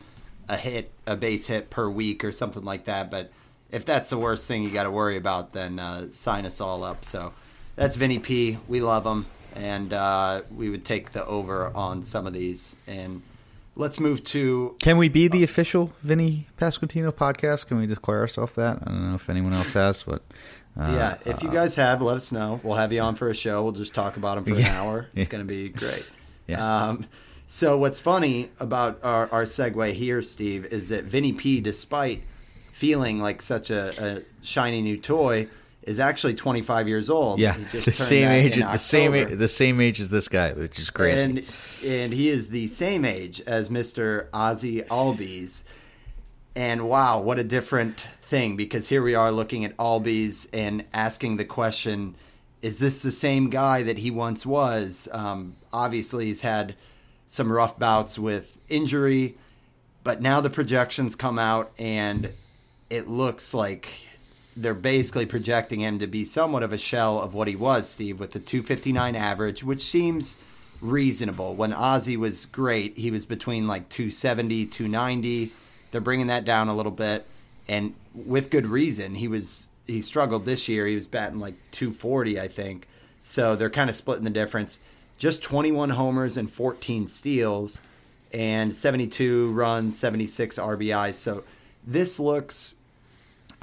a 0.49 0.57
hit, 0.57 0.91
a 1.07 1.17
base 1.17 1.49
hit 1.49 1.69
per 1.69 1.87
week 1.87 2.25
or 2.25 2.33
something 2.33 2.65
like 2.65 2.87
that. 2.87 3.11
But 3.11 3.31
if 3.71 3.85
that's 3.85 4.09
the 4.09 4.17
worst 4.17 4.49
thing 4.49 4.63
you 4.63 4.71
got 4.71 4.85
to 4.85 4.91
worry 4.91 5.19
about, 5.19 5.53
then 5.53 5.79
uh, 5.79 6.07
sign 6.15 6.47
us 6.47 6.63
all 6.63 6.83
up. 6.83 7.05
So 7.05 7.35
that's 7.77 7.97
Vinnie 7.97 8.21
P. 8.21 8.57
We 8.69 8.81
love 8.81 9.05
him, 9.05 9.27
and 9.55 9.93
uh, 9.93 10.41
we 10.51 10.71
would 10.71 10.87
take 10.87 11.13
the 11.13 11.27
over 11.27 11.71
on 11.77 12.05
some 12.05 12.27
of 12.27 12.33
these. 12.33 12.75
And 12.87 13.21
let's 13.77 13.99
move 14.01 14.23
to 14.25 14.77
Can 14.81 14.99
we 14.99 15.09
be 15.09 15.29
the 15.29 15.43
official 15.43 15.93
Vinnie 16.03 16.47
Pasquantino 16.59 17.13
podcast? 17.13 17.67
Can 17.67 17.79
we 17.79 17.87
declare 17.87 18.21
ourselves 18.21 18.53
that? 18.55 18.79
I 18.83 18.91
don't 18.91 19.09
know 19.11 19.15
if 19.17 19.29
anyone 19.29 19.53
else 19.53 19.73
has, 19.73 20.03
but 20.03 20.23
uh, 20.79 20.93
yeah. 20.93 21.19
If 21.27 21.43
you 21.43 21.51
guys 21.51 21.75
have, 21.77 22.03
let 22.03 22.17
us 22.17 22.33
know. 22.33 22.61
We'll 22.63 22.77
have 22.77 22.93
you 22.93 23.01
on 23.01 23.15
for 23.15 23.29
a 23.29 23.35
show. 23.35 23.63
We'll 23.63 23.73
just 23.73 23.95
talk 23.95 24.17
about 24.17 24.39
him 24.39 24.45
for 24.45 24.55
an 24.55 24.63
hour. 24.63 25.09
It's 25.15 25.29
Yeah. 25.29 25.33
going 25.33 25.47
to 25.47 25.53
be 25.53 25.69
great. 25.69 26.07
Yeah. 26.47 26.89
Um, 26.89 27.07
so 27.47 27.79
what's 27.79 27.99
funny 27.99 28.51
about 28.61 29.01
our, 29.03 29.31
our 29.33 29.45
segue 29.45 29.93
here, 29.95 30.21
Steve, 30.21 30.67
is 30.67 30.91
that 30.91 31.05
Vinnie 31.05 31.33
P, 31.33 31.59
despite 31.63 32.23
feeling 32.71 33.19
like 33.19 33.41
such 33.41 33.71
a, 33.71 33.95
a 34.19 34.23
shiny 34.45 34.83
new 34.83 34.99
toy, 34.99 35.49
is 35.87 36.01
actually 36.01 36.35
25 36.35 36.89
years 36.89 37.11
old. 37.11 37.39
yeah, 37.39 37.55
He 37.55 37.65
just 37.65 37.85
the 37.85 37.93
same 37.93 38.29
age, 38.29 38.57
the 38.57 38.77
same, 38.77 39.15
age, 39.15 39.39
the 39.39 39.49
same 39.49 39.81
age 39.81 40.01
as 40.01 40.11
this 40.11 40.29
guy, 40.29 40.53
which 40.53 40.79
is 40.79 40.91
crazy. 40.91 41.21
And 41.21 41.45
and 41.85 42.13
he 42.13 42.29
is 42.29 42.49
the 42.49 42.67
same 42.69 43.05
age 43.05 43.41
as 43.47 43.69
Mr. 43.69 44.29
Ozzie 44.33 44.83
Albies. 44.83 45.63
And 46.57 46.89
wow, 46.89 47.21
what 47.21 47.39
a 47.39 47.45
different 47.45 48.01
thing 48.01 48.57
because 48.57 48.89
here 48.89 49.03
we 49.03 49.15
are 49.15 49.31
looking 49.31 49.65
at 49.65 49.77
Albies 49.77 50.49
and 50.53 50.85
asking 50.93 51.37
the 51.37 51.45
question 51.45 52.15
is 52.63 52.79
this 52.79 53.03
the 53.03 53.13
same 53.13 53.51
guy 53.51 53.83
that 53.83 53.99
he 53.99 54.11
once 54.11 54.47
was? 54.47 55.07
Um, 55.13 55.55
obviously, 55.71 56.27
he's 56.27 56.41
had 56.41 56.75
some 57.27 57.53
rough 57.53 57.79
bouts 57.79 58.19
with 58.19 58.59
injury, 58.71 59.37
but 60.03 60.23
now 60.23 60.41
the 60.41 60.49
projections 60.49 61.15
come 61.15 61.39
out 61.39 61.73
and 61.79 62.33
it 62.89 63.07
looks 63.07 63.53
like 63.53 63.91
they're 64.57 64.75
basically 64.75 65.27
projecting 65.27 65.81
him 65.81 65.99
to 65.99 66.07
be 66.07 66.25
somewhat 66.25 66.63
of 66.63 66.73
a 66.73 66.79
shell 66.79 67.21
of 67.21 67.35
what 67.35 67.49
he 67.49 67.57
was, 67.57 67.89
Steve, 67.89 68.21
with 68.21 68.33
the 68.33 68.39
259 68.39 69.17
average, 69.17 69.65
which 69.65 69.83
seems 69.83 70.37
reasonable. 70.81 71.55
When 71.55 71.73
Ozzie 71.73 72.17
was 72.17 72.47
great, 72.47 72.97
he 72.97 73.11
was 73.11 73.27
between 73.27 73.67
like 73.67 73.89
270, 73.89 74.67
290. 74.67 75.53
They're 75.91 76.01
bringing 76.01 76.29
that 76.29 76.45
down 76.45 76.69
a 76.69 76.75
little 76.75 76.93
bit, 76.93 77.27
and 77.69 77.95
with 78.15 78.51
good 78.51 78.67
reason. 78.67 79.17
He 79.17 79.29
was 79.29 79.69
he 79.87 80.01
struggled 80.01 80.45
this 80.45 80.69
year. 80.69 80.87
He 80.87 80.95
was 80.95 81.07
batting 81.07 81.41
like 81.41 81.55
240, 81.73 82.41
I 82.41 82.49
think. 82.49 82.89
So 83.23 83.57
they're 83.57 83.71
kind 83.71 83.91
of 83.91 83.97
splitting 83.97 84.25
the 84.25 84.31
difference. 84.31 84.79
Just 85.19 85.43
21 85.43 85.91
homers 85.91 86.37
and 86.37 86.51
14 86.51 87.07
steals, 87.07 87.81
and 88.33 88.75
72 88.75 89.53
runs, 89.53 89.99
76 89.99 90.59
RBIs. 90.59 91.15
So 91.15 91.45
this 91.87 92.19
looks 92.19 92.75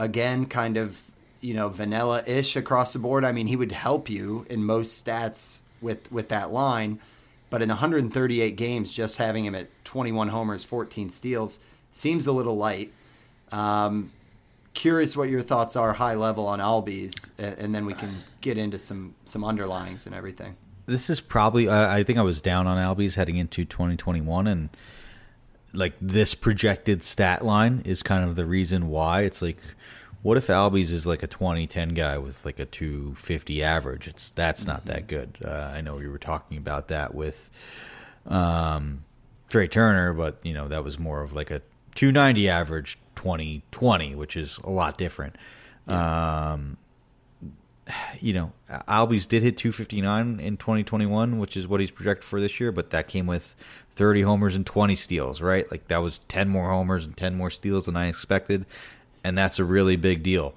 again 0.01 0.47
kind 0.47 0.77
of 0.77 0.99
you 1.39 1.53
know 1.53 1.69
vanilla-ish 1.69 2.55
across 2.55 2.93
the 2.93 2.99
board. 2.99 3.23
I 3.23 3.31
mean, 3.31 3.47
he 3.47 3.55
would 3.55 3.71
help 3.71 4.09
you 4.09 4.45
in 4.49 4.63
most 4.63 5.05
stats 5.05 5.59
with 5.81 6.11
with 6.11 6.29
that 6.29 6.51
line, 6.51 6.99
but 7.49 7.61
in 7.61 7.69
138 7.69 8.55
games, 8.55 8.93
just 8.93 9.17
having 9.17 9.45
him 9.45 9.55
at 9.55 9.67
21 9.85 10.29
homers, 10.29 10.65
14 10.65 11.09
steals 11.09 11.59
seems 11.91 12.27
a 12.27 12.31
little 12.31 12.57
light. 12.57 12.91
Um, 13.51 14.11
curious 14.73 15.17
what 15.17 15.29
your 15.29 15.41
thoughts 15.41 15.75
are, 15.75 15.93
high 15.93 16.15
level 16.15 16.47
on 16.47 16.59
Albies, 16.59 17.31
and, 17.37 17.75
then 17.75 17.85
we 17.85 17.93
can 17.93 18.23
get 18.39 18.57
into 18.57 18.79
some 18.79 19.15
some 19.25 19.43
underlyings 19.43 20.05
and 20.05 20.15
everything. 20.15 20.55
this 20.85 21.09
is 21.09 21.21
probably 21.21 21.69
I 21.69 22.03
think 22.03 22.17
I 22.17 22.23
was 22.23 22.41
down 22.41 22.67
on 22.67 22.77
Albies 22.77 23.15
heading 23.15 23.37
into 23.37 23.65
2021 23.65 24.47
and 24.47 24.69
like 25.73 25.93
this 26.01 26.35
projected 26.35 27.03
stat 27.03 27.45
line 27.45 27.81
is 27.85 28.03
kind 28.03 28.27
of 28.27 28.35
the 28.35 28.45
reason 28.45 28.89
why 28.89 29.21
it's 29.21 29.41
like 29.41 29.57
what 30.21 30.37
if 30.37 30.47
Albies 30.47 30.91
is 30.91 31.07
like 31.07 31.23
a 31.23 31.27
2010 31.27 31.89
guy 31.89 32.17
with 32.17 32.45
like 32.45 32.59
a 32.59 32.65
250 32.65 33.63
average? 33.63 34.07
It's 34.07 34.31
that's 34.31 34.65
not 34.65 34.85
that 34.85 35.07
good. 35.07 35.37
Uh, 35.43 35.71
I 35.73 35.81
know 35.81 35.95
we 35.95 36.07
were 36.07 36.19
talking 36.19 36.57
about 36.57 36.87
that 36.89 37.13
with 37.15 37.49
um 38.27 39.03
Trea 39.49 39.67
Turner 39.67 40.13
but 40.13 40.37
you 40.43 40.53
know 40.53 40.67
that 40.67 40.83
was 40.83 40.99
more 40.99 41.21
of 41.21 41.33
like 41.33 41.49
a 41.49 41.61
290 41.95 42.47
average 42.47 42.99
2020 43.15 44.13
which 44.13 44.37
is 44.37 44.59
a 44.63 44.69
lot 44.69 44.97
different. 44.97 45.35
Um 45.87 46.77
you 48.19 48.33
know, 48.33 48.51
Albies 48.69 49.27
did 49.27 49.43
hit 49.43 49.57
259 49.57 50.39
in 50.39 50.57
2021, 50.57 51.39
which 51.39 51.57
is 51.57 51.67
what 51.67 51.79
he's 51.79 51.91
projected 51.91 52.23
for 52.23 52.39
this 52.39 52.59
year, 52.59 52.71
but 52.71 52.91
that 52.91 53.07
came 53.07 53.27
with 53.27 53.55
30 53.91 54.21
homers 54.21 54.55
and 54.55 54.65
20 54.65 54.95
steals, 54.95 55.41
right? 55.41 55.69
Like 55.71 55.87
that 55.87 55.97
was 55.97 56.19
10 56.27 56.47
more 56.47 56.69
homers 56.69 57.05
and 57.05 57.15
10 57.17 57.35
more 57.35 57.49
steals 57.49 57.87
than 57.87 57.95
I 57.95 58.07
expected, 58.07 58.65
and 59.23 59.37
that's 59.37 59.59
a 59.59 59.63
really 59.63 59.95
big 59.95 60.23
deal. 60.23 60.53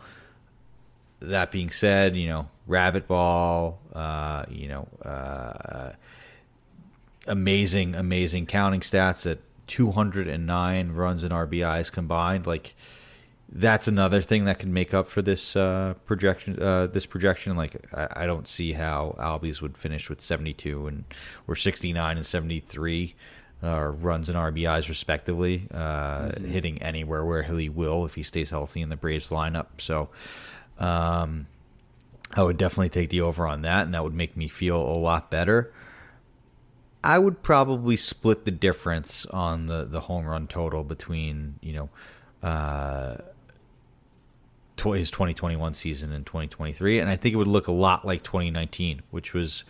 That 1.21 1.51
being 1.51 1.71
said, 1.71 2.17
you 2.17 2.29
know, 2.29 2.49
rabbit 2.67 3.07
ball, 3.07 3.81
uh, 3.95 4.45
you 4.49 4.69
know, 4.69 4.89
uh, 5.05 5.93
amazing, 7.27 7.95
amazing 7.95 8.47
counting 8.47 8.81
stats 8.81 9.31
at 9.31 9.39
209 9.67 10.93
runs 10.93 11.25
and 11.25 11.33
RBIs 11.33 11.91
combined, 11.91 12.47
like 12.47 12.75
that's 13.57 13.87
another 13.87 14.21
thing 14.21 14.47
that 14.47 14.59
can 14.59 14.73
make 14.73 14.93
up 14.93 15.09
for 15.09 15.23
this 15.23 15.55
uh, 15.55 15.95
projection. 16.07 16.61
Uh, 16.61 16.87
this 16.87 17.07
projection, 17.07 17.57
like 17.57 17.77
I, 17.95 18.09
I 18.23 18.27
don't 18.27 18.49
see 18.49 18.73
how 18.73 19.15
Albies 19.19 19.61
would 19.61 19.77
finish 19.79 20.11
with 20.11 20.21
72 20.21 20.87
and 20.87 21.05
or 21.47 21.55
69 21.55 22.17
and 22.17 22.27
73 22.27 23.15
uh, 23.65 23.85
runs 23.87 24.29
and 24.29 24.39
RBIs 24.39 24.89
respectively, 24.89 25.67
uh, 25.73 26.39
hitting 26.39 26.83
anywhere 26.83 27.25
where 27.25 27.43
he 27.43 27.69
will 27.69 28.05
if 28.05 28.15
he 28.15 28.23
stays 28.23 28.51
healthy 28.51 28.81
in 28.83 28.91
the 28.91 28.97
Braves 28.97 29.31
lineup. 29.31 29.67
So. 29.79 30.11
Um, 30.79 31.47
I 32.37 32.43
would 32.43 32.57
definitely 32.57 32.89
take 32.89 33.11
the 33.11 33.21
over 33.21 33.47
on 33.47 33.63
that, 33.63 33.85
and 33.85 33.95
that 33.95 34.03
would 34.03 34.15
make 34.15 34.37
me 34.37 34.49
feel 34.49 34.77
a 34.77 34.99
lot 34.99 35.31
better. 35.31 35.73
I 37.03 37.19
would 37.19 37.43
probably 37.43 37.97
split 37.97 38.45
the 38.45 38.51
difference 38.51 39.27
on 39.27 39.67
the 39.67 39.85
the 39.85 40.01
home 40.01 40.27
run 40.27 40.47
total 40.47 40.83
between 40.83 41.57
you 41.61 41.73
know. 41.73 41.89
Uh, 42.43 43.17
his 44.77 45.11
2021 45.11 45.73
season 45.73 46.13
and 46.13 46.27
2023, 46.27 46.99
and 46.99 47.09
I 47.09 47.17
think 47.17 47.33
it 47.33 47.37
would 47.37 47.47
look 47.47 47.69
a 47.69 47.73
lot 47.73 48.05
like 48.05 48.23
2019, 48.23 49.01
which 49.11 49.33
was 49.33 49.65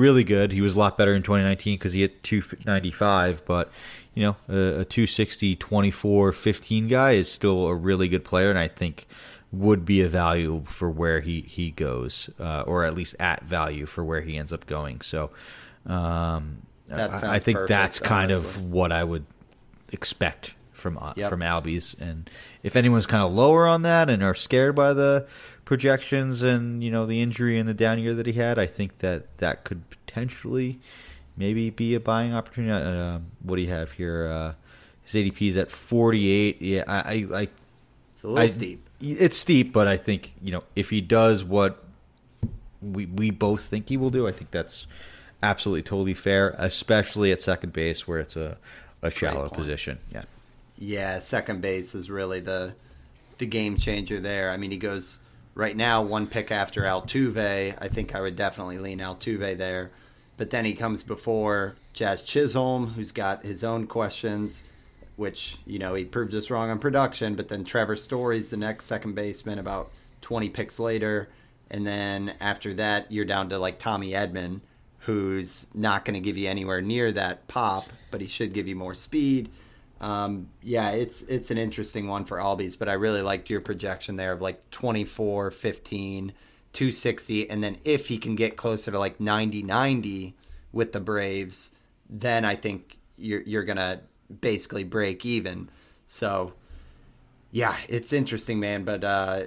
really 0.00 0.24
good. 0.24 0.52
He 0.52 0.60
was 0.60 0.74
a 0.74 0.78
lot 0.78 0.98
better 0.98 1.14
in 1.14 1.22
2019 1.22 1.78
because 1.78 1.92
he 1.92 2.00
hit 2.00 2.22
295, 2.22 3.44
but 3.44 3.70
you 4.14 4.22
know, 4.22 4.36
a, 4.48 4.80
a 4.80 4.84
260, 4.84 5.56
24, 5.56 6.32
15 6.32 6.88
guy 6.88 7.12
is 7.12 7.30
still 7.30 7.66
a 7.66 7.74
really 7.74 8.08
good 8.08 8.24
player, 8.24 8.50
and 8.50 8.58
I 8.58 8.68
think 8.68 9.06
would 9.52 9.84
be 9.84 10.00
a 10.00 10.08
value 10.08 10.62
for 10.66 10.90
where 10.90 11.20
he 11.20 11.42
he 11.42 11.70
goes, 11.70 12.30
uh, 12.40 12.62
or 12.62 12.84
at 12.84 12.94
least 12.94 13.14
at 13.20 13.42
value 13.44 13.86
for 13.86 14.04
where 14.04 14.20
he 14.20 14.36
ends 14.36 14.52
up 14.52 14.66
going. 14.66 15.00
So, 15.00 15.30
um, 15.86 16.62
I, 16.92 17.34
I, 17.34 17.38
think 17.38 17.56
perfect, 17.56 17.68
that's 17.68 17.98
kind 17.98 18.32
honestly. 18.32 18.62
of 18.62 18.70
what 18.70 18.92
I 18.92 19.04
would 19.04 19.26
expect 19.92 20.54
from 20.72 20.98
uh, 20.98 21.12
yep. 21.16 21.30
from 21.30 21.40
Albies. 21.40 21.94
And 22.00 22.28
if 22.62 22.74
anyone's 22.74 23.06
kind 23.06 23.22
of 23.22 23.32
lower 23.32 23.66
on 23.66 23.82
that 23.82 24.10
and 24.10 24.22
are 24.22 24.34
scared 24.34 24.74
by 24.74 24.92
the 24.92 25.26
projections 25.70 26.42
and 26.42 26.82
you 26.82 26.90
know 26.90 27.06
the 27.06 27.22
injury 27.22 27.56
and 27.56 27.68
the 27.68 27.72
down 27.72 27.96
year 27.96 28.12
that 28.12 28.26
he 28.26 28.32
had, 28.32 28.58
I 28.58 28.66
think 28.66 28.98
that 28.98 29.36
that 29.36 29.62
could 29.62 29.88
potentially 29.88 30.80
maybe 31.36 31.70
be 31.70 31.94
a 31.94 32.00
buying 32.00 32.34
opportunity. 32.34 32.72
Uh, 32.72 33.20
what 33.44 33.54
do 33.54 33.62
you 33.62 33.68
have 33.68 33.92
here? 33.92 34.26
Uh, 34.26 34.52
his 35.04 35.14
ADP 35.14 35.50
is 35.50 35.56
at 35.56 35.70
48. 35.70 36.60
Yeah, 36.60 36.82
I, 36.88 36.98
I, 36.98 37.40
I 37.42 37.48
it's 38.10 38.24
a 38.24 38.26
little 38.26 38.42
I, 38.42 38.46
steep. 38.46 38.84
It's 39.00 39.36
steep, 39.36 39.72
but 39.72 39.86
I 39.86 39.96
think 39.96 40.34
you 40.42 40.50
know 40.50 40.64
if 40.74 40.90
he 40.90 41.00
does 41.00 41.44
what 41.44 41.84
we 42.82 43.06
we 43.06 43.30
both 43.30 43.62
think 43.62 43.90
he 43.90 43.96
will 43.96 44.10
do, 44.10 44.26
I 44.26 44.32
think 44.32 44.50
that's 44.50 44.88
absolutely 45.40 45.84
totally 45.84 46.14
fair, 46.14 46.52
especially 46.58 47.30
at 47.30 47.40
second 47.40 47.72
base 47.72 48.08
where 48.08 48.18
it's 48.18 48.34
a 48.34 48.58
a 49.02 49.10
shallow 49.10 49.48
position. 49.48 50.00
Yeah. 50.12 50.24
Yeah, 50.76 51.20
second 51.20 51.60
base 51.60 51.94
is 51.94 52.10
really 52.10 52.40
the 52.40 52.74
the 53.38 53.46
game 53.46 53.76
changer 53.76 54.18
there. 54.18 54.50
I 54.50 54.56
mean, 54.56 54.72
he 54.72 54.76
goes 54.76 55.20
right 55.54 55.76
now 55.76 56.02
one 56.02 56.26
pick 56.26 56.50
after 56.50 56.82
Altuve. 56.82 57.76
I 57.80 57.88
think 57.88 58.14
I 58.14 58.20
would 58.20 58.36
definitely 58.36 58.78
lean 58.78 58.98
Altuve 58.98 59.58
there. 59.58 59.90
But 60.36 60.50
then 60.50 60.64
he 60.64 60.72
comes 60.74 61.02
before 61.02 61.76
Jazz 61.92 62.22
Chisholm, 62.22 62.94
who's 62.94 63.12
got 63.12 63.44
his 63.44 63.62
own 63.62 63.86
questions, 63.86 64.62
which, 65.16 65.58
you 65.66 65.78
know, 65.78 65.94
he 65.94 66.04
proved 66.04 66.34
us 66.34 66.50
wrong 66.50 66.70
on 66.70 66.78
production. 66.78 67.34
But 67.34 67.48
then 67.48 67.64
Trevor 67.64 67.96
Story's 67.96 68.50
the 68.50 68.56
next 68.56 68.86
second 68.86 69.14
baseman 69.14 69.58
about 69.58 69.90
20 70.22 70.48
picks 70.48 70.78
later. 70.78 71.28
And 71.70 71.86
then 71.86 72.34
after 72.40 72.72
that, 72.74 73.12
you're 73.12 73.24
down 73.24 73.50
to 73.50 73.58
like 73.58 73.78
Tommy 73.78 74.12
Edman, 74.12 74.60
who's 75.00 75.66
not 75.74 76.04
going 76.04 76.14
to 76.14 76.20
give 76.20 76.38
you 76.38 76.48
anywhere 76.48 76.80
near 76.80 77.12
that 77.12 77.46
pop, 77.46 77.88
but 78.10 78.20
he 78.20 78.26
should 78.26 78.52
give 78.52 78.66
you 78.66 78.76
more 78.76 78.94
speed. 78.94 79.50
Um, 80.00 80.48
yeah, 80.62 80.90
it's 80.92 81.22
it's 81.22 81.50
an 81.50 81.58
interesting 81.58 82.08
one 82.08 82.24
for 82.24 82.38
Albies, 82.38 82.78
but 82.78 82.88
I 82.88 82.94
really 82.94 83.22
liked 83.22 83.50
your 83.50 83.60
projection 83.60 84.16
there 84.16 84.32
of 84.32 84.40
like 84.40 84.70
24, 84.70 85.50
15, 85.50 86.32
260, 86.72 87.50
and 87.50 87.62
then 87.62 87.76
if 87.84 88.08
he 88.08 88.16
can 88.16 88.34
get 88.34 88.56
closer 88.56 88.90
to 88.90 88.98
like 88.98 89.20
90, 89.20 89.62
90 89.62 90.34
with 90.72 90.92
the 90.92 91.00
Braves, 91.00 91.70
then 92.08 92.44
I 92.44 92.54
think 92.54 92.98
you're 93.18 93.42
you're 93.42 93.64
gonna 93.64 94.00
basically 94.40 94.84
break 94.84 95.26
even. 95.26 95.68
So, 96.06 96.54
yeah, 97.52 97.76
it's 97.88 98.12
interesting, 98.12 98.58
man. 98.58 98.84
But 98.84 99.04
uh, 99.04 99.42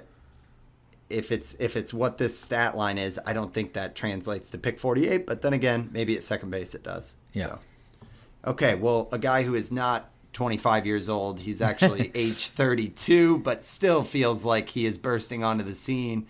if 1.10 1.32
it's 1.32 1.54
if 1.58 1.76
it's 1.76 1.92
what 1.92 2.18
this 2.18 2.38
stat 2.38 2.76
line 2.76 2.98
is, 2.98 3.18
I 3.26 3.32
don't 3.32 3.52
think 3.52 3.72
that 3.72 3.96
translates 3.96 4.50
to 4.50 4.58
pick 4.58 4.78
48. 4.78 5.26
But 5.26 5.42
then 5.42 5.52
again, 5.52 5.90
maybe 5.92 6.16
at 6.16 6.22
second 6.22 6.50
base 6.50 6.76
it 6.76 6.84
does. 6.84 7.16
Yeah. 7.32 7.46
So. 7.46 7.58
Okay, 8.46 8.74
well, 8.74 9.08
a 9.10 9.18
guy 9.18 9.42
who 9.42 9.54
is 9.54 9.72
not 9.72 10.10
25 10.34 10.84
years 10.84 11.08
old. 11.08 11.40
He's 11.40 11.62
actually 11.62 12.10
age 12.14 12.48
32, 12.48 13.38
but 13.38 13.64
still 13.64 14.02
feels 14.02 14.44
like 14.44 14.68
he 14.68 14.84
is 14.84 14.98
bursting 14.98 15.42
onto 15.42 15.64
the 15.64 15.74
scene. 15.74 16.26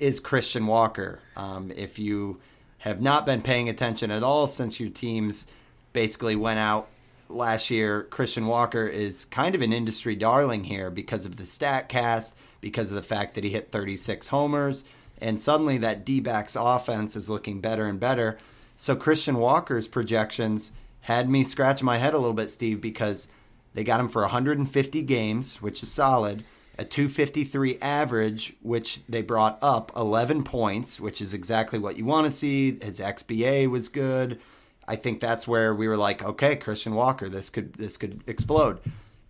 Is 0.00 0.18
Christian 0.18 0.66
Walker? 0.66 1.20
Um, 1.36 1.70
if 1.76 1.98
you 1.98 2.40
have 2.78 3.00
not 3.00 3.24
been 3.24 3.42
paying 3.42 3.68
attention 3.68 4.10
at 4.10 4.24
all 4.24 4.48
since 4.48 4.80
your 4.80 4.90
teams 4.90 5.46
basically 5.92 6.34
went 6.34 6.58
out 6.58 6.88
last 7.28 7.70
year, 7.70 8.02
Christian 8.04 8.46
Walker 8.46 8.86
is 8.86 9.26
kind 9.26 9.54
of 9.54 9.62
an 9.62 9.72
industry 9.72 10.16
darling 10.16 10.64
here 10.64 10.90
because 10.90 11.24
of 11.24 11.36
the 11.36 11.46
stat 11.46 11.88
cast, 11.88 12.34
because 12.60 12.88
of 12.88 12.96
the 12.96 13.02
fact 13.02 13.34
that 13.34 13.44
he 13.44 13.50
hit 13.50 13.70
36 13.70 14.28
homers, 14.28 14.84
and 15.20 15.38
suddenly 15.38 15.78
that 15.78 16.04
D 16.04 16.18
backs 16.18 16.56
offense 16.58 17.14
is 17.14 17.30
looking 17.30 17.60
better 17.60 17.86
and 17.86 18.00
better. 18.00 18.38
So 18.76 18.96
Christian 18.96 19.36
Walker's 19.36 19.86
projections 19.86 20.72
had 21.02 21.28
me 21.28 21.44
scratch 21.44 21.82
my 21.82 21.98
head 21.98 22.14
a 22.14 22.18
little 22.18 22.34
bit, 22.34 22.50
Steve, 22.50 22.80
because 22.80 23.28
they 23.74 23.84
got 23.84 24.00
him 24.00 24.08
for 24.08 24.22
150 24.22 25.02
games, 25.02 25.60
which 25.62 25.82
is 25.82 25.90
solid. 25.90 26.44
A 26.78 26.84
253 26.84 27.78
average, 27.80 28.54
which 28.62 29.00
they 29.06 29.22
brought 29.22 29.58
up 29.60 29.92
11 29.94 30.42
points, 30.42 30.98
which 30.98 31.20
is 31.20 31.34
exactly 31.34 31.78
what 31.78 31.96
you 31.96 32.04
want 32.04 32.26
to 32.26 32.32
see. 32.32 32.72
His 32.82 32.98
XBA 32.98 33.68
was 33.68 33.88
good. 33.88 34.40
I 34.88 34.96
think 34.96 35.20
that's 35.20 35.46
where 35.46 35.74
we 35.74 35.86
were 35.86 35.96
like, 35.96 36.24
okay, 36.24 36.56
Christian 36.56 36.94
Walker, 36.94 37.28
this 37.28 37.50
could 37.50 37.74
this 37.74 37.96
could 37.96 38.22
explode. 38.26 38.80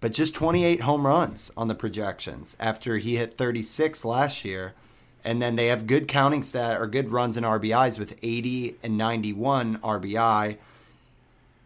But 0.01 0.13
just 0.13 0.35
28 0.35 0.83
home 0.83 1.07
runs 1.07 1.51
on 1.57 1.69
the 1.69 1.75
projections 1.75 2.57
after 2.59 2.99
he 2.99 3.17
hit 3.17 3.37
36 3.37 4.05
last 4.05 4.45
year. 4.45 4.75
And 5.25 5.41
then 5.41 5.55
they 5.55 5.67
have 5.67 5.87
good 5.87 6.09
counting 6.09 6.43
stat 6.43 6.81
or 6.81 6.89
good 6.89 7.13
runs 7.13 7.37
in 7.37 7.45
RBIs 7.45 7.99
with 7.99 8.19
80 8.23 8.77
and 8.83 8.99
91 8.99 9.79
RBI. 9.79 10.57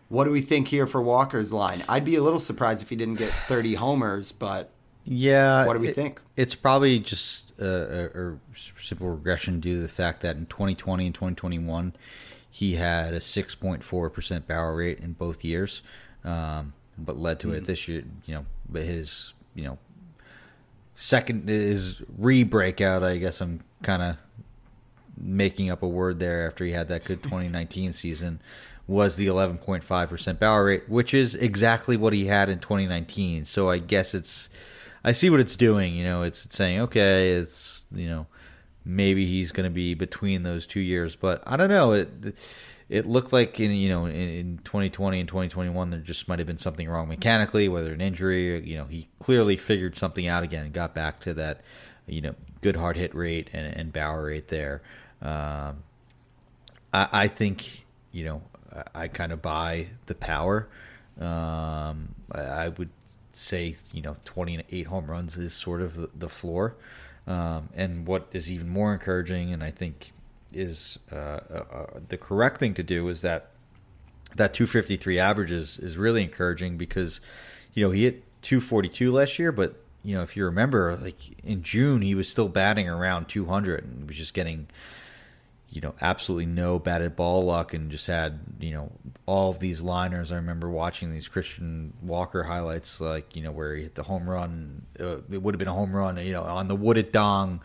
What 0.09 0.25
do 0.25 0.31
we 0.31 0.41
think 0.41 0.69
here 0.69 0.87
for 0.87 1.03
Walker's 1.03 1.53
line? 1.53 1.83
I'd 1.89 2.05
be 2.05 2.15
a 2.15 2.23
little 2.23 2.41
surprised 2.41 2.83
if 2.83 2.91
he 2.91 2.97
didn't 2.97 3.17
get 3.17 3.31
30 3.31 3.75
homers, 3.75 4.33
but 4.33 4.71
yeah, 5.05 5.67
what 5.67 5.75
do 5.75 5.81
we 5.81 5.89
it, 5.89 5.95
think? 5.95 6.21
It's 6.37 6.55
probably 6.55 6.99
just 7.01 7.53
a, 7.59 7.67
a, 7.67 8.33
a, 8.33 8.39
simple 8.55 9.09
regression 9.09 9.61
due 9.61 9.77
to 9.77 9.83
the 9.83 9.89
fact 9.89 10.21
that 10.23 10.37
in 10.37 10.47
2020 10.47 11.07
and 11.07 11.15
2021, 11.15 11.95
he 12.51 12.75
had 12.75 13.15
a 13.15 13.19
6.4% 13.19 14.47
barrel 14.47 14.75
rate 14.75 14.99
in 14.99 15.13
both 15.13 15.45
years, 15.45 15.83
um, 16.25 16.73
but 16.99 17.19
led 17.19 17.39
to 17.41 17.49
mm-hmm. 17.49 17.57
it 17.57 17.65
this 17.67 17.87
year. 17.87 18.05
You 18.27 18.35
know, 18.35 18.47
but 18.69 18.83
his 18.83 19.33
you 19.55 19.65
know 19.65 19.79
second 20.95 21.51
is 21.51 22.01
re-breakout. 22.17 23.05
I 23.05 23.19
guess 23.19 23.41
I'm 23.41 23.61
kind 23.83 24.03
of 24.03 24.17
making 25.17 25.71
up 25.71 25.83
a 25.83 25.89
word 25.89 26.19
there 26.19 26.47
after 26.47 26.65
he 26.65 26.73
had 26.73 26.89
that 26.89 27.05
good 27.05 27.23
2019 27.23 27.93
season 27.93 28.41
was 28.87 29.17
the 29.17 29.27
11.5% 29.27 30.39
barrel 30.39 30.65
rate, 30.65 30.89
which 30.89 31.13
is 31.13 31.35
exactly 31.35 31.97
what 31.97 32.13
he 32.13 32.27
had 32.27 32.49
in 32.49 32.59
2019. 32.59 33.45
So 33.45 33.69
I 33.69 33.79
guess 33.79 34.15
it's, 34.15 34.49
I 35.03 35.13
see 35.13 35.29
what 35.31 35.41
it's 35.41 35.57
doing. 35.57 35.95
You 35.95 36.05
know, 36.05 36.23
it's, 36.23 36.45
it's 36.45 36.57
saying, 36.57 36.81
okay, 36.81 37.33
it's, 37.33 37.85
you 37.93 38.09
know, 38.09 38.27
maybe 38.85 39.27
he's 39.27 39.51
going 39.51 39.65
to 39.65 39.71
be 39.71 39.95
between 39.95 40.45
those 40.45 40.67
two 40.67 40.81
years, 40.81 41.17
but 41.17 41.43
I 41.47 41.57
don't 41.57 41.69
know. 41.69 41.93
It, 41.93 42.37
it 42.89 43.05
looked 43.05 43.33
like 43.33 43.59
in 43.59 43.73
you 43.73 43.89
know 43.89 44.07
in, 44.07 44.15
in 44.15 44.59
2020 44.59 45.21
and 45.21 45.29
2021 45.29 45.91
there 45.91 46.01
just 46.01 46.29
might 46.29 46.39
have 46.39 46.47
been 46.47 46.59
something 46.59 46.89
wrong 46.89 47.09
mechanically, 47.09 47.69
whether 47.69 47.93
an 47.93 48.01
injury 48.01 48.55
or 48.55 48.59
you 48.59 48.77
know 48.77 48.85
he 48.85 49.09
clearly 49.19 49.57
figured 49.57 49.97
something 49.97 50.29
out 50.29 50.45
again 50.45 50.65
and 50.65 50.73
got 50.73 50.95
back 50.95 51.21
to 51.21 51.35
that 51.35 51.63
you 52.07 52.21
know 52.21 52.35
good 52.61 52.77
hard 52.77 52.97
hit 52.97 53.15
rate 53.15 53.51
and, 53.53 53.95
and 53.95 54.23
rate 54.23 54.49
there. 54.49 54.83
Um, 55.21 55.83
I, 56.93 57.09
I 57.13 57.29
think 57.29 57.85
you 58.13 58.25
know 58.25 58.43
I 58.95 59.09
kind 59.09 59.33
of 59.33 59.43
buy 59.43 59.89
the 60.07 60.15
power. 60.15 60.69
Um, 61.21 62.15
I 62.31 62.69
would 62.69 62.91
say 63.33 63.75
you 63.93 64.03
know 64.03 64.17
28 64.25 64.87
home 64.87 65.11
runs 65.11 65.37
is 65.37 65.53
sort 65.53 65.83
of 65.83 65.97
the, 65.97 66.11
the 66.15 66.29
floor. 66.29 66.77
Um, 67.27 67.71
and 67.75 68.07
what 68.07 68.29
is 68.33 68.51
even 68.53 68.69
more 68.69 68.93
encouraging, 68.93 69.53
and 69.53 69.63
I 69.63 69.71
think 69.71 70.13
is 70.53 70.99
uh, 71.11 71.17
uh, 71.17 71.65
uh 71.71 71.87
the 72.09 72.17
correct 72.17 72.59
thing 72.59 72.75
to 72.75 72.83
do, 72.83 73.09
is 73.09 73.23
that 73.23 73.51
that 74.37 74.55
253 74.55 75.19
average 75.19 75.51
is, 75.51 75.79
is 75.79 75.97
really 75.97 76.23
encouraging 76.23 76.77
because 76.77 77.21
you 77.75 77.85
know 77.85 77.91
he 77.91 78.05
hit 78.05 78.23
242 78.43 79.11
last 79.11 79.39
year, 79.39 79.51
but 79.51 79.77
you 80.05 80.15
know 80.15 80.23
if 80.23 80.37
you 80.37 80.45
remember, 80.45 80.97
like 80.97 81.45
in 81.45 81.63
June 81.63 82.03
he 82.03 82.15
was 82.15 82.29
still 82.29 82.49
batting 82.49 82.89
around 82.89 83.27
200 83.29 83.85
and 83.85 83.99
he 83.99 84.05
was 84.05 84.17
just 84.17 84.35
getting 84.35 84.69
you 85.69 85.81
know, 85.81 85.95
absolutely 86.01 86.47
no 86.47 86.79
batted 86.79 87.17
ball 87.17 87.45
luck 87.45 87.75
and 87.75 87.91
just 87.91 88.07
had, 88.07 88.39
you 88.61 88.73
know, 88.73 88.93
all 89.27 89.51
of 89.51 89.59
these 89.59 89.83
liners. 89.83 90.31
I 90.31 90.37
remember 90.37 90.71
watching 90.71 91.13
these 91.13 91.29
Christian 91.29 91.93
Walker 92.03 92.45
highlights, 92.45 93.01
like, 93.01 93.35
you 93.35 93.43
know, 93.43 93.51
where 93.51 93.75
he 93.75 93.83
hit 93.83 93.95
the 93.95 94.05
home 94.05 94.29
run. 94.29 94.87
Uh, 94.99 95.19
it 95.31 95.43
would 95.43 95.55
have 95.55 95.59
been 95.59 95.69
a 95.69 95.75
home 95.75 95.93
run, 95.93 96.17
you 96.19 96.33
know, 96.33 96.45
on 96.45 96.69
the 96.69 96.77
Would 96.77 96.99
It 96.99 97.13
Dong 97.13 97.61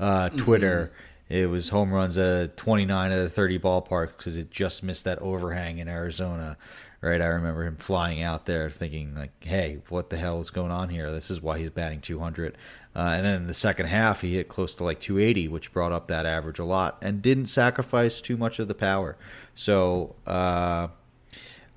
uh, 0.00 0.30
Twitter. 0.30 0.92
Mm-hmm. 0.92 1.34
It 1.34 1.46
was 1.46 1.68
home 1.68 1.92
runs 1.92 2.18
at 2.18 2.56
29 2.56 3.12
out 3.12 3.18
of 3.18 3.32
30 3.32 3.58
ballpark 3.58 4.18
because 4.18 4.36
it 4.36 4.50
just 4.50 4.82
missed 4.82 5.04
that 5.04 5.20
overhang 5.20 5.78
in 5.78 5.88
Arizona 5.88 6.56
right? 7.04 7.20
I 7.20 7.26
remember 7.26 7.64
him 7.64 7.76
flying 7.76 8.22
out 8.22 8.46
there 8.46 8.70
thinking 8.70 9.14
like, 9.14 9.44
"Hey, 9.44 9.80
what 9.88 10.10
the 10.10 10.16
hell 10.16 10.40
is 10.40 10.50
going 10.50 10.70
on 10.70 10.88
here? 10.88 11.12
This 11.12 11.30
is 11.30 11.40
why 11.40 11.58
he's 11.58 11.70
batting 11.70 12.00
200." 12.00 12.56
Uh, 12.96 12.98
and 13.16 13.26
then 13.26 13.34
in 13.42 13.46
the 13.46 13.54
second 13.54 13.86
half, 13.86 14.22
he 14.22 14.34
hit 14.34 14.48
close 14.48 14.74
to 14.76 14.84
like 14.84 15.00
280, 15.00 15.48
which 15.48 15.72
brought 15.72 15.92
up 15.92 16.08
that 16.08 16.26
average 16.26 16.58
a 16.58 16.64
lot, 16.64 16.98
and 17.02 17.20
didn't 17.20 17.46
sacrifice 17.46 18.20
too 18.20 18.36
much 18.36 18.58
of 18.58 18.68
the 18.68 18.74
power. 18.74 19.16
So, 19.54 20.14
uh, 20.26 20.88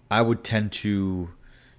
I 0.10 0.22
would 0.22 0.44
tend 0.44 0.72
to 0.74 1.30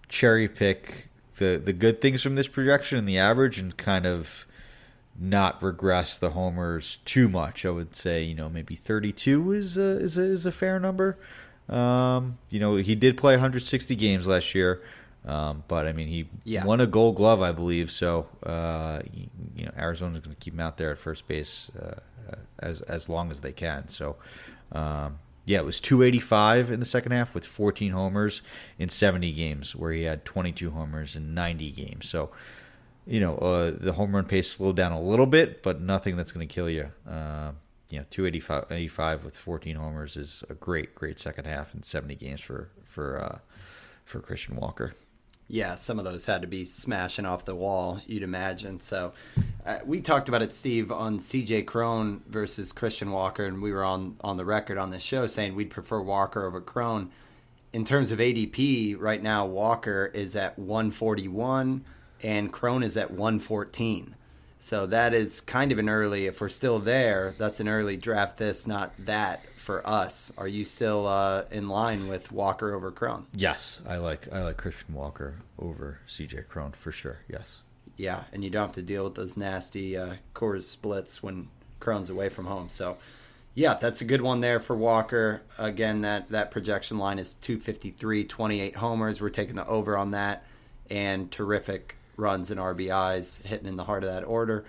cherry 0.09 0.49
pick 0.49 1.09
the 1.37 1.61
the 1.63 1.73
good 1.73 2.01
things 2.01 2.23
from 2.23 2.35
this 2.35 2.49
projection 2.49 2.99
and 2.99 3.09
the 3.09 3.19
average, 3.19 3.59
and 3.59 3.77
kind 3.77 4.07
of 4.07 4.47
not 5.19 5.63
regress 5.63 6.19
the 6.19 6.31
homers 6.31 6.99
too 7.05 7.29
much. 7.29 7.65
I 7.65 7.71
would 7.71 7.97
say 7.97 8.23
you 8.23 8.35
know 8.35 8.49
maybe 8.49 8.77
32 8.77 9.53
is 9.53 9.77
a, 9.77 10.01
is 10.01 10.17
a, 10.17 10.23
is 10.23 10.47
a 10.47 10.53
fair 10.53 10.79
number. 10.79 11.19
Um, 11.69 12.39
you 12.51 12.61
know 12.61 12.77
he 12.77 12.95
did 12.95 13.17
play 13.17 13.35
160 13.35 13.95
games 13.97 14.27
last 14.27 14.55
year. 14.55 14.83
Um, 15.27 15.65
but 15.69 15.87
I 15.87 15.93
mean, 15.93 16.09
he 16.09 16.29
Yeah. 16.45 16.65
won 16.65 16.81
a 16.81 16.87
Gold 16.87 17.17
Glove, 17.17 17.43
I 17.43 17.53
believe. 17.53 17.91
So 17.91 18.29
uh, 18.47 19.01
you, 19.55 19.65
know, 19.67 19.73
Arizona's 19.77 20.21
going 20.23 20.35
to 20.35 20.41
keep 20.41 20.55
him 20.55 20.61
out 20.61 20.79
there 20.79 20.91
at 20.91 20.99
first 20.99 21.27
base 21.29 21.71
uh, 21.79 22.01
as 22.59 22.81
as 22.83 23.09
long 23.11 23.31
as 23.31 23.41
they 23.41 23.53
can. 23.53 23.89
So 23.89 24.17
um, 24.73 25.19
yeah, 25.45 25.59
it 25.59 25.65
was 25.67 25.81
285 25.81 26.71
in 26.71 26.81
the 26.81 26.87
second 26.87 27.13
half 27.13 27.35
with 27.35 27.45
14 27.45 27.93
homers 27.93 28.43
in 28.79 28.89
70 28.89 29.33
games, 29.33 29.75
where 29.77 29.93
he 29.93 30.03
had 30.05 30.25
22 30.25 30.71
homers 30.71 31.17
in 31.17 31.35
90 31.35 31.73
games. 31.73 32.09
So 32.09 32.31
you 33.07 33.21
know, 33.21 33.37
uh, 33.39 33.73
the 33.79 33.93
home 33.95 34.15
run 34.15 34.25
pace 34.25 34.51
slowed 34.51 34.77
down 34.77 34.93
a 34.93 35.01
little 35.01 35.27
bit, 35.27 35.63
but 35.63 35.81
nothing 35.81 36.17
that's 36.17 36.31
going 36.33 36.47
to 36.47 36.55
kill 36.55 36.71
you. 36.71 36.91
You 37.91 38.01
know, 38.01 38.05
285 38.11 38.67
85 38.71 39.25
with 39.25 39.37
14 39.37 39.77
homers 39.77 40.17
is 40.17 40.45
a 40.51 40.55
great, 40.55 40.95
great 40.95 41.19
second 41.19 41.47
half 41.47 41.75
in 41.75 41.83
70 41.83 42.15
games 42.17 42.41
for 42.41 42.71
for 42.85 43.19
uh, 43.19 43.39
for 44.05 44.21
Christian 44.21 44.57
Walker. 44.57 44.95
Yeah, 45.51 45.77
some 45.77 45.99
of 45.99 46.05
those 46.05 46.27
had 46.27 46.43
to 46.43 46.47
be 46.47 46.67
smashing 46.67 47.25
off 47.25 47.47
the 47.47 47.55
wall, 47.55 48.03
you'd 48.07 48.23
imagine. 48.23 48.81
So, 48.81 49.15
uh, 49.65 49.79
we 49.87 50.03
talked 50.03 50.29
about 50.29 50.43
it, 50.43 50.53
Steve, 50.53 50.93
on 50.93 51.19
CJ 51.19 51.65
Cron 51.65 52.21
versus 52.29 52.71
Christian 52.71 53.11
Walker, 53.11 53.47
and 53.47 53.63
we 53.63 53.73
were 53.73 53.85
on 53.85 54.17
on 54.21 54.37
the 54.37 54.45
record 54.45 54.77
on 54.77 54.91
this 54.91 55.03
show 55.03 55.27
saying 55.27 55.55
we'd 55.55 55.71
prefer 55.71 56.03
Walker 56.03 56.47
over 56.47 56.61
Cron. 56.61 57.11
In 57.73 57.85
terms 57.85 58.11
of 58.11 58.19
ADP, 58.19 58.97
right 58.99 59.23
now 59.23 59.47
Walker 59.47 60.11
is 60.15 60.37
at 60.37 60.59
141 60.59 61.85
and 62.23 62.53
Cron 62.53 62.83
is 62.83 62.97
at 62.97 63.11
114. 63.11 64.15
So 64.59 64.87
that 64.87 65.15
is 65.15 65.41
kind 65.41 65.71
of 65.73 65.79
an 65.79 65.89
early. 65.89 66.27
If 66.27 66.41
we're 66.41 66.49
still 66.49 66.79
there, 66.79 67.35
that's 67.39 67.61
an 67.61 67.69
early 67.69 67.97
draft. 67.97 68.39
This, 68.39 68.67
not 68.67 68.93
that, 69.07 69.43
for 69.69 69.87
us. 69.87 70.33
Are 70.39 70.49
you 70.49 70.65
still 70.65 71.07
uh, 71.07 71.45
in 71.51 71.69
line 71.69 72.09
with 72.09 72.33
Walker 72.33 72.73
over 72.73 72.91
Cron? 72.91 73.27
Yes, 73.35 73.83
I 73.87 73.99
like 73.99 74.33
I 74.33 74.43
like 74.43 74.57
Christian 74.57 74.95
Walker 74.95 75.43
over 75.59 75.99
CJ 76.09 76.49
Cron 76.49 76.73
for 76.73 76.91
sure. 76.91 77.19
Yes. 77.29 77.61
Yeah, 77.99 78.23
and 78.33 78.43
you 78.43 78.49
don't 78.49 78.63
have 78.63 78.73
to 78.73 78.83
deal 78.83 79.05
with 79.05 79.15
those 79.15 79.37
nasty 79.37 79.95
uh, 79.95 80.15
Coors 80.35 80.63
splits 80.63 81.23
when 81.23 81.49
Cron's 81.81 82.09
away 82.09 82.31
from 82.31 82.47
home. 82.47 82.71
So, 82.71 82.97
yeah, 83.55 83.75
that's 83.75 84.01
a 84.01 84.07
good 84.07 84.23
one 84.23 84.41
there 84.41 84.59
for 84.59 84.75
Walker. 84.75 85.43
Again, 85.59 86.01
that, 86.01 86.31
that 86.31 86.51
projection 86.51 86.97
line 86.97 87.19
is 87.19 87.35
253, 87.35 88.25
28 88.25 88.77
homers. 88.77 89.21
We're 89.21 89.29
taking 89.29 89.57
the 89.57 89.67
over 89.67 89.99
on 89.99 90.13
that, 90.13 90.45
and 90.89 91.31
terrific 91.31 91.98
runs 92.19 92.51
and 92.51 92.61
RBIs 92.61 93.47
hitting 93.47 93.67
in 93.67 93.77
the 93.77 93.85
heart 93.85 94.05
of 94.05 94.11
that 94.11 94.25
order. 94.25 94.65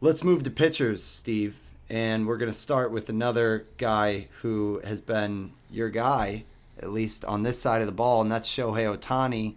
Let's 0.00 0.22
move 0.22 0.44
to 0.44 0.50
pitchers, 0.50 1.02
Steve, 1.02 1.56
and 1.88 2.26
we're 2.26 2.36
going 2.36 2.52
to 2.52 2.56
start 2.56 2.92
with 2.92 3.08
another 3.08 3.66
guy 3.78 4.28
who 4.42 4.80
has 4.84 5.00
been 5.00 5.50
your 5.70 5.88
guy, 5.88 6.44
at 6.78 6.90
least 6.90 7.24
on 7.24 7.42
this 7.42 7.60
side 7.60 7.80
of 7.80 7.86
the 7.86 7.92
ball, 7.92 8.22
and 8.22 8.30
that's 8.30 8.48
Shohei 8.48 8.96
Ohtani 8.96 9.56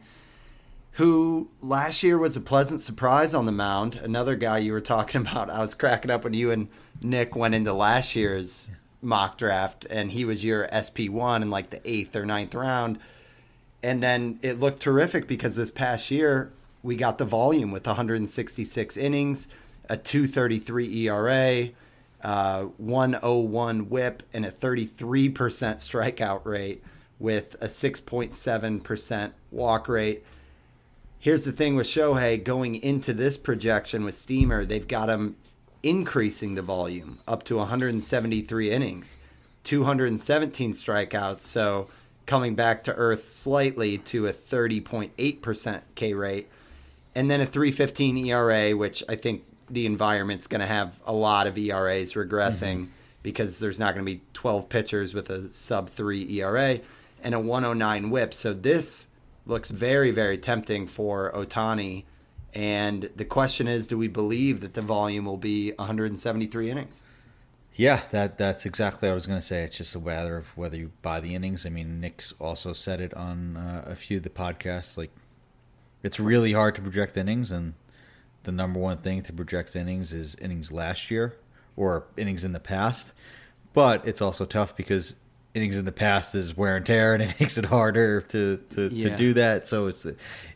who 0.93 1.49
last 1.61 2.03
year 2.03 2.17
was 2.17 2.35
a 2.35 2.41
pleasant 2.41 2.79
surprise 2.81 3.33
on 3.33 3.45
the 3.45 3.51
mound. 3.51 3.95
Another 3.95 4.35
guy 4.35 4.59
you 4.59 4.71
were 4.71 4.81
talking 4.81 5.21
about. 5.27 5.49
I 5.49 5.59
was 5.59 5.75
cracking 5.75 6.11
up 6.11 6.23
when 6.23 6.33
you 6.33 6.51
and 6.51 6.67
Nick 7.01 7.35
went 7.35 7.55
into 7.55 7.73
last 7.73 8.15
year's 8.15 8.71
mock 9.01 9.37
draft, 9.37 9.85
and 9.85 10.11
he 10.11 10.23
was 10.23 10.43
your 10.43 10.67
SP1 10.67 11.41
in 11.41 11.49
like 11.49 11.69
the 11.69 11.81
eighth 11.89 12.15
or 12.15 12.25
ninth 12.25 12.55
round. 12.55 12.99
And 13.81 14.01
then 14.01 14.39
it 14.41 14.59
looked 14.59 14.81
terrific 14.81 15.27
because 15.27 15.55
this 15.55 15.71
past 15.71 16.09
year 16.09 16.51
we 16.83 16.95
got 16.95 17.17
the 17.17 17.25
volume 17.25 17.71
with 17.71 17.87
166 17.87 18.97
innings, 18.97 19.47
a 19.89 19.97
233 19.97 21.07
ERA, 21.07 21.69
uh, 22.23 22.63
101 22.77 23.89
whip, 23.89 24.23
and 24.33 24.45
a 24.45 24.51
33% 24.51 25.33
strikeout 25.33 26.45
rate 26.45 26.83
with 27.17 27.55
a 27.55 27.67
6.7% 27.67 29.31
walk 29.51 29.87
rate 29.87 30.23
here's 31.23 31.45
the 31.45 31.53
thing 31.53 31.73
with 31.73 31.87
Shohei 31.87 32.43
going 32.43 32.75
into 32.75 33.13
this 33.13 33.37
projection 33.37 34.03
with 34.03 34.13
Steamer, 34.13 34.65
they've 34.65 34.85
got 34.85 35.09
him 35.09 35.37
increasing 35.81 36.55
the 36.55 36.61
volume 36.61 37.19
up 37.25 37.43
to 37.43 37.55
173 37.55 38.69
innings, 38.69 39.17
217 39.63 40.73
strikeouts. 40.73 41.39
So 41.39 41.87
coming 42.25 42.55
back 42.55 42.83
to 42.83 42.93
earth 42.95 43.29
slightly 43.29 43.97
to 43.99 44.27
a 44.27 44.33
30.8% 44.33 45.81
K 45.95 46.13
rate, 46.13 46.49
and 47.15 47.29
then 47.29 47.41
a 47.41 47.45
315 47.45 48.17
ERA, 48.17 48.75
which 48.75 49.03
I 49.07 49.15
think 49.15 49.43
the 49.69 49.85
environment's 49.85 50.47
going 50.47 50.61
to 50.61 50.67
have 50.67 50.99
a 51.05 51.13
lot 51.13 51.47
of 51.47 51.57
ERAs 51.57 52.13
regressing 52.13 52.87
because 53.21 53.59
there's 53.59 53.79
not 53.79 53.95
going 53.95 54.05
to 54.05 54.11
be 54.11 54.21
12 54.33 54.69
pitchers 54.69 55.13
with 55.13 55.29
a 55.29 55.53
sub 55.53 55.89
3 55.89 56.39
ERA 56.39 56.79
and 57.23 57.33
a 57.33 57.39
109 57.39 58.09
whip. 58.09 58.33
So 58.33 58.53
this 58.53 59.07
looks 59.45 59.69
very, 59.69 60.11
very 60.11 60.37
tempting 60.37 60.87
for 60.87 61.31
Ohtani. 61.33 62.03
And 62.53 63.09
the 63.15 63.25
question 63.25 63.67
is, 63.67 63.87
do 63.87 63.97
we 63.97 64.07
believe 64.07 64.61
that 64.61 64.73
the 64.73 64.81
volume 64.81 65.25
will 65.25 65.37
be 65.37 65.71
173 65.71 66.69
innings? 66.69 67.01
Yeah, 67.75 68.01
that 68.11 68.37
that's 68.37 68.67
exactly 68.67 69.09
what 69.09 69.13
I 69.13 69.15
was 69.15 69.25
going 69.25 69.39
to 69.39 69.45
say. 69.45 69.63
It's 69.63 69.77
just 69.77 69.95
a 69.95 69.99
matter 69.99 70.37
of 70.37 70.55
whether 70.55 70.77
you 70.77 70.91
buy 71.01 71.19
the 71.19 71.33
innings. 71.33 71.65
I 71.65 71.69
mean, 71.69 71.99
Nick's 71.99 72.31
also 72.39 72.71
said 72.71 73.01
it 73.01 73.15
on 73.15 73.57
uh, 73.57 73.85
a 73.87 73.95
few 73.95 74.17
of 74.17 74.23
the 74.23 74.29
podcasts. 74.29 74.95
Like, 74.95 75.09
it's 76.03 76.19
really 76.19 76.51
hard 76.53 76.75
to 76.75 76.81
project 76.81 77.17
innings, 77.17 77.51
and 77.51 77.73
the 78.43 78.51
number 78.51 78.79
one 78.79 78.97
thing 78.97 79.23
to 79.23 79.33
project 79.33 79.75
innings 79.75 80.13
is 80.13 80.35
innings 80.35 80.71
last 80.71 81.09
year 81.09 81.35
or 81.75 82.05
innings 82.17 82.43
in 82.43 82.51
the 82.51 82.59
past. 82.59 83.13
But 83.73 84.07
it's 84.07 84.21
also 84.21 84.45
tough 84.45 84.75
because 84.75 85.15
innings 85.55 85.77
in 85.77 85.85
the 85.85 85.91
past 85.91 86.35
is 86.35 86.55
wear 86.57 86.75
and 86.75 86.85
tear, 86.85 87.13
and 87.13 87.23
it 87.23 87.35
makes 87.39 87.57
it 87.57 87.65
harder 87.65 88.21
to 88.21 88.57
to, 88.71 88.89
Yeah. 88.89 89.09
to 89.09 89.15
do 89.15 89.33
that. 89.33 89.65
So 89.65 89.87
it's 89.87 90.05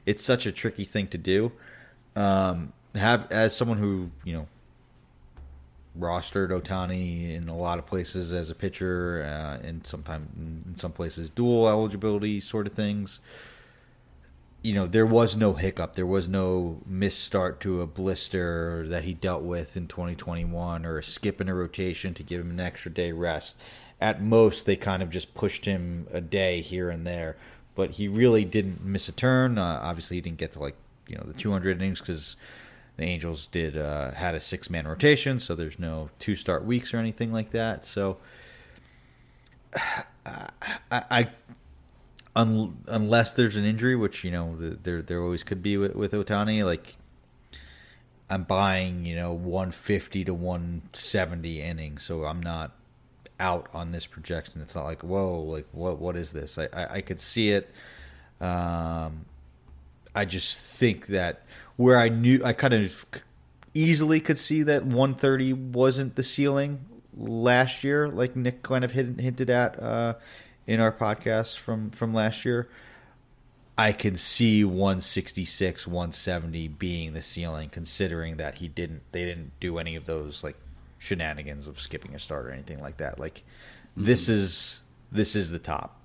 it's 0.06 0.24
such 0.24 0.46
a 0.46 0.52
tricky 0.52 0.86
thing 0.86 1.08
to 1.08 1.18
do. 1.18 1.52
Um, 2.16 2.74
have 2.96 3.32
as 3.32 3.56
someone 3.56 3.78
who 3.78 4.12
you 4.24 4.34
know 4.34 4.48
rostered 6.00 6.50
Ohtani 6.50 7.36
in 7.36 7.50
a 7.50 7.56
lot 7.58 7.80
of 7.80 7.86
places 7.86 8.34
as 8.34 8.50
a 8.50 8.56
pitcher, 8.56 9.24
uh, 9.24 9.66
and 9.66 9.86
sometimes 9.88 10.28
in 10.38 10.76
some 10.76 10.92
places 10.92 11.30
dual 11.30 11.68
eligibility 11.68 12.40
sort 12.40 12.68
of 12.68 12.74
things. 12.74 13.20
You 14.62 14.74
know, 14.74 14.88
there 14.88 15.06
was 15.06 15.36
no 15.36 15.54
hiccup. 15.54 15.96
There 15.96 16.06
was 16.06 16.28
no 16.28 16.82
misstart 16.90 17.60
to 17.60 17.82
a 17.82 17.88
blister 17.88 18.86
that 18.90 19.04
he 19.04 19.14
dealt 19.14 19.44
with 19.44 19.78
in 19.78 19.88
2021 19.88 20.86
or 20.86 20.98
a 20.98 21.04
skip 21.04 21.40
in 21.40 21.48
a 21.48 21.54
rotation 21.54 22.14
to 22.16 22.24
give 22.24 22.42
him 22.42 22.52
an 22.52 22.60
extra 22.60 22.92
day 22.92 23.12
rest. 23.12 23.58
At 24.02 24.22
most, 24.22 24.66
they 24.66 24.76
kind 24.76 25.02
of 25.02 25.10
just 25.10 25.34
pushed 25.34 25.66
him 25.66 26.08
a 26.12 26.22
day 26.22 26.62
here 26.62 26.90
and 26.90 27.06
there, 27.06 27.38
but 27.76 27.92
he 27.92 28.08
really 28.08 28.46
didn't 28.46 28.84
miss 28.84 29.08
a 29.08 29.12
turn. 29.12 29.58
Uh, 29.58 29.80
obviously, 29.82 30.18
he 30.18 30.22
didn't 30.22 30.38
get 30.38 30.54
to 30.54 30.60
like 30.60 30.76
you 31.08 31.16
know 31.16 31.24
the 31.26 31.34
200 31.34 31.78
innings 31.78 32.00
because 32.00 32.36
the 32.98 33.04
Angels 33.04 33.48
did 33.48 33.78
uh, 33.78 34.12
had 34.12 34.36
a 34.36 34.42
six 34.42 34.70
man 34.70 34.88
rotation, 34.88 35.40
so 35.40 35.56
there's 35.56 35.80
no 35.80 36.10
two 36.20 36.36
start 36.36 36.66
weeks 36.66 36.94
or 36.94 36.98
anything 36.98 37.32
like 37.32 37.52
that. 37.52 37.86
So 37.86 38.18
I, 40.26 40.50
I 40.92 41.30
un, 42.38 42.78
unless 42.88 43.34
there's 43.34 43.56
an 43.56 43.66
injury, 43.66 43.96
which 43.96 44.24
you 44.24 44.32
know 44.32 44.56
the, 44.56 44.78
there 44.82 45.02
there 45.02 45.22
always 45.22 45.44
could 45.44 45.62
be 45.62 45.76
with, 45.78 45.96
with 45.96 46.14
Ohtani, 46.14 46.64
like 46.64 46.96
I'm 48.30 48.44
buying 48.44 49.06
you 49.06 49.16
know 49.16 49.34
150 49.34 50.24
to 50.26 50.34
170 50.34 51.62
innings, 51.62 52.04
so 52.04 52.26
I'm 52.26 52.42
not 52.42 52.72
out 53.40 53.68
on 53.74 53.92
this 53.92 54.08
projection. 54.08 54.62
It's 54.62 54.76
not 54.76 54.86
like 54.86 55.04
whoa, 55.04 55.42
like 55.42 55.68
what 55.72 56.00
what 56.00 56.16
is 56.16 56.32
this? 56.32 56.58
I 56.58 56.70
I, 56.72 56.94
I 56.96 57.02
could 57.02 57.20
see 57.20 57.50
it. 57.50 57.70
Um, 58.40 59.26
I 60.14 60.26
just 60.26 60.58
think 60.58 61.08
that 61.08 61.42
where 61.76 61.98
I 61.98 62.10
knew 62.10 62.42
I 62.46 62.54
kind 62.54 62.74
of 62.74 63.06
easily 63.74 64.20
could 64.20 64.38
see 64.38 64.64
that 64.64 64.86
130 64.86 65.54
wasn't 65.54 66.16
the 66.16 66.24
ceiling 66.24 66.86
last 67.16 67.84
year, 67.84 68.08
like 68.08 68.36
Nick 68.36 68.62
kind 68.62 68.84
of 68.84 68.92
hinted 68.92 69.50
at 69.50 69.82
uh, 69.82 70.14
in 70.68 70.80
our 70.80 70.92
podcast 70.92 71.58
from 71.58 71.90
from 71.90 72.14
last 72.14 72.46
year. 72.46 72.70
I 73.80 73.92
can 73.92 74.18
see 74.18 74.64
166, 74.64 75.86
170 75.86 76.68
being 76.68 77.14
the 77.14 77.22
ceiling, 77.22 77.70
considering 77.70 78.38
that 78.38 78.56
he 78.56 78.68
didn't 78.68 79.02
they 79.12 79.24
didn't 79.24 79.52
do 79.60 79.78
any 79.78 79.96
of 79.96 80.06
those 80.06 80.44
like 80.44 80.58
shenanigans 81.00 81.68
of 81.68 81.80
skipping 81.80 82.14
a 82.16 82.20
start 82.20 82.46
or 82.46 82.52
anything 82.52 82.82
like 82.82 82.98
that. 82.98 83.20
Like 83.20 83.44
this 83.96 84.30
is 84.30 84.84
this 85.12 85.36
is 85.36 85.52
the 85.52 85.60
top. 85.60 86.00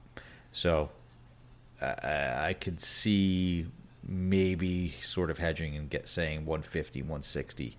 So 0.53 0.91
I, 1.81 2.49
I 2.49 2.57
could 2.59 2.81
see 2.81 3.67
maybe 4.07 4.95
sort 5.01 5.31
of 5.31 5.39
hedging 5.39 5.77
and 5.77 5.89
get 5.89 6.09
saying 6.09 6.45
150, 6.45 7.03
160 7.03 7.77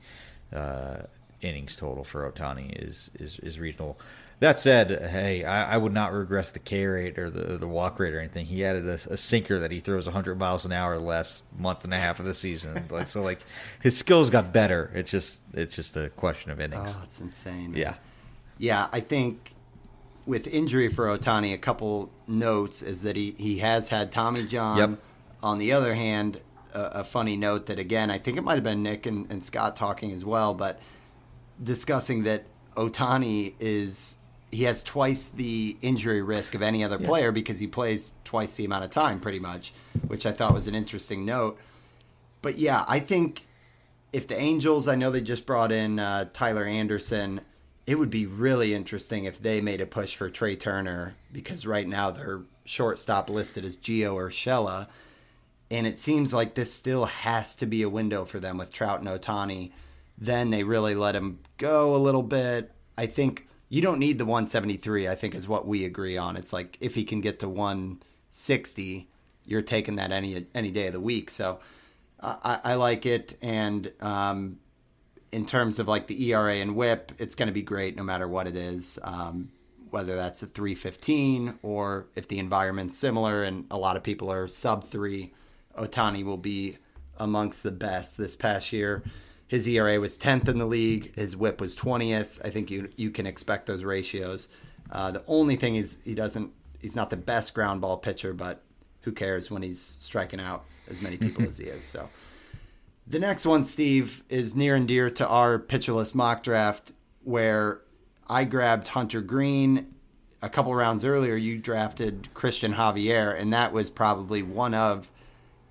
uh, 0.53 0.95
innings 1.41 1.75
total 1.75 2.03
for 2.03 2.29
Ohtani 2.31 2.71
is, 2.81 3.09
is 3.19 3.39
is 3.39 3.59
reasonable. 3.59 3.99
That 4.43 4.59
said, 4.59 5.09
hey, 5.09 5.45
I, 5.45 5.75
I, 5.75 5.77
would 5.77 5.93
not 5.93 6.11
regress 6.11 6.51
the 6.51 6.59
K 6.59 6.85
rate 6.85 7.17
or 7.17 7.29
the 7.29 7.57
the 7.57 7.65
walk 7.65 7.97
rate 7.97 8.13
or 8.13 8.19
anything. 8.19 8.45
He 8.45 8.65
added 8.65 8.85
a, 8.85 8.95
a 9.13 9.15
sinker 9.15 9.57
that 9.59 9.71
he 9.71 9.79
throws 9.79 10.05
100 10.05 10.37
miles 10.37 10.65
an 10.65 10.73
hour 10.73 10.99
last 10.99 11.45
month 11.57 11.85
and 11.85 11.93
a 11.93 11.97
half 11.97 12.19
of 12.19 12.25
the 12.25 12.33
season. 12.33 12.83
like 12.91 13.07
so, 13.07 13.21
like 13.21 13.39
his 13.81 13.97
skills 13.97 14.29
got 14.29 14.51
better. 14.51 14.91
It's 14.93 15.09
just 15.09 15.39
it's 15.53 15.77
just 15.77 15.95
a 15.95 16.09
question 16.09 16.51
of 16.51 16.59
innings. 16.59 16.93
Oh, 16.93 17.01
it's 17.05 17.21
insane. 17.21 17.71
Man. 17.71 17.79
Yeah, 17.79 17.93
yeah. 18.57 18.89
I 18.91 18.99
think 18.99 19.53
with 20.25 20.45
injury 20.47 20.89
for 20.89 21.05
Ohtani, 21.05 21.53
a 21.53 21.57
couple 21.57 22.11
notes 22.27 22.83
is 22.83 23.03
that 23.03 23.15
he 23.15 23.31
he 23.37 23.59
has 23.59 23.87
had 23.87 24.11
Tommy 24.11 24.45
John. 24.45 24.77
Yep. 24.77 24.99
On 25.41 25.57
the 25.57 25.71
other 25.71 25.93
hand, 25.93 26.41
a, 26.73 26.81
a 26.99 27.03
funny 27.05 27.37
note 27.37 27.67
that 27.67 27.79
again, 27.79 28.11
I 28.11 28.17
think 28.17 28.35
it 28.35 28.43
might 28.43 28.55
have 28.55 28.63
been 28.65 28.83
Nick 28.83 29.05
and, 29.05 29.31
and 29.31 29.41
Scott 29.41 29.77
talking 29.77 30.11
as 30.11 30.25
well, 30.25 30.53
but 30.53 30.81
discussing 31.63 32.23
that 32.23 32.43
Ohtani 32.75 33.53
is 33.61 34.17
he 34.53 34.63
has 34.63 34.83
twice 34.83 35.29
the 35.29 35.75
injury 35.81 36.21
risk 36.21 36.53
of 36.53 36.61
any 36.61 36.83
other 36.83 36.99
player 36.99 37.31
because 37.31 37.59
he 37.59 37.67
plays 37.67 38.13
twice 38.23 38.55
the 38.55 38.65
amount 38.65 38.85
of 38.85 38.91
time, 38.91 39.19
pretty 39.19 39.39
much, 39.39 39.73
which 40.07 40.25
I 40.25 40.31
thought 40.31 40.53
was 40.53 40.67
an 40.67 40.75
interesting 40.75 41.25
note. 41.25 41.59
But 42.41 42.57
yeah, 42.57 42.85
I 42.87 42.99
think 42.99 43.45
if 44.11 44.27
the 44.27 44.39
Angels, 44.39 44.87
I 44.87 44.95
know 44.95 45.09
they 45.09 45.21
just 45.21 45.45
brought 45.45 45.71
in 45.71 45.97
uh, 45.97 46.29
Tyler 46.33 46.65
Anderson, 46.65 47.41
it 47.87 47.97
would 47.97 48.11
be 48.11 48.25
really 48.25 48.73
interesting 48.73 49.25
if 49.25 49.41
they 49.41 49.59
made 49.59 49.81
a 49.81 49.85
push 49.85 50.15
for 50.15 50.29
Trea 50.29 50.55
Turner 50.55 51.15
because 51.31 51.65
right 51.65 51.87
now 51.87 52.11
their 52.11 52.41
shortstop 52.63 53.29
listed 53.29 53.65
as 53.65 53.75
Gio 53.75 54.15
Urshela. 54.15 54.87
And 55.71 55.87
it 55.87 55.97
seems 55.97 56.33
like 56.33 56.53
this 56.53 56.71
still 56.71 57.05
has 57.05 57.55
to 57.55 57.65
be 57.65 57.81
a 57.81 57.89
window 57.89 58.25
for 58.25 58.39
them 58.39 58.57
with 58.57 58.71
Trout 58.71 58.99
and 58.99 59.09
Ohtani. 59.09 59.71
Then 60.17 60.51
they 60.51 60.63
really 60.63 60.93
let 60.93 61.15
him 61.15 61.39
go 61.57 61.95
a 61.95 61.97
little 61.97 62.21
bit. 62.21 62.71
I 62.95 63.07
think 63.07 63.47
you 63.73 63.81
don't 63.81 63.97
need 63.97 64.19
the 64.19 64.25
173. 64.25 65.07
I 65.07 65.15
think 65.15 65.33
is 65.33 65.47
what 65.47 65.65
we 65.65 65.83
agree 65.83 66.15
on. 66.15 66.37
It's 66.37 66.53
like 66.53 66.77
if 66.79 66.93
he 66.93 67.03
can 67.03 67.21
get 67.21 67.39
to 67.39 67.49
160, 67.49 69.09
you're 69.45 69.63
taking 69.63 69.95
that 69.95 70.11
any 70.11 70.45
any 70.53 70.69
day 70.69 70.85
of 70.85 70.93
the 70.93 70.99
week. 70.99 71.31
So 71.31 71.59
I, 72.21 72.59
I 72.63 72.73
like 72.75 73.07
it, 73.07 73.35
and 73.41 73.91
um, 73.99 74.59
in 75.31 75.47
terms 75.47 75.79
of 75.79 75.87
like 75.87 76.05
the 76.05 76.23
ERA 76.29 76.57
and 76.57 76.75
WHIP, 76.75 77.13
it's 77.17 77.33
going 77.33 77.47
to 77.47 77.51
be 77.51 77.63
great 77.63 77.95
no 77.97 78.03
matter 78.03 78.27
what 78.27 78.45
it 78.45 78.55
is. 78.55 78.99
Um, 79.01 79.49
whether 79.89 80.15
that's 80.15 80.43
a 80.43 80.45
315 80.45 81.57
or 81.63 82.05
if 82.15 82.27
the 82.27 82.37
environment's 82.37 82.95
similar 82.95 83.41
and 83.41 83.65
a 83.71 83.77
lot 83.77 83.97
of 83.97 84.03
people 84.03 84.31
are 84.31 84.47
sub 84.47 84.87
three, 84.87 85.33
Ohtani 85.75 86.23
will 86.23 86.37
be 86.37 86.77
amongst 87.17 87.63
the 87.63 87.71
best 87.71 88.19
this 88.19 88.35
past 88.35 88.71
year. 88.71 89.03
His 89.53 89.67
ERA 89.67 89.99
was 89.99 90.17
10th 90.17 90.49
in 90.49 90.57
the 90.57 90.65
league. 90.65 91.13
His 91.15 91.37
WHIP 91.37 91.61
was 91.61 91.75
20th. 91.75 92.43
I 92.43 92.49
think 92.49 92.71
you 92.71 92.89
you 92.95 93.11
can 93.11 93.27
expect 93.27 93.67
those 93.67 93.83
ratios. 93.83 94.47
Uh, 94.89 95.11
the 95.11 95.23
only 95.27 95.57
thing 95.57 95.75
is 95.75 95.97
he 96.03 96.15
doesn't. 96.15 96.51
He's 96.81 96.95
not 96.95 97.11
the 97.11 97.17
best 97.17 97.53
ground 97.53 97.79
ball 97.79 97.99
pitcher, 97.99 98.33
but 98.33 98.63
who 99.01 99.11
cares 99.11 99.51
when 99.51 99.61
he's 99.61 99.95
striking 99.99 100.39
out 100.39 100.65
as 100.89 101.03
many 101.03 101.17
people 101.17 101.43
as 101.47 101.59
he 101.59 101.65
is? 101.65 101.83
So. 101.83 102.09
The 103.05 103.19
next 103.19 103.45
one, 103.45 103.63
Steve, 103.63 104.23
is 104.27 104.55
near 104.55 104.75
and 104.75 104.87
dear 104.87 105.11
to 105.11 105.27
our 105.27 105.59
Pitcher 105.59 105.93
List 105.93 106.15
mock 106.15 106.41
draft, 106.41 106.93
where 107.23 107.81
I 108.27 108.45
grabbed 108.45 108.87
Hunter 108.87 109.21
Greene. 109.21 109.93
A 110.41 110.49
couple 110.49 110.73
rounds 110.73 111.05
earlier, 111.05 111.35
you 111.35 111.59
drafted 111.59 112.27
Cristian 112.33 112.73
Javier, 112.73 113.39
and 113.39 113.53
that 113.53 113.71
was 113.71 113.91
probably 113.91 114.41
one 114.41 114.73
of 114.73 115.11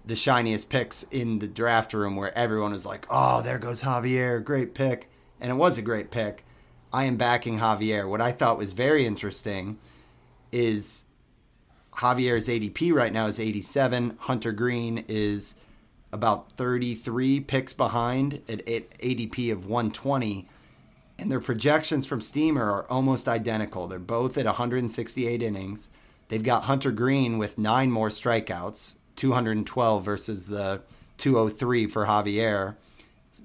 the 0.04 0.16
shiniest 0.16 0.68
picks 0.68 1.04
in 1.04 1.38
the 1.38 1.48
draft 1.48 1.94
room 1.94 2.16
where 2.16 2.36
everyone 2.36 2.72
was 2.72 2.86
like, 2.86 3.06
oh, 3.08 3.42
there 3.42 3.58
goes 3.58 3.82
Javier, 3.82 4.42
great 4.42 4.74
pick. 4.74 5.08
And 5.40 5.50
it 5.50 5.54
was 5.54 5.78
a 5.78 5.82
great 5.82 6.10
pick. 6.10 6.44
I 6.92 7.04
am 7.04 7.16
backing 7.16 7.58
Javier. 7.58 8.08
What 8.08 8.20
I 8.20 8.32
thought 8.32 8.58
was 8.58 8.72
very 8.72 9.06
interesting 9.06 9.78
is 10.50 11.04
Javier's 11.94 12.48
ADP 12.48 12.92
right 12.92 13.12
now 13.12 13.26
is 13.26 13.40
87. 13.40 14.16
Hunter 14.20 14.52
Greene 14.52 15.04
is 15.08 15.54
about 16.12 16.52
33 16.52 17.40
picks 17.40 17.72
behind 17.72 18.42
at 18.48 18.66
ADP 18.66 19.52
of 19.52 19.66
120. 19.66 20.48
And 21.18 21.30
their 21.30 21.40
projections 21.40 22.06
from 22.06 22.20
Steamer 22.20 22.70
are 22.70 22.90
almost 22.90 23.28
identical. 23.28 23.86
They're 23.86 23.98
both 23.98 24.36
at 24.36 24.46
168 24.46 25.42
innings. 25.42 25.88
They've 26.28 26.42
got 26.42 26.64
Hunter 26.64 26.90
Greene 26.90 27.38
with 27.38 27.58
nine 27.58 27.90
more 27.90 28.08
strikeouts 28.08 28.96
212 29.16 30.04
versus 30.04 30.46
the 30.46 30.82
203 31.18 31.86
for 31.86 32.06
Javier. 32.06 32.76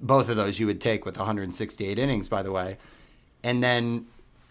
Both 0.00 0.28
of 0.28 0.36
those 0.36 0.60
you 0.60 0.66
would 0.66 0.80
take 0.80 1.04
with 1.04 1.16
168 1.16 1.98
innings, 1.98 2.28
by 2.28 2.42
the 2.42 2.52
way. 2.52 2.78
And 3.42 3.62
then 3.62 4.06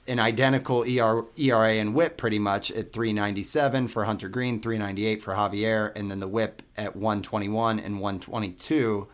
an 0.07 0.20
identical 0.20 0.84
ER, 0.84 1.26
ERA 1.38 1.74
and 1.74 1.93
whip 1.93 2.18
pretty 2.18 2.39
much 2.39 2.72
at 2.72 2.93
397 2.93 3.89
for 3.89 4.05
Hunter 4.05 4.30
Greene, 4.30 4.61
398 4.61 5.22
for 5.22 5.34
Javier, 5.34 5.91
and 5.95 6.09
then 6.09 6.20
the 6.20 6.28
whip 6.28 6.61
at 6.78 6.95
121 6.95 7.80
and 7.80 7.99
122. 7.99 9.07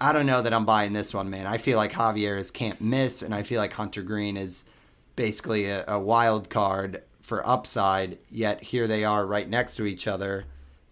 I 0.00 0.12
don't 0.12 0.26
know 0.26 0.40
that 0.40 0.54
I'm 0.54 0.64
buying 0.64 0.92
this 0.92 1.12
one, 1.12 1.28
man. 1.28 1.46
I 1.46 1.58
feel 1.58 1.76
like 1.76 1.92
Javier 1.92 2.38
is 2.38 2.50
can't 2.50 2.80
miss, 2.80 3.22
and 3.22 3.34
I 3.34 3.42
feel 3.42 3.60
like 3.60 3.72
Hunter 3.72 4.02
Greene 4.02 4.36
is 4.36 4.64
basically 5.16 5.66
a, 5.66 5.84
a 5.86 5.98
wild 5.98 6.48
card 6.48 7.02
for 7.30 7.46
upside, 7.46 8.18
yet 8.28 8.60
here 8.60 8.88
they 8.88 9.04
are 9.04 9.24
right 9.24 9.48
next 9.48 9.76
to 9.76 9.86
each 9.86 10.08
other 10.08 10.46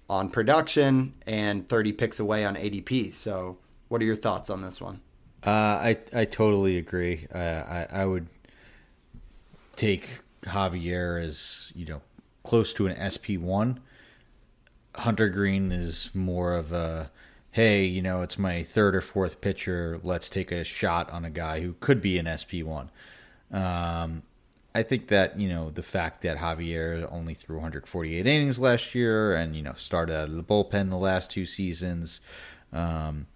on 0.09 0.31
production 0.31 1.13
and 1.27 1.69
30 1.69 1.93
picks 1.95 2.21
away 2.21 2.45
on 2.45 2.55
ADP. 2.55 3.13
So, 3.13 3.59
what 3.89 4.01
are 4.01 4.05
your 4.05 4.15
thoughts 4.15 4.49
on 4.49 4.63
this 4.63 4.81
one? 4.81 5.01
Uh, 5.45 5.51
I 5.51 5.99
I 6.15 6.25
totally 6.27 6.79
agree. 6.79 7.27
Uh, 7.35 7.39
I 7.39 7.87
I 7.91 8.05
would 8.05 8.29
take 9.75 10.21
Javier 10.43 11.21
as 11.21 11.73
you 11.75 11.87
know 11.87 12.03
close 12.45 12.73
to 12.75 12.87
an 12.87 13.11
SP 13.11 13.35
one. 13.35 13.81
Hunter 14.95 15.29
Greene 15.29 15.73
is 15.73 16.11
more 16.15 16.55
of 16.55 16.71
a 16.71 17.11
hey, 17.51 17.85
you 17.85 18.01
know, 18.01 18.23
it's 18.23 18.39
my 18.39 18.63
third 18.63 18.95
or 18.95 19.01
fourth 19.01 19.41
pitcher. 19.41 19.99
Let's 20.05 20.31
take 20.31 20.53
a 20.53 20.63
shot 20.63 21.11
on 21.11 21.25
a 21.25 21.31
guy 21.31 21.63
who 21.63 21.75
could 21.81 22.01
be 22.01 22.17
an 22.17 22.31
SP 22.31 22.63
one. 22.63 22.91
Um, 23.51 24.23
I 24.79 24.85
think 24.85 25.09
that 25.09 25.41
you 25.41 25.49
know 25.49 25.71
the 25.71 25.83
fact 25.83 26.21
that 26.21 26.37
Javier 26.37 27.09
only 27.11 27.35
threw 27.35 27.57
148 27.57 28.25
innings 28.25 28.61
last 28.61 28.95
year 28.95 29.35
and 29.35 29.57
you 29.57 29.63
know 29.63 29.75
started 29.77 30.15
out 30.15 30.29
of 30.29 30.37
the 30.37 30.45
bullpen 30.45 30.89
the 30.91 30.97
last 30.97 31.33
two 31.33 31.45
seasons 31.45 32.21
um, 32.73 33.27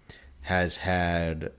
has 0.43 0.77
had 0.77 1.51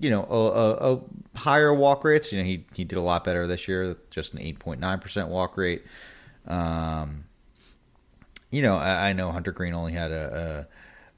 you 0.00 0.08
know 0.08 0.24
a, 0.24 0.34
a, 0.34 0.94
a, 0.94 1.00
higher 1.36 1.74
walk 1.74 2.04
rates. 2.04 2.32
You 2.32 2.38
know 2.38 2.44
he 2.44 2.64
he 2.74 2.84
did 2.84 2.96
a 2.96 3.02
lot 3.02 3.22
better 3.22 3.46
this 3.46 3.68
year, 3.68 3.98
just 4.08 4.32
an 4.32 4.40
8.9 4.40 5.00
percent 5.02 5.28
walk 5.28 5.58
rate. 5.58 5.84
Um, 6.46 7.24
you 8.50 8.62
know 8.62 8.78
I, 8.78 9.10
I, 9.10 9.12
know 9.12 9.30
Hunter 9.30 9.52
Greene 9.52 9.74
only 9.74 9.92
had 9.92 10.10
a 10.10 10.66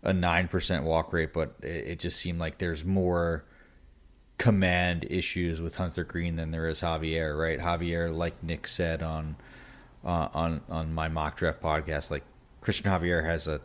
a 0.02 0.12
nine 0.12 0.48
percent 0.48 0.82
walk 0.82 1.12
rate, 1.12 1.32
but 1.32 1.54
it, 1.62 1.66
it 1.86 1.98
just 2.00 2.18
seemed 2.18 2.40
like 2.40 2.58
there's 2.58 2.84
more 2.84 3.44
command 4.39 5.07
issues 5.09 5.61
with 5.61 5.76
Hunter 5.76 6.05
Greene 6.05 6.37
than 6.37 6.51
there 6.51 6.68
is 6.68 6.80
Javier, 6.80 7.39
right? 7.39 7.59
Javier, 7.59 8.14
like 8.14 8.43
Nick 8.43 8.66
said 8.66 9.03
on 9.03 9.37
uh, 10.05 10.28
on 10.35 10.61
on 10.68 10.93
my 10.93 11.09
mock 11.09 11.37
draft 11.37 11.62
podcast, 11.62 12.11
like 12.11 12.24
Cristian 12.62 12.85
Javier 12.85 13.24
has 13.24 13.47
a 13.47 13.61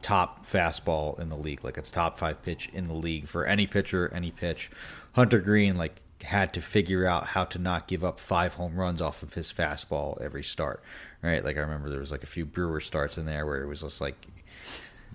top 0.00 0.44
fastball 0.44 1.18
in 1.18 1.28
the 1.28 1.36
league, 1.36 1.64
like 1.64 1.78
it's 1.78 1.90
top 1.90 2.18
five 2.18 2.42
pitch 2.42 2.68
in 2.72 2.84
the 2.84 2.94
league 2.94 3.26
for 3.26 3.44
any 3.44 3.66
pitcher, 3.66 4.10
any 4.14 4.30
pitch. 4.30 4.70
Hunter 5.12 5.40
Greene, 5.40 5.76
like 5.76 6.00
had 6.24 6.52
to 6.54 6.60
figure 6.60 7.06
out 7.06 7.28
how 7.28 7.44
to 7.44 7.58
not 7.58 7.88
give 7.88 8.04
up 8.04 8.20
five 8.20 8.54
home 8.54 8.76
runs 8.76 9.02
off 9.02 9.22
of 9.22 9.34
his 9.34 9.52
fastball 9.52 10.20
every 10.20 10.42
start, 10.42 10.82
right? 11.22 11.44
Like 11.44 11.56
I 11.56 11.60
remember 11.60 11.90
there 11.90 12.00
was 12.00 12.12
like 12.12 12.22
a 12.22 12.26
few 12.26 12.46
Brewer 12.46 12.80
starts 12.80 13.18
in 13.18 13.26
there 13.26 13.44
where 13.46 13.62
it 13.62 13.66
was 13.66 13.80
just 13.82 14.00
like 14.00 14.26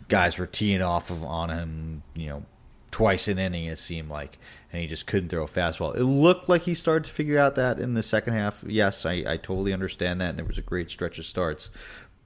guys 0.10 0.38
were 0.38 0.47
teeing 0.47 0.82
off 0.82 1.10
of 1.10 1.24
on 1.24 1.49
him, 1.49 2.03
you 2.14 2.28
know, 2.28 2.45
twice 2.91 3.28
an 3.28 3.38
inning 3.38 3.66
it 3.66 3.80
seemed 3.80 4.10
like 4.10 4.38
and 4.72 4.82
he 4.82 4.88
just 4.88 5.07
couldn't 5.07 5.30
throw 5.30 5.43
a 5.43 5.47
fastball. 5.47 5.95
It 5.95 6.03
looked 6.03 6.49
like 6.49 6.63
he 6.63 6.74
started 6.74 7.05
to 7.05 7.09
figure 7.09 7.39
out 7.39 7.55
that 7.55 7.80
in 7.80 7.93
the 7.93 8.03
second 8.03 8.34
half. 8.34 8.63
Yes 8.68 9.05
i, 9.05 9.24
I 9.28 9.38
totally 9.38 9.74
understand 9.74 10.22
that 10.22 10.30
and 10.30 10.38
there 10.38 10.45
was 10.45 10.57
a 10.57 10.63
great 10.63 10.91
stretch 10.91 11.20
of 11.20 11.26
starts. 11.26 11.70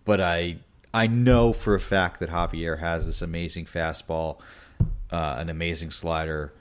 But 0.06 0.22
i 0.22 0.58
i 0.94 1.08
know 1.08 1.54
for 1.54 1.76
a 1.76 1.80
fact 1.80 2.20
that 2.20 2.30
javier 2.30 2.80
has 2.80 3.06
this 3.06 3.22
amazing 3.22 3.66
fastball 3.66 4.40
uh, 5.12 5.36
an 5.40 5.50
amazing 5.50 5.92
slider 5.92 6.54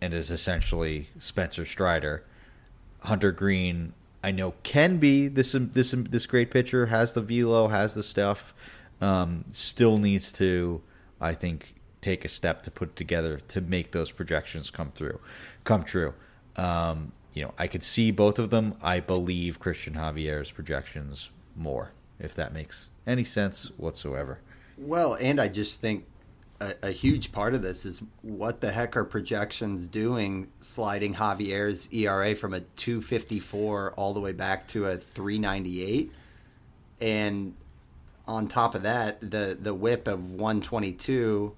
and 0.00 0.12
is 0.12 0.30
essentially 0.30 1.08
spencer 1.18 1.64
strider. 1.64 2.24
Hunter 3.00 3.32
Greene, 3.32 3.94
i 4.22 4.30
know 4.30 4.54
can 4.62 4.98
be. 4.98 5.28
This 5.28 5.52
this 5.52 5.94
this 5.96 6.26
great 6.26 6.50
pitcher 6.50 6.86
has 6.86 7.12
the 7.12 7.22
velo 7.22 7.68
has 7.68 7.94
the 7.94 8.02
stuff 8.02 8.54
um, 9.00 9.44
still 9.50 9.98
needs 9.98 10.32
to 10.32 10.80
i 11.20 11.34
think 11.34 11.74
take 12.02 12.24
a 12.24 12.28
step 12.28 12.62
to 12.64 12.70
put 12.70 12.94
together 12.96 13.38
to 13.38 13.60
make 13.62 13.92
those 13.92 14.10
projections 14.10 14.70
come 14.70 14.90
through, 14.90 15.18
come 15.64 15.82
true. 15.82 16.12
Um, 16.56 17.12
you 17.32 17.42
know, 17.42 17.54
I 17.56 17.66
could 17.66 17.82
see 17.82 18.10
both 18.10 18.38
of 18.38 18.50
them. 18.50 18.74
I 18.82 19.00
believe 19.00 19.58
Cristian 19.58 19.94
Javier's 19.94 20.50
projections 20.50 21.30
more, 21.56 21.92
if 22.18 22.34
that 22.34 22.52
makes 22.52 22.90
any 23.06 23.24
sense 23.24 23.70
whatsoever. 23.78 24.40
Well, 24.76 25.14
and 25.14 25.40
I 25.40 25.48
just 25.48 25.80
think 25.80 26.04
a, 26.60 26.74
a, 26.82 26.90
huge 26.90 27.32
part 27.32 27.54
of 27.54 27.62
this 27.62 27.84
is 27.84 28.02
what 28.22 28.60
the 28.60 28.70
heck 28.70 28.96
are 28.96 29.04
projections 29.04 29.86
doing 29.86 30.48
sliding 30.60 31.14
Javier's 31.14 31.88
ERA 31.92 32.34
from 32.34 32.54
a 32.54 32.60
254 32.60 33.92
all 33.92 34.12
the 34.12 34.20
way 34.20 34.32
back 34.32 34.68
to 34.68 34.86
a 34.86 34.96
398 34.96 36.12
and 37.00 37.54
on 38.28 38.46
top 38.46 38.74
of 38.76 38.82
that 38.82 39.20
the 39.20 39.58
the 39.60 39.74
whip 39.74 40.06
of 40.06 40.34
122 40.34 41.54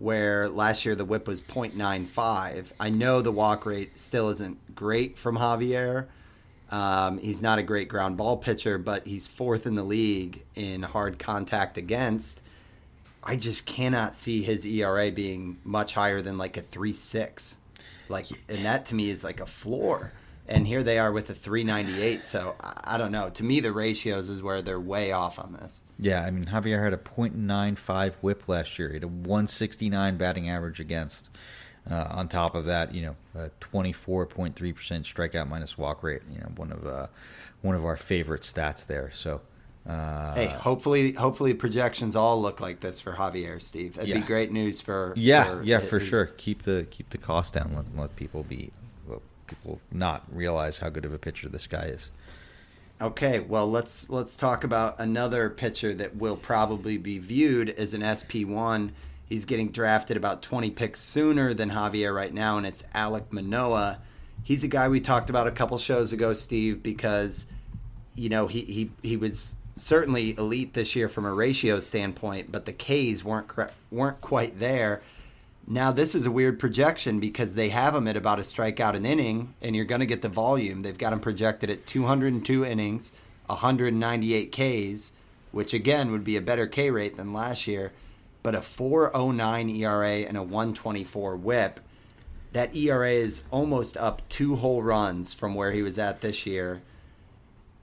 where 0.00 0.48
last 0.48 0.84
year 0.84 0.96
the 0.96 1.04
whip 1.04 1.28
was 1.28 1.40
0.95 1.40 2.72
I 2.80 2.90
know 2.90 3.22
the 3.22 3.30
walk 3.30 3.64
rate 3.64 3.96
still 3.96 4.30
isn't 4.30 4.74
great 4.74 5.16
from 5.18 5.36
Javier. 5.36 6.06
Um, 6.70 7.18
he's 7.18 7.42
not 7.42 7.58
a 7.58 7.62
great 7.62 7.88
ground 7.88 8.16
ball 8.16 8.36
pitcher 8.36 8.78
but 8.78 9.06
he's 9.06 9.28
fourth 9.28 9.66
in 9.66 9.76
the 9.76 9.84
league 9.84 10.42
in 10.56 10.82
hard 10.82 11.18
contact 11.18 11.78
against. 11.78 12.42
I 13.22 13.36
just 13.36 13.66
cannot 13.66 14.14
see 14.14 14.42
his 14.42 14.64
ERA 14.64 15.10
being 15.10 15.58
much 15.64 15.94
higher 15.94 16.22
than 16.22 16.38
like 16.38 16.56
a 16.56 16.62
three 16.62 16.94
six, 16.94 17.54
like, 18.08 18.26
and 18.48 18.64
that 18.64 18.86
to 18.86 18.94
me 18.94 19.10
is 19.10 19.22
like 19.22 19.40
a 19.40 19.46
floor. 19.46 20.12
And 20.50 20.66
here 20.66 20.82
they 20.82 20.98
are 20.98 21.12
with 21.12 21.30
a 21.30 21.34
398. 21.34 22.24
So 22.24 22.56
I, 22.60 22.94
I 22.94 22.98
don't 22.98 23.12
know. 23.12 23.30
To 23.30 23.42
me, 23.42 23.60
the 23.60 23.72
ratios 23.72 24.28
is 24.28 24.42
where 24.42 24.62
they're 24.62 24.80
way 24.80 25.12
off 25.12 25.38
on 25.38 25.52
this. 25.52 25.80
Yeah, 25.98 26.22
I 26.22 26.30
mean 26.30 26.46
Javier 26.46 26.82
had 26.82 26.92
a 26.92 26.96
.95 26.96 28.14
WHIP 28.16 28.48
last 28.48 28.78
year. 28.78 28.88
He 28.88 28.94
had 28.94 29.04
a 29.04 29.08
169 29.08 30.16
batting 30.16 30.48
average 30.50 30.80
against. 30.80 31.30
Uh, 31.90 32.06
on 32.10 32.28
top 32.28 32.54
of 32.54 32.66
that, 32.66 32.94
you 32.94 33.00
know, 33.00 33.16
a 33.34 33.50
24.3% 33.60 34.52
strikeout 34.54 35.48
minus 35.48 35.78
walk 35.78 36.02
rate. 36.02 36.20
You 36.30 36.38
know, 36.38 36.52
one 36.56 36.70
of 36.70 36.86
uh, 36.86 37.06
one 37.62 37.74
of 37.74 37.86
our 37.86 37.96
favorite 37.96 38.42
stats 38.42 38.86
there. 38.86 39.10
So 39.12 39.40
uh, 39.88 40.34
hey, 40.34 40.46
hopefully, 40.46 41.12
hopefully 41.12 41.54
projections 41.54 42.14
all 42.14 42.40
look 42.40 42.60
like 42.60 42.80
this 42.80 43.00
for 43.00 43.12
Javier, 43.12 43.60
Steve. 43.60 43.94
That'd 43.94 44.08
yeah. 44.08 44.20
be 44.20 44.26
great 44.26 44.52
news 44.52 44.80
for. 44.80 45.14
Yeah, 45.16 45.44
for 45.44 45.62
yeah, 45.62 45.78
for 45.78 45.98
sure. 45.98 46.26
Keep 46.26 46.62
the 46.62 46.86
keep 46.90 47.10
the 47.10 47.18
cost 47.18 47.54
down. 47.54 47.72
Let, 47.74 47.96
let 47.96 48.16
people 48.16 48.42
be 48.42 48.72
people 49.50 49.80
not 49.92 50.24
realize 50.32 50.78
how 50.78 50.88
good 50.88 51.04
of 51.04 51.12
a 51.12 51.18
pitcher 51.18 51.48
this 51.48 51.66
guy 51.66 51.84
is. 51.84 52.10
Okay, 53.00 53.40
well 53.40 53.70
let's 53.70 54.10
let's 54.10 54.36
talk 54.36 54.62
about 54.62 55.00
another 55.00 55.48
pitcher 55.48 55.94
that 55.94 56.16
will 56.16 56.36
probably 56.36 56.98
be 56.98 57.18
viewed 57.18 57.70
as 57.70 57.94
an 57.94 58.02
SP 58.04 58.44
one. 58.44 58.92
He's 59.26 59.44
getting 59.44 59.70
drafted 59.70 60.16
about 60.16 60.42
20 60.42 60.70
picks 60.70 61.00
sooner 61.00 61.54
than 61.54 61.70
Javier 61.70 62.14
right 62.14 62.34
now, 62.34 62.58
and 62.58 62.66
it's 62.66 62.82
Alek 62.94 63.30
Manoah. 63.30 64.00
He's 64.42 64.64
a 64.64 64.68
guy 64.68 64.88
we 64.88 65.00
talked 65.00 65.30
about 65.30 65.46
a 65.46 65.52
couple 65.52 65.78
shows 65.78 66.12
ago, 66.12 66.34
Steve, 66.34 66.82
because 66.82 67.46
you 68.14 68.28
know 68.28 68.46
he 68.46 68.60
he 68.62 68.90
he 69.02 69.16
was 69.16 69.56
certainly 69.76 70.36
elite 70.36 70.74
this 70.74 70.94
year 70.94 71.08
from 71.08 71.24
a 71.24 71.32
ratio 71.32 71.80
standpoint, 71.80 72.52
but 72.52 72.66
the 72.66 72.72
K's 72.72 73.24
weren't 73.24 73.50
weren't 73.90 74.20
quite 74.20 74.58
there. 74.60 75.00
Now 75.72 75.92
this 75.92 76.16
is 76.16 76.26
a 76.26 76.32
weird 76.32 76.58
projection 76.58 77.20
because 77.20 77.54
they 77.54 77.68
have 77.68 77.94
him 77.94 78.08
at 78.08 78.16
about 78.16 78.40
a 78.40 78.42
strikeout 78.42 78.96
an 78.96 79.06
inning, 79.06 79.54
and 79.62 79.76
you're 79.76 79.84
going 79.84 80.00
to 80.00 80.06
get 80.06 80.20
the 80.20 80.28
volume. 80.28 80.80
They've 80.80 80.98
got 80.98 81.12
him 81.12 81.20
projected 81.20 81.70
at 81.70 81.86
202 81.86 82.64
innings, 82.64 83.12
198 83.46 84.50
Ks, 84.50 85.12
which 85.52 85.72
again 85.72 86.10
would 86.10 86.24
be 86.24 86.36
a 86.36 86.40
better 86.42 86.66
K 86.66 86.90
rate 86.90 87.16
than 87.16 87.32
last 87.32 87.68
year, 87.68 87.92
but 88.42 88.56
a 88.56 88.62
409 88.62 89.70
ERA 89.70 90.16
and 90.26 90.36
a 90.36 90.42
124 90.42 91.36
WHIP. 91.36 91.78
That 92.52 92.74
ERA 92.74 93.12
is 93.12 93.44
almost 93.52 93.96
up 93.96 94.28
two 94.28 94.56
whole 94.56 94.82
runs 94.82 95.32
from 95.32 95.54
where 95.54 95.70
he 95.70 95.82
was 95.82 96.00
at 96.00 96.20
this 96.20 96.46
year 96.46 96.82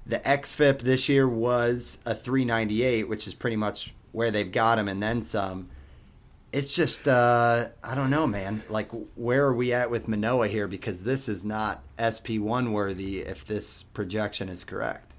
the 0.07 0.19
xFIP 0.19 0.79
this 0.79 1.09
year 1.09 1.27
was 1.27 1.99
a 2.05 2.15
398, 2.15 3.09
which 3.09 3.27
is 3.27 3.33
pretty 3.33 3.57
much 3.57 3.93
where 4.13 4.31
they've 4.31 4.53
got 4.53 4.79
him 4.79 4.87
and 4.87 5.03
then 5.03 5.19
some. 5.19 5.67
It's 6.53 6.73
just 6.73 7.07
uh, 7.07 7.67
I 7.83 7.95
don't 7.95 8.09
know, 8.09 8.25
man. 8.25 8.63
Like 8.69 8.89
where 9.15 9.45
are 9.45 9.53
we 9.53 9.73
at 9.73 9.91
with 9.91 10.07
Manoah 10.07 10.47
here? 10.47 10.67
Because 10.67 11.03
this 11.03 11.27
is 11.27 11.43
not 11.43 11.83
SP 11.99 12.39
one 12.39 12.71
worthy 12.71 13.19
if 13.19 13.45
this 13.45 13.83
projection 13.83 14.49
is 14.49 14.63
correct. 14.63 15.13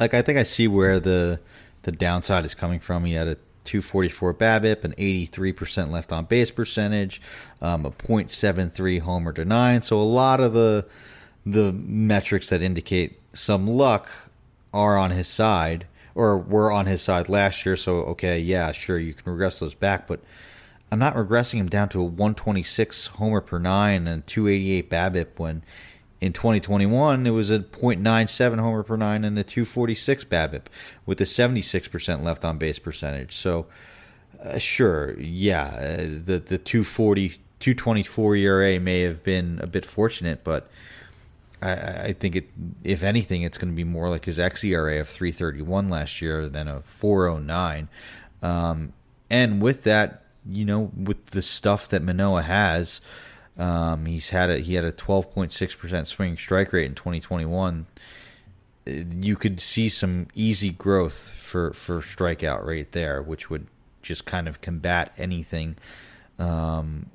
Like 0.00 0.14
I 0.14 0.22
think 0.22 0.38
I 0.38 0.42
see 0.42 0.66
where 0.66 0.98
the 0.98 1.40
the 1.82 1.92
downside 1.92 2.44
is 2.44 2.54
coming 2.54 2.80
from. 2.80 3.04
He 3.04 3.14
had 3.14 3.28
a 3.28 3.36
244 3.64 4.34
BABIP, 4.34 4.84
an 4.84 4.92
83% 4.98 5.90
left 5.90 6.12
on 6.12 6.24
base 6.24 6.50
percentage, 6.50 7.20
um, 7.60 7.86
a 7.86 7.90
.73 7.90 9.00
homer 9.00 9.32
to 9.32 9.44
nine. 9.44 9.82
So 9.82 10.00
a 10.00 10.02
lot 10.02 10.40
of 10.40 10.52
the 10.52 10.86
the 11.44 11.72
metrics 11.72 12.50
that 12.50 12.62
indicate 12.62 13.18
some 13.32 13.66
luck 13.66 14.08
are 14.72 14.96
on 14.96 15.10
his 15.10 15.26
side 15.26 15.86
or 16.14 16.38
were 16.38 16.70
on 16.70 16.86
his 16.86 17.02
side 17.02 17.28
last 17.28 17.66
year. 17.66 17.76
So 17.76 17.98
okay, 18.02 18.38
yeah, 18.38 18.72
sure, 18.72 18.98
you 18.98 19.14
can 19.14 19.30
regress 19.30 19.58
those 19.58 19.74
back, 19.74 20.06
but 20.06 20.20
I'm 20.92 20.98
not 20.98 21.14
regressing 21.14 21.54
him 21.54 21.68
down 21.68 21.88
to 21.90 22.00
a 22.00 22.04
126 22.04 23.06
homer 23.06 23.40
per 23.40 23.58
nine 23.58 24.06
and 24.06 24.26
288 24.26 24.90
BABIP 24.90 25.38
when 25.38 25.62
in 26.20 26.34
2021 26.34 27.26
it 27.26 27.30
was 27.30 27.50
a 27.50 27.60
.97 27.60 28.58
homer 28.60 28.82
per 28.82 28.98
nine 28.98 29.24
and 29.24 29.38
a 29.38 29.42
246 29.42 30.26
BABIP 30.26 30.66
with 31.06 31.18
a 31.22 31.24
76% 31.24 32.22
left 32.22 32.44
on 32.44 32.58
base 32.58 32.78
percentage. 32.78 33.34
So 33.34 33.68
uh, 34.44 34.58
sure, 34.58 35.18
yeah, 35.18 35.64
uh, 35.64 35.96
the 35.96 36.42
the 36.44 36.58
240 36.58 37.38
224 37.60 38.36
ERA 38.36 38.78
may 38.78 39.00
have 39.00 39.22
been 39.22 39.60
a 39.62 39.66
bit 39.66 39.86
fortunate, 39.86 40.44
but 40.44 40.68
I, 41.62 41.72
I 41.72 42.12
think 42.12 42.36
it, 42.36 42.50
if 42.84 43.02
anything, 43.02 43.42
it's 43.42 43.56
going 43.56 43.72
to 43.72 43.76
be 43.76 43.84
more 43.84 44.10
like 44.10 44.26
his 44.26 44.38
xERA 44.38 45.00
of 45.00 45.08
331 45.08 45.88
last 45.88 46.20
year 46.20 46.50
than 46.50 46.68
a 46.68 46.82
409. 46.82 47.88
Um, 48.42 48.92
and 49.30 49.62
with 49.62 49.84
that, 49.84 50.22
you 50.48 50.64
know, 50.64 50.90
with 50.96 51.26
the 51.26 51.42
stuff 51.42 51.88
that 51.88 52.02
Manoah 52.02 52.42
has, 52.42 53.00
um, 53.58 54.06
he's 54.06 54.30
had 54.30 54.50
a 54.50 54.58
he 54.58 54.74
had 54.74 54.84
a 54.84 54.92
12.6% 54.92 56.06
swing 56.06 56.36
strike 56.36 56.72
rate 56.72 56.86
in 56.86 56.94
2021. 56.94 57.86
You 58.86 59.36
could 59.36 59.60
see 59.60 59.88
some 59.88 60.26
easy 60.34 60.70
growth 60.70 61.30
for 61.30 61.72
for 61.72 62.00
strikeout 62.00 62.64
rate 62.64 62.92
there, 62.92 63.22
which 63.22 63.50
would 63.50 63.66
just 64.00 64.24
kind 64.24 64.48
of 64.48 64.60
combat 64.60 65.14
anything 65.16 65.76
um, 66.38 67.06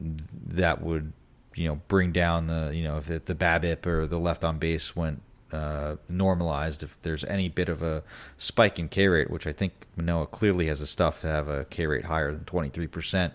that 0.00 0.82
would 0.82 1.12
you 1.54 1.68
know 1.68 1.80
bring 1.88 2.12
down 2.12 2.46
the 2.46 2.72
you 2.74 2.82
know 2.82 2.96
if 2.96 3.06
the 3.06 3.34
BABIP 3.34 3.86
or 3.86 4.06
the 4.06 4.18
left 4.18 4.44
on 4.44 4.58
base 4.58 4.96
went 4.96 5.22
uh, 5.52 5.96
normalized, 6.08 6.82
if 6.82 7.00
there's 7.02 7.24
any 7.24 7.48
bit 7.48 7.68
of 7.68 7.82
a 7.82 8.02
spike 8.38 8.78
in 8.78 8.88
K 8.88 9.08
rate, 9.08 9.30
which 9.30 9.46
I 9.46 9.52
think 9.52 9.72
Manoah 9.96 10.26
clearly 10.26 10.66
has 10.68 10.80
the 10.80 10.86
stuff 10.86 11.20
to 11.20 11.26
have 11.26 11.48
a 11.48 11.64
K 11.66 11.86
rate 11.86 12.04
higher 12.04 12.32
than 12.32 12.44
23%, 12.44 13.32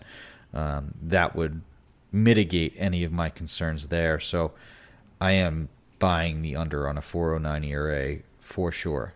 um, 0.52 0.94
that 1.02 1.36
would 1.36 1.62
mitigate 2.10 2.74
any 2.76 3.04
of 3.04 3.12
my 3.12 3.30
concerns 3.30 3.88
there. 3.88 4.18
So 4.18 4.52
I 5.20 5.32
am 5.32 5.68
buying 5.98 6.42
the 6.42 6.56
under 6.56 6.88
on 6.88 6.98
a 6.98 7.02
409 7.02 7.64
ERA 7.64 8.18
for 8.40 8.72
sure. 8.72 9.14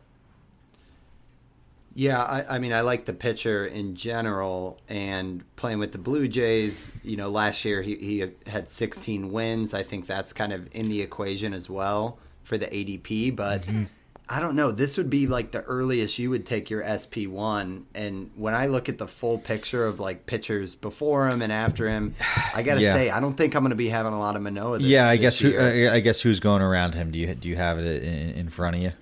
Yeah, 1.94 2.22
I, 2.22 2.56
I, 2.56 2.58
mean, 2.58 2.72
I 2.72 2.80
like 2.80 3.04
the 3.04 3.12
pitcher 3.12 3.66
in 3.66 3.96
general, 3.96 4.80
and 4.88 5.44
playing 5.56 5.78
with 5.78 5.92
the 5.92 5.98
Blue 5.98 6.26
Jays. 6.26 6.90
You 7.02 7.18
know, 7.18 7.28
last 7.28 7.66
year 7.66 7.82
he, 7.82 7.96
he 7.96 8.24
had 8.46 8.66
16 8.66 9.30
wins. 9.30 9.74
I 9.74 9.82
think 9.82 10.06
that's 10.06 10.32
kind 10.32 10.54
of 10.54 10.68
in 10.72 10.88
the 10.88 11.02
equation 11.02 11.52
as 11.52 11.68
well 11.68 12.18
for 12.44 12.58
the 12.58 12.66
ADP. 12.66 13.34
But 13.36 13.62
mm-hmm. 13.62 13.84
I 14.28 14.40
don't 14.40 14.56
know. 14.56 14.70
This 14.70 14.96
would 14.96 15.10
be 15.10 15.26
like 15.26 15.50
the 15.50 15.60
earliest 15.62 16.18
you 16.18 16.30
would 16.30 16.46
take 16.46 16.70
your 16.70 16.82
SP 16.88 17.28
one. 17.28 17.86
And 17.94 18.30
when 18.34 18.54
I 18.54 18.66
look 18.66 18.88
at 18.88 18.96
the 18.96 19.06
full 19.06 19.38
picture 19.38 19.86
of 19.86 20.00
like 20.00 20.26
pitchers 20.26 20.74
before 20.74 21.28
him 21.28 21.42
and 21.42 21.52
after 21.52 21.88
him, 21.88 22.14
I 22.54 22.62
got 22.62 22.76
to 22.76 22.80
yeah. 22.80 22.92
say, 22.92 23.10
I 23.10 23.20
don't 23.20 23.34
think 23.34 23.54
I'm 23.54 23.62
going 23.62 23.70
to 23.70 23.76
be 23.76 23.88
having 23.88 24.12
a 24.12 24.18
lot 24.18 24.36
of 24.36 24.42
Manoah. 24.42 24.78
This, 24.78 24.86
yeah, 24.86 25.08
I 25.08 25.16
guess. 25.16 25.38
Who, 25.38 25.58
I 25.58 26.00
guess 26.00 26.20
who's 26.20 26.40
going 26.40 26.62
around 26.62 26.94
him? 26.94 27.10
Do 27.10 27.18
you 27.18 27.34
do 27.34 27.48
you 27.48 27.56
have 27.56 27.78
it 27.78 28.02
in, 28.02 28.30
in 28.30 28.48
front 28.48 28.76
of 28.76 28.82
you? 28.82 28.92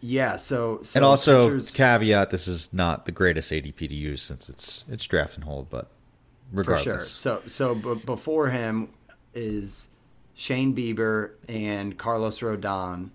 Yeah, 0.00 0.36
so, 0.36 0.80
so 0.82 0.98
and 0.98 1.04
also 1.04 1.48
pitchers... 1.48 1.70
caveat: 1.70 2.30
this 2.30 2.46
is 2.46 2.72
not 2.72 3.06
the 3.06 3.12
greatest 3.12 3.50
ADP 3.50 3.88
to 3.88 3.94
use 3.94 4.22
since 4.22 4.48
it's 4.48 4.84
it's 4.88 5.04
draft 5.04 5.34
and 5.34 5.44
hold, 5.44 5.68
but 5.68 5.90
regardless. 6.52 6.84
For 6.84 6.90
sure. 6.90 7.06
So 7.06 7.42
so 7.46 7.74
b- 7.74 8.02
before 8.04 8.50
him 8.50 8.90
is 9.34 9.88
Shane 10.38 10.74
Bieber 10.76 11.30
and 11.48 11.96
Carlos 11.96 12.40
Rodon, 12.40 13.08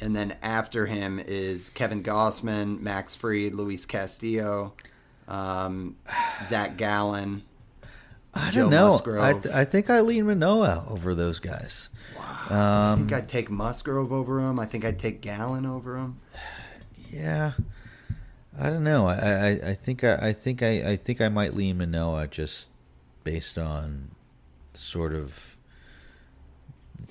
and 0.00 0.14
then 0.14 0.36
after 0.42 0.86
him 0.86 1.20
is 1.24 1.70
Kevin 1.70 2.02
Gausman, 2.02 2.80
Max 2.80 3.14
Fried, 3.14 3.54
Luis 3.54 3.86
Castillo, 3.86 4.74
um, 5.28 5.96
Zach 6.44 6.76
Gallen. 6.76 7.44
I 8.34 8.50
don't 8.50 8.70
know. 8.70 9.00
I, 9.20 9.34
th- 9.34 9.54
I 9.54 9.64
think 9.64 9.88
I 9.88 10.00
lean 10.00 10.26
Manoah 10.26 10.84
over 10.90 11.14
those 11.14 11.38
guys. 11.38 11.90
Wow. 12.18 12.46
Um, 12.50 12.92
I 12.92 12.96
think 12.96 13.12
I'd 13.12 13.28
take 13.28 13.50
Musgrove 13.50 14.12
over 14.12 14.40
him. 14.40 14.58
I 14.58 14.66
think 14.66 14.84
I'd 14.84 14.98
take 14.98 15.20
Gallen 15.20 15.64
over 15.64 15.96
him. 15.96 16.18
Yeah, 17.08 17.52
I 18.58 18.70
don't 18.70 18.82
know. 18.82 19.06
I, 19.06 19.14
I, 19.14 19.48
I 19.70 19.74
think 19.74 20.02
I, 20.02 20.14
I 20.16 20.32
think 20.32 20.60
I, 20.60 20.90
I 20.90 20.96
think 20.96 21.20
I 21.20 21.28
might 21.28 21.54
lean 21.54 21.78
Manoah 21.78 22.26
just 22.26 22.70
based 23.22 23.56
on 23.56 24.10
sort 24.74 25.14
of 25.14 25.53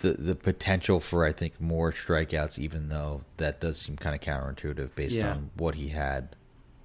the 0.02 0.14
the 0.14 0.36
potential 0.36 1.00
for 1.00 1.26
I 1.26 1.32
think 1.32 1.60
more 1.60 1.92
strikeouts, 1.92 2.60
even 2.60 2.90
though 2.90 3.22
that 3.38 3.60
does 3.60 3.80
seem 3.80 3.98
kind 3.98 4.16
of 4.16 4.22
counterintuitive 4.22 4.96
based 4.96 5.16
yeah. 5.16 5.32
on 5.32 5.52
what 5.56 5.76
he 5.76 5.90
had 5.90 6.36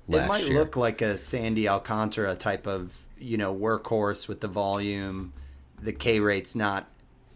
last 0.06 0.24
it 0.24 0.28
might 0.28 0.44
year. 0.44 0.59
look 0.59 0.76
like 0.76 1.02
a 1.02 1.18
Sandy 1.18 1.68
Alcantara 1.68 2.34
type 2.34 2.66
of 2.66 2.92
you 3.18 3.36
know 3.36 3.54
workhorse 3.54 4.28
with 4.28 4.40
the 4.40 4.48
volume. 4.48 5.32
The 5.80 5.92
K 5.92 6.20
rate's 6.20 6.54
not 6.54 6.88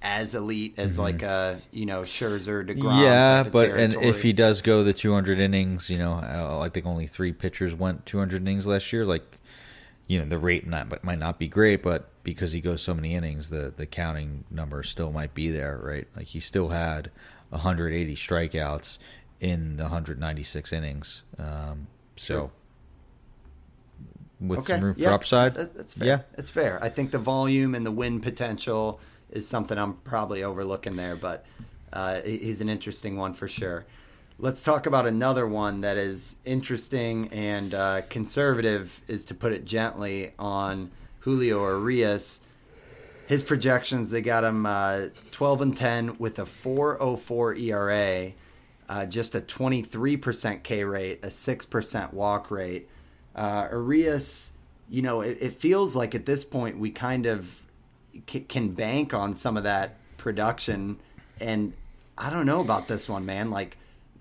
as 0.02 0.34
elite 0.34 0.74
as 0.78 0.98
like 0.98 1.22
a 1.22 1.60
you 1.70 1.86
know 1.86 2.02
Scherzer, 2.02 2.66
Degrom. 2.66 2.82
Mm-hmm. 2.82 3.02
yeah, 3.02 3.36
type 3.38 3.46
of 3.46 3.52
but 3.52 3.70
and 3.70 3.94
if 3.94 4.22
he 4.22 4.32
does 4.32 4.62
go 4.62 4.82
the 4.82 4.92
200 4.92 5.38
innings, 5.38 5.88
you 5.88 5.98
know, 5.98 6.12
uh, 6.14 6.60
I 6.60 6.68
think 6.68 6.86
only 6.86 7.06
three 7.06 7.32
pitchers 7.32 7.74
went 7.74 8.04
200 8.06 8.42
innings 8.42 8.66
last 8.66 8.92
year. 8.92 9.04
Like, 9.04 9.38
you 10.12 10.18
know, 10.18 10.26
the 10.26 10.36
rate 10.36 10.66
not, 10.66 11.02
might 11.02 11.18
not 11.18 11.38
be 11.38 11.48
great, 11.48 11.82
but 11.82 12.10
because 12.22 12.52
he 12.52 12.60
goes 12.60 12.82
so 12.82 12.92
many 12.92 13.14
innings, 13.14 13.48
the 13.48 13.72
the 13.74 13.86
counting 13.86 14.44
number 14.50 14.82
still 14.82 15.10
might 15.10 15.32
be 15.32 15.48
there, 15.50 15.80
right? 15.82 16.06
Like 16.14 16.26
he 16.26 16.38
still 16.38 16.68
had 16.68 17.10
180 17.48 18.14
strikeouts 18.14 18.98
in 19.40 19.78
the 19.78 19.84
196 19.84 20.70
innings. 20.70 21.22
Um, 21.38 21.86
so. 22.16 22.50
With 24.38 24.64
some 24.66 24.82
room 24.82 24.94
for 24.94 25.00
yeah, 25.00 25.14
upside, 25.14 25.54
that- 25.54 25.74
That's 25.74 25.94
fair. 25.94 26.06
yeah, 26.06 26.20
it's 26.36 26.50
fair. 26.50 26.78
I 26.82 26.90
think 26.90 27.10
the 27.10 27.18
volume 27.18 27.74
and 27.74 27.86
the 27.86 27.92
win 27.92 28.20
potential 28.20 29.00
is 29.30 29.48
something 29.48 29.78
I'm 29.78 29.94
probably 29.94 30.42
overlooking 30.42 30.96
there, 30.96 31.16
but 31.16 31.46
uh, 31.92 32.20
he's 32.22 32.60
an 32.60 32.68
interesting 32.68 33.16
one 33.16 33.32
for 33.32 33.48
sure. 33.48 33.86
Let's 34.38 34.62
talk 34.62 34.86
about 34.86 35.06
another 35.06 35.46
one 35.46 35.82
that 35.82 35.96
is 35.96 36.36
interesting 36.44 37.28
and 37.32 37.74
uh, 37.74 38.02
conservative, 38.08 39.02
is 39.06 39.24
to 39.26 39.34
put 39.34 39.52
it 39.52 39.64
gently, 39.64 40.32
on 40.38 40.90
Julio 41.20 41.64
Urias. 41.68 42.40
His 43.26 43.42
projections, 43.42 44.10
they 44.10 44.22
got 44.22 44.42
him 44.42 44.66
uh, 44.66 45.08
12 45.30 45.60
and 45.60 45.76
10 45.76 46.18
with 46.18 46.38
a 46.38 46.46
404 46.46 47.54
ERA, 47.54 48.32
uh, 48.88 49.06
just 49.06 49.34
a 49.34 49.40
23% 49.40 50.62
K 50.62 50.82
rate, 50.82 51.24
a 51.24 51.28
6% 51.28 52.12
walk 52.12 52.50
rate. 52.50 52.88
Uh, 53.36 53.68
Urias, 53.70 54.52
you 54.88 55.02
know, 55.02 55.20
it, 55.20 55.38
it 55.40 55.54
feels 55.54 55.94
like 55.94 56.14
at 56.14 56.26
this 56.26 56.42
point 56.42 56.78
we 56.78 56.90
kind 56.90 57.26
of 57.26 57.62
c- 58.28 58.40
can 58.40 58.70
bank 58.70 59.14
on 59.14 59.34
some 59.34 59.56
of 59.56 59.64
that 59.64 59.98
production. 60.16 60.98
And 61.38 61.74
I 62.16 62.30
don't 62.30 62.46
know 62.46 62.60
about 62.60 62.88
this 62.88 63.08
one, 63.08 63.24
man. 63.24 63.50
Like 63.50 63.76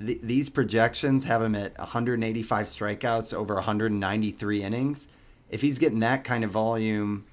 th- 0.06 0.22
these 0.22 0.50
projections 0.50 1.24
have 1.26 1.42
him 1.42 1.56
at 1.56 1.78
185 1.78 2.66
strikeouts 2.66 3.34
over 3.34 3.56
193 3.56 4.64
innings. 4.64 5.08
If 5.50 5.62
he's 5.62 5.80
getting 5.80 6.00
that 6.00 6.24
kind 6.24 6.44
of 6.44 6.52
volume, 6.52 7.26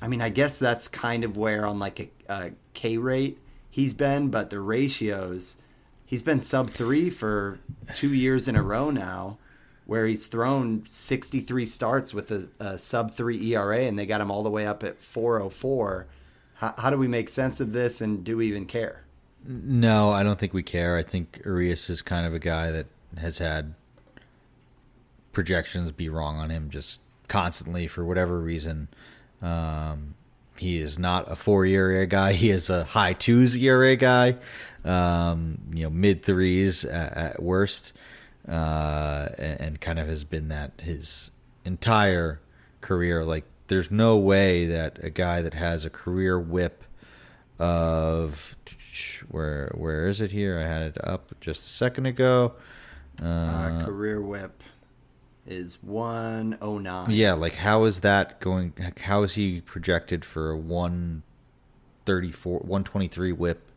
I 0.00 0.08
mean, 0.08 0.20
I 0.20 0.28
guess 0.28 0.58
that's 0.58 0.88
kind 0.88 1.24
of 1.24 1.36
where 1.36 1.66
on 1.66 1.78
like 1.78 2.00
a, 2.00 2.10
a 2.28 2.50
K 2.74 2.96
rate 2.96 3.38
he's 3.76 3.92
been, 3.92 4.28
but 4.28 4.48
the 4.48 4.58
ratios, 4.58 5.58
he's 6.06 6.22
been 6.22 6.40
sub 6.40 6.70
three 6.70 7.10
for 7.10 7.58
two 7.94 8.14
years 8.14 8.48
in 8.48 8.56
a 8.56 8.62
row 8.62 8.90
now, 8.90 9.36
where 9.84 10.06
he's 10.06 10.26
thrown 10.28 10.82
63 10.88 11.66
starts 11.66 12.14
with 12.14 12.30
a, 12.30 12.48
a 12.58 12.78
sub 12.78 13.12
three 13.12 13.52
ERA, 13.52 13.80
and 13.80 13.98
they 13.98 14.06
got 14.06 14.22
him 14.22 14.30
all 14.30 14.42
the 14.42 14.50
way 14.50 14.66
up 14.66 14.82
at 14.82 15.02
404. 15.02 16.06
How, 16.54 16.74
how 16.78 16.88
do 16.88 16.96
we 16.96 17.06
make 17.06 17.28
sense 17.28 17.60
of 17.60 17.72
this, 17.72 18.00
and 18.00 18.24
do 18.24 18.38
we 18.38 18.46
even 18.46 18.64
care? 18.64 19.05
No, 19.46 20.10
I 20.10 20.22
don't 20.22 20.38
think 20.38 20.52
we 20.52 20.62
care. 20.62 20.96
I 20.96 21.02
think 21.02 21.40
Urias 21.44 21.88
is 21.88 22.02
kind 22.02 22.26
of 22.26 22.34
a 22.34 22.38
guy 22.38 22.70
that 22.72 22.86
has 23.18 23.38
had 23.38 23.74
projections 25.32 25.92
be 25.92 26.08
wrong 26.08 26.38
on 26.38 26.50
him 26.50 26.70
just 26.70 27.00
constantly 27.28 27.86
for 27.86 28.04
whatever 28.04 28.40
reason. 28.40 28.88
Um, 29.40 30.14
he 30.58 30.78
is 30.78 30.98
not 30.98 31.30
a 31.30 31.36
four 31.36 31.64
ERA 31.64 32.06
guy. 32.06 32.32
He 32.32 32.50
is 32.50 32.70
a 32.70 32.84
high 32.84 33.12
twos 33.12 33.54
ERA 33.54 33.96
guy. 33.96 34.36
Um, 34.84 35.58
you 35.72 35.84
know, 35.84 35.90
mid 35.90 36.22
threes 36.22 36.84
at, 36.84 37.16
at 37.16 37.42
worst, 37.42 37.92
uh, 38.48 39.28
and, 39.38 39.60
and 39.60 39.80
kind 39.80 39.98
of 39.98 40.06
has 40.08 40.24
been 40.24 40.48
that 40.48 40.72
his 40.80 41.30
entire 41.64 42.40
career. 42.80 43.24
Like, 43.24 43.44
there's 43.66 43.90
no 43.90 44.16
way 44.16 44.66
that 44.66 45.02
a 45.02 45.10
guy 45.10 45.42
that 45.42 45.54
has 45.54 45.84
a 45.84 45.90
career 45.90 46.38
whip 46.38 46.84
of 47.58 48.56
where 49.30 49.72
where 49.74 50.08
is 50.08 50.20
it 50.20 50.30
here? 50.30 50.58
I 50.60 50.66
had 50.66 50.82
it 50.82 50.98
up 51.04 51.32
just 51.40 51.64
a 51.66 51.68
second 51.68 52.06
ago. 52.06 52.52
Uh, 53.22 53.26
Uh, 53.26 53.84
career 53.86 54.20
whip 54.20 54.62
is 55.46 55.78
109. 55.82 57.10
yeah, 57.10 57.32
like 57.32 57.54
how 57.54 57.84
is 57.84 58.00
that 58.00 58.40
going? 58.40 58.72
How 59.00 59.22
is 59.22 59.34
he 59.34 59.60
projected 59.60 60.24
for 60.24 60.50
a 60.50 60.56
one 60.56 61.22
thirty 62.04 62.30
four, 62.30 62.60
one 62.60 62.84
twenty 62.84 63.08
three 63.08 63.32
whip 63.32 63.70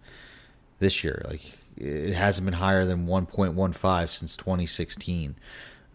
this 0.79 1.03
year? 1.03 1.23
Like 1.27 1.41
it 1.77 2.13
hasn't 2.13 2.45
been 2.45 2.55
higher 2.55 2.85
than 2.85 3.05
one 3.07 3.25
point 3.25 3.53
one 3.53 3.71
five 3.71 4.11
since 4.11 4.35
twenty 4.35 4.65
sixteen. 4.65 5.35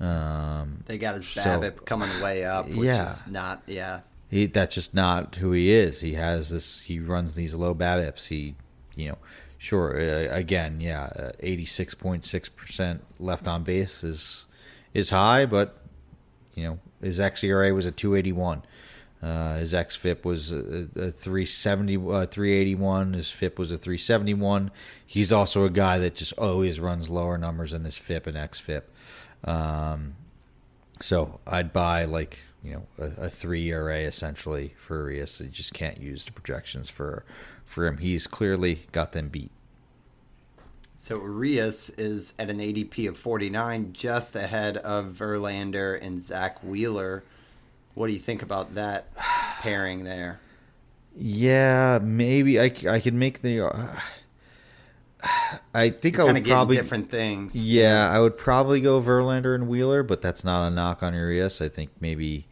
Um, 0.01 0.82
They 0.87 0.99
got 0.99 1.14
his 1.16 1.26
So- 1.28 1.41
BABIP 1.43 1.85
coming 1.87 2.20
way 2.20 2.45
up, 2.45 2.66
which 2.68 2.87
Yeah. 2.87 3.07
is 3.11 3.26
not, 3.28 3.62
yeah. 3.66 4.01
He 4.35 4.47
that's 4.47 4.74
just 4.74 4.95
not 4.95 5.37
who 5.37 5.53
he 5.53 5.70
is. 5.70 6.01
He 6.01 6.14
has 6.14 6.51
this. 6.51 6.80
He 6.80 6.99
runs 6.99 7.35
these 7.35 7.55
low 7.55 7.72
BABIPs. 7.72 8.26
He, 8.26 8.57
you 8.97 9.11
know, 9.11 9.18
sure. 9.59 10.01
Uh, 10.01 10.26
again, 10.35 10.80
yeah, 10.80 11.30
eighty 11.39 11.64
six 11.64 11.95
point 11.95 12.24
six 12.24 12.49
percent 12.49 13.05
left 13.20 13.47
on 13.47 13.62
base 13.62 14.03
is 14.03 14.47
is 14.93 15.11
high, 15.11 15.47
but 15.47 15.78
you 16.57 16.64
know 16.64 16.78
his 17.01 17.20
xERA 17.20 17.72
was 17.72 17.87
a 17.87 17.93
two 17.93 18.16
eighty 18.16 18.32
one. 18.32 18.64
Uh, 19.22 19.59
his 19.59 19.72
xFIP 19.72 20.24
was 20.24 20.53
a, 20.53 20.89
a 20.97 21.11
370, 21.11 21.97
uh, 21.97 22.26
381. 22.26 23.14
His 23.14 23.30
FIP 23.30 23.59
was 23.59 23.70
a 23.70 23.78
371. 23.78 24.70
He's 25.07 25.32
also 25.32 25.64
a 25.64 25.70
guy 25.70 25.99
that 25.99 26.14
just 26.14 26.35
always 26.35 26.78
runs 26.78 27.09
lower 27.09 27.39
numbers 27.39 27.70
than 27.70 27.85
his 27.85 27.97
FIP 27.97 28.26
and 28.26 28.37
xFIP. 28.37 28.82
Um, 29.45 30.16
so 31.01 31.41
I'd 31.47 31.72
buy 31.72 32.05
like 32.05 32.41
you 32.64 32.72
know 32.72 32.86
a, 32.98 33.26
a 33.26 33.30
three 33.30 33.70
ERA 33.70 33.98
essentially 34.00 34.74
for 34.76 35.10
Urias. 35.10 35.40
You 35.40 35.48
just 35.48 35.74
can't 35.74 36.00
use 36.00 36.24
the 36.24 36.32
projections 36.32 36.90
for 36.90 37.24
for 37.64 37.86
him. 37.86 37.98
He's 37.98 38.26
clearly 38.26 38.86
got 38.92 39.12
them 39.12 39.28
beat. 39.28 39.50
So 40.96 41.20
Urias 41.20 41.90
is 41.90 42.32
at 42.38 42.48
an 42.48 42.60
ADP 42.60 43.08
of 43.10 43.18
49, 43.18 43.92
just 43.92 44.34
ahead 44.36 44.78
of 44.78 45.12
Verlander 45.12 46.00
and 46.00 46.22
Zack 46.22 46.64
Wheeler. 46.64 47.22
What 47.92 48.06
do 48.06 48.14
you 48.14 48.18
think 48.18 48.40
about 48.40 48.74
that 48.74 49.14
pairing 49.60 50.04
there? 50.04 50.40
Yeah, 51.14 51.98
maybe 52.02 52.58
I, 52.58 52.72
I 52.88 53.00
could 53.00 53.12
make 53.12 53.42
the. 53.42 53.66
Uh, 53.66 54.00
I 55.74 55.90
think 55.90 56.18
I 56.18 56.24
Kind 56.24 56.38
would 56.38 56.46
probably 56.46 56.76
different 56.76 57.10
things. 57.10 57.54
Yeah, 57.54 58.10
I 58.10 58.18
would 58.20 58.36
probably 58.36 58.80
go 58.80 59.00
Verlander 59.00 59.54
and 59.54 59.68
Wheeler, 59.68 60.02
but 60.02 60.22
that's 60.22 60.44
not 60.44 60.66
a 60.66 60.70
knock 60.70 61.02
on 61.02 61.14
Urias. 61.14 61.60
I 61.60 61.68
think 61.68 61.90
maybe, 62.00 62.46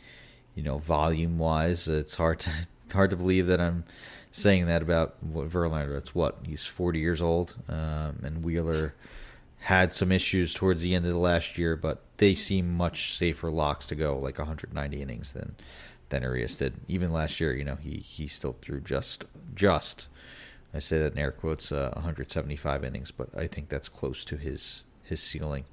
you 0.54 0.62
know, 0.62 0.78
volume 0.78 1.38
wise, 1.38 1.88
it's 1.88 2.14
hard 2.14 2.40
to 2.40 2.50
it's 2.84 2.92
hard 2.92 3.10
to 3.10 3.16
believe 3.16 3.46
that 3.46 3.60
I'm 3.60 3.84
saying 4.32 4.66
that 4.66 4.82
about 4.82 5.16
Verlander. 5.32 5.94
That's 5.94 6.14
what 6.14 6.38
he's 6.44 6.64
40 6.64 6.98
years 6.98 7.22
old, 7.22 7.54
um, 7.68 8.20
and 8.22 8.42
Wheeler 8.42 8.94
had 9.62 9.92
some 9.92 10.10
issues 10.10 10.52
towards 10.52 10.82
the 10.82 10.94
end 10.94 11.06
of 11.06 11.12
the 11.12 11.18
last 11.18 11.56
year, 11.56 11.76
but 11.76 12.02
they 12.16 12.34
seem 12.34 12.76
much 12.76 13.16
safer 13.16 13.50
locks 13.50 13.86
to 13.86 13.94
go, 13.94 14.18
like 14.18 14.38
190 14.38 15.00
innings 15.00 15.32
than 15.32 15.54
than 16.08 16.22
Urias 16.22 16.56
did. 16.56 16.74
Even 16.88 17.12
last 17.12 17.40
year, 17.40 17.54
you 17.54 17.64
know, 17.64 17.76
he 17.76 17.98
he 17.98 18.26
still 18.28 18.56
threw 18.60 18.80
just 18.80 19.24
just. 19.54 20.08
I 20.74 20.78
say 20.78 20.98
that 20.98 21.12
in 21.12 21.18
air 21.18 21.32
quotes, 21.32 21.70
uh, 21.70 21.90
175 21.94 22.82
innings, 22.82 23.10
but 23.10 23.28
I 23.36 23.46
think 23.46 23.68
that's 23.68 23.88
close 23.88 24.24
to 24.24 24.36
his 24.36 24.82
his 25.02 25.22
ceiling. 25.22 25.64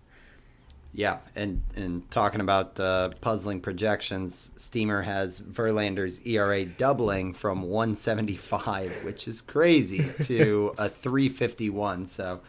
Yeah, 0.92 1.20
and 1.36 1.62
and 1.76 2.10
talking 2.10 2.42
about 2.42 2.80
uh, 2.80 3.10
puzzling 3.22 3.62
projections, 3.62 4.52
Steamer 4.58 5.04
has 5.04 5.40
Verlander's 5.40 6.20
ERA 6.26 6.66
doubling 6.66 7.34
from 7.34 7.62
175, 7.64 9.04
which 9.04 9.28
is 9.28 9.42
crazy, 9.42 10.10
to 10.24 10.74
a 10.80 10.90
351. 10.90 12.08
So, 12.08 12.42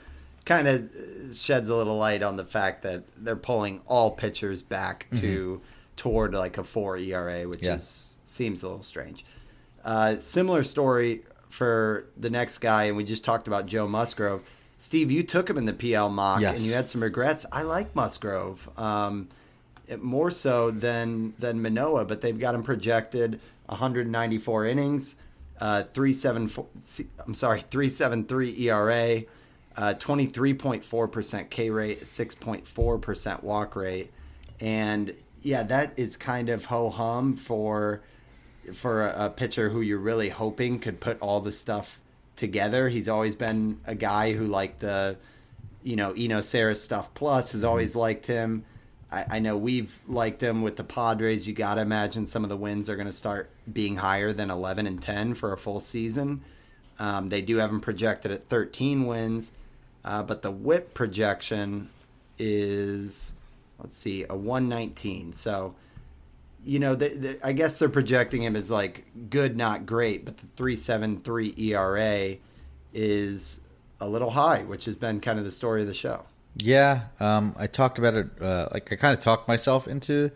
kind 0.47 0.67
of 0.69 0.91
sheds 1.35 1.69
a 1.69 1.77
little 1.77 1.99
light 1.99 2.23
on 2.23 2.37
the 2.37 2.45
fact 2.47 2.83
that 2.83 3.05
they're 3.19 3.37
pulling 3.37 3.83
all 3.87 4.11
pitchers 4.11 4.63
back 4.63 5.07
to 5.17 5.61
toward 5.97 6.33
like 6.35 6.57
a 6.57 6.65
four 6.65 6.97
ERA, 6.97 7.43
which 7.47 7.63
Yeah. 7.63 7.75
is 7.75 8.17
seems 8.25 8.63
a 8.63 8.69
little 8.69 8.83
strange. 8.83 9.25
Uh, 9.85 10.17
similar 10.17 10.65
story 10.65 11.23
for 11.51 12.07
the 12.17 12.31
next 12.31 12.59
guy, 12.59 12.85
and 12.85 12.97
we 12.97 13.05
just 13.05 13.25
talked 13.25 13.49
about 13.49 13.67
Joe 13.67 13.87
Musgrove. 13.87 14.43
Steve, 14.83 15.11
you 15.11 15.23
took 15.23 15.51
him 15.51 15.59
in 15.59 15.67
the 15.67 15.75
PL 15.75 16.09
mock, 16.09 16.41
Yes. 16.41 16.57
and 16.57 16.67
you 16.67 16.73
had 16.73 16.89
some 16.89 17.03
regrets. 17.03 17.45
I 17.53 17.63
like 17.63 17.95
Musgrove 17.95 18.67
um, 18.79 19.29
it- 19.87 20.03
more 20.03 20.31
so 20.31 20.71
than 20.71 21.35
than 21.39 21.61
Manoah, 21.61 22.07
but 22.07 22.23
they've 22.23 22.39
got 22.39 22.55
him 22.55 22.63
projected 22.63 23.41
194 23.67 24.65
innings, 24.65 25.17
uh, 25.61 25.83
three 25.83 26.15
seven 26.15 26.49
four. 26.49 26.67
I'm 27.27 27.35
sorry, 27.35 27.61
three 27.61 27.91
seven 27.91 28.25
three 28.25 28.55
ERA, 28.69 29.25
uh, 29.77 29.95
23.4 29.99 31.13
percent 31.13 31.51
K 31.51 31.69
rate, 31.69 32.01
6.4 32.01 33.01
percent 33.03 33.45
walk 33.45 33.77
rate, 33.77 34.11
and 34.61 35.15
yeah, 35.43 35.63
that 35.63 35.99
is 35.99 36.17
kind 36.17 36.49
of 36.49 36.65
ho 36.67 36.89
hum 36.89 37.37
for 37.37 38.01
for 38.73 39.07
a, 39.07 39.27
a 39.27 39.31
pitcher 39.31 39.69
who 39.69 39.83
you're 39.83 39.99
really 39.99 40.31
hoping 40.31 40.79
could 40.79 41.01
put 41.01 41.21
all 41.21 41.41
the 41.43 41.53
stuff 41.53 42.00
together. 42.41 42.89
He's 42.89 43.07
always 43.07 43.37
been 43.37 43.81
a 43.87 43.95
guy 43.95 44.33
who 44.33 44.47
liked 44.47 44.81
the, 44.81 45.17
you 45.83 45.95
know, 45.95 46.13
Eno 46.13 46.41
Sarris 46.41 46.79
stuff 46.79 47.15
plus 47.15 47.53
has 47.53 47.63
always 47.63 47.95
liked 47.95 48.27
him. 48.27 48.65
I, 49.13 49.25
I 49.33 49.39
know 49.39 49.57
we've 49.57 50.01
liked 50.09 50.43
him 50.43 50.63
with 50.63 50.77
the 50.77 50.83
Padres. 50.83 51.47
You 51.47 51.53
got 51.53 51.75
to 51.75 51.83
imagine 51.83 52.27
some 52.27 52.43
of 52.43 52.49
the 52.49 52.57
wins 52.57 52.89
are 52.89 52.97
going 52.97 53.07
to 53.07 53.13
start 53.13 53.51
being 53.71 53.97
higher 53.97 54.33
than 54.33 54.51
11 54.51 54.87
and 54.87 55.01
10 55.01 55.35
for 55.35 55.53
a 55.53 55.59
full 55.59 55.81
season. 55.81 56.41
Um, 56.99 57.29
they 57.29 57.43
do 57.43 57.59
have 57.59 57.71
him 57.71 57.81
projected 57.81 58.33
at 58.33 58.47
13 58.47 59.07
wins, 59.07 59.53
uh, 60.05 60.23
but 60.23 60.43
the 60.43 60.51
whip 60.51 60.95
projection 60.95 61.91
is, 62.39 63.35
let's 63.79 63.97
see, 63.97 64.25
a 64.29 64.35
119. 64.35 65.35
So, 65.35 65.75
you 66.65 66.79
know, 66.79 66.95
they, 66.95 67.09
they, 67.09 67.37
I 67.43 67.53
guess 67.53 67.79
they're 67.79 67.89
projecting 67.89 68.43
him 68.43 68.57
as 68.57 68.71
like 68.71 69.07
good, 69.31 69.57
not 69.57 69.87
great, 69.87 70.25
but 70.25 70.37
the 70.37 70.47
373 70.57 71.55
ERA 71.57 72.37
is 72.93 73.61
a 74.01 74.09
little 74.09 74.31
high, 74.31 74.63
which 74.65 74.85
has 74.85 74.97
been 74.97 75.21
kind 75.21 75.39
of 75.39 75.45
the 75.45 75.51
story 75.51 75.81
of 75.81 75.87
the 75.87 75.95
show. 75.95 76.25
Yeah, 76.57 77.03
um, 77.21 77.55
I 77.59 77.67
talked 77.67 77.99
about 77.99 78.15
it. 78.15 78.29
Uh, 78.41 78.69
like 78.73 78.93
I 78.93 78.97
kind 78.97 79.17
of 79.17 79.23
talked 79.23 79.47
myself 79.47 79.87
into 79.87 80.31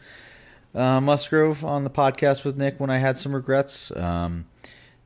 uh, 0.75 1.01
Musgrove 1.01 1.64
on 1.64 1.85
the 1.85 1.91
podcast 1.91 2.45
with 2.45 2.57
Nick 2.57 2.79
when 2.79 2.91
I 2.91 2.99
had 2.99 3.18
some 3.18 3.35
regrets. 3.35 3.91
Um, 3.97 4.47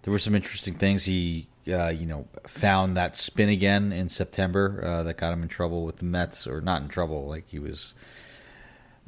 there 0.03 0.12
were 0.12 0.19
some 0.19 0.35
interesting 0.35 0.75
things. 0.75 1.05
He, 1.07 1.49
uh, 1.71 1.89
you 1.89 2.07
know, 2.07 2.27
found 2.47 2.97
that 2.97 3.16
spin 3.16 3.49
again 3.49 3.93
in 3.93 4.09
September 4.09 4.83
uh, 4.85 5.03
that 5.05 5.16
got 5.16 5.33
him 5.33 5.43
in 5.43 5.49
trouble 5.49 5.85
with 5.85 5.97
the 5.97 6.05
Mets, 6.05 6.47
or 6.47 6.61
not 6.61 6.83
in 6.83 6.89
trouble. 6.89 7.27
Like 7.27 7.49
he 7.49 7.59
was 7.59 7.95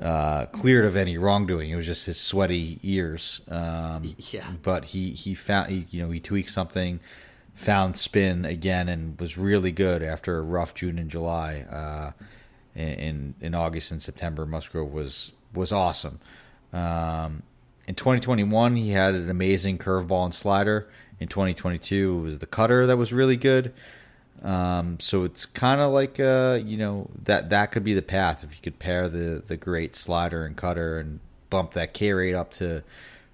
uh, 0.01 0.47
cleared 0.47 0.85
of 0.85 0.97
any 0.97 1.19
wrongdoing. 1.19 1.71
It 1.71 1.77
was 1.77 1.87
just 1.87 2.07
his 2.07 2.19
sweaty 2.19 2.79
ears. 2.83 3.41
Um, 3.49 4.15
yeah. 4.17 4.51
But 4.63 4.87
he 4.87 5.11
he 5.11 5.35
found 5.35 5.71
he 5.71 5.87
you 5.91 6.03
know 6.03 6.11
he 6.11 6.21
tweaked 6.21 6.51
something 6.51 7.01
found 7.61 7.95
spin 7.95 8.47
again 8.47 8.89
and 8.89 9.21
was 9.21 9.37
really 9.37 9.71
good 9.71 10.03
after 10.03 10.39
a 10.39 10.43
rough 10.43 10.75
June 10.75 10.99
and 10.99 11.11
July. 11.11 11.61
Uh, 11.71 12.13
in 12.75 13.35
in 13.41 13.55
August 13.55 13.91
and 13.91 14.03
September, 14.03 14.47
Musgrove 14.47 14.93
was 14.93 15.33
was 15.55 15.73
awesome. 15.73 16.21
Um, 16.73 17.43
in 17.87 17.95
2021, 17.97 18.77
he 18.77 18.91
had 18.91 19.15
an 19.15 19.29
amazing 19.29 19.77
curveball 19.79 20.25
and 20.25 20.35
slider. 20.35 20.89
In 21.19 21.29
2022, 21.29 22.19
it 22.19 22.23
was 22.23 22.39
the 22.39 22.47
cutter 22.47 22.87
that 22.87 22.97
was 22.97 23.13
really 23.13 23.37
good. 23.37 23.75
Um, 24.43 24.99
so 25.01 25.25
it's 25.25 25.45
kind 25.45 25.81
of 25.81 25.93
like 25.93 26.19
uh, 26.19 26.61
you 26.65 26.77
know 26.77 27.11
that 27.25 27.51
that 27.51 27.73
could 27.73 27.85
be 27.85 27.95
the 27.95 28.03
path 28.03 28.43
if 28.43 28.55
you 28.55 28.63
could 28.63 28.79
pair 28.79 29.09
the 29.09 29.43
the 29.47 29.57
great 29.57 29.95
slider 29.95 30.47
and 30.47 30.57
cutter 30.57 30.99
and 30.99 31.21
bump 31.51 31.73
that 31.73 31.93
K 31.93 32.13
rate 32.13 32.35
up 32.35 32.53
to 32.55 32.83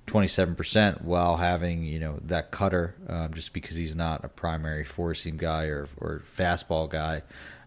27% 0.06 1.02
while 1.02 1.36
having 1.36 1.84
you 1.84 1.98
know 1.98 2.18
that 2.24 2.50
cutter 2.50 2.94
um, 3.08 3.34
just 3.34 3.52
because 3.52 3.76
he's 3.76 3.94
not 3.94 4.24
a 4.24 4.28
primary 4.28 4.84
four 4.84 5.14
seam 5.14 5.36
guy 5.36 5.64
or, 5.64 5.88
or 5.98 6.22
fastball 6.24 6.88
guy. 6.88 7.22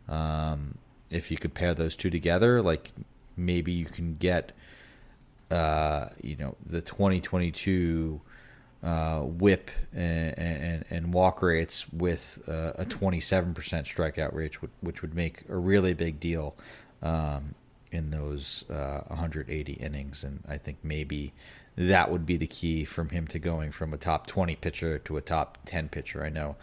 Um, 0.07 0.77
if 1.09 1.31
you 1.31 1.37
could 1.37 1.53
pair 1.53 1.73
those 1.73 1.95
two 1.95 2.09
together 2.09 2.61
like 2.61 2.91
maybe 3.37 3.71
you 3.71 3.85
can 3.85 4.15
get 4.15 4.51
uh, 5.51 6.09
you 6.21 6.35
know 6.35 6.55
the 6.65 6.81
2022 6.81 8.21
uh, 8.83 9.19
whip 9.19 9.71
and, 9.93 10.37
and, 10.37 10.85
and, 10.89 11.13
walk 11.13 11.41
rates 11.41 11.85
with 11.91 12.39
uh, 12.47 12.71
a 12.75 12.85
27% 12.85 13.53
strikeout 13.53 14.33
rate 14.33 14.55
which 14.81 15.01
would 15.01 15.13
make 15.13 15.43
a 15.49 15.57
really 15.57 15.93
big 15.93 16.17
deal 16.19 16.55
um, 17.01 17.55
in 17.91 18.11
those 18.11 18.63
180 18.67 19.73
uh, 19.73 19.85
innings 19.85 20.23
and 20.23 20.41
I 20.47 20.57
think 20.57 20.77
maybe 20.81 21.33
that 21.79 22.11
would 22.11 22.25
be 22.25 22.35
the 22.35 22.47
key 22.47 22.83
from 22.83 23.09
him 23.09 23.25
to 23.27 23.39
going 23.39 23.71
from 23.71 23.93
a 23.93 23.97
top 23.97 24.27
20 24.27 24.55
pitcher 24.57 24.99
to 24.99 25.15
a 25.15 25.21
top 25.21 25.57
10 25.65 25.87
pitcher. 25.87 26.25
I 26.25 26.29
know, 26.29 26.57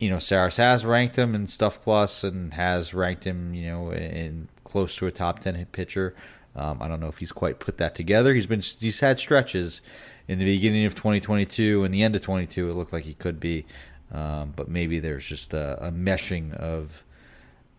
you 0.00 0.10
know, 0.10 0.16
Sarris 0.16 0.56
has 0.56 0.84
ranked 0.84 1.16
him 1.16 1.36
in 1.36 1.46
Stuff 1.46 1.80
Plus 1.80 2.24
and 2.24 2.52
has 2.54 2.92
ranked 2.92 3.24
him, 3.24 3.54
you 3.54 3.66
know, 3.70 3.92
in 3.92 4.48
close 4.64 4.96
to 4.96 5.06
a 5.06 5.12
top 5.12 5.38
10 5.38 5.66
pitcher. 5.66 6.16
Um, 6.56 6.82
I 6.82 6.88
don't 6.88 6.98
know 6.98 7.06
if 7.06 7.18
he's 7.18 7.30
quite 7.30 7.60
put 7.60 7.78
that 7.78 7.94
together. 7.94 8.34
He's 8.34 8.46
been 8.46 8.60
he's 8.60 9.00
had 9.00 9.20
stretches 9.20 9.82
in 10.28 10.38
the 10.38 10.44
beginning 10.44 10.84
of 10.84 10.94
2022 10.94 11.84
and 11.84 11.92
the 11.92 12.02
end 12.02 12.16
of 12.16 12.22
22. 12.22 12.68
It 12.68 12.74
looked 12.74 12.92
like 12.92 13.04
he 13.04 13.14
could 13.14 13.40
be, 13.40 13.66
um, 14.12 14.52
but 14.54 14.68
maybe 14.68 15.00
there's 15.00 15.24
just 15.24 15.54
a, 15.54 15.86
a, 15.86 15.90
meshing 15.90 16.54
of 16.54 17.04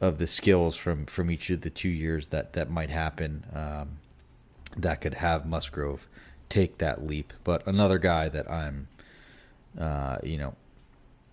of 0.01 0.17
the 0.17 0.27
skills 0.27 0.75
from 0.75 1.05
from 1.05 1.31
each 1.31 1.49
of 1.49 1.61
the 1.61 1.69
two 1.69 1.89
years 1.89 2.27
that 2.27 2.53
that 2.53 2.69
might 2.69 2.89
happen. 2.89 3.45
Um, 3.53 3.99
that 4.77 5.01
could 5.01 5.15
have 5.15 5.45
Musgrove 5.45 6.07
take 6.49 6.77
that 6.79 7.03
leap. 7.03 7.33
But 7.43 7.65
another 7.65 7.97
guy 7.97 8.29
that 8.29 8.49
I'm, 8.49 8.87
uh, 9.79 10.17
you 10.23 10.37
know, 10.37 10.55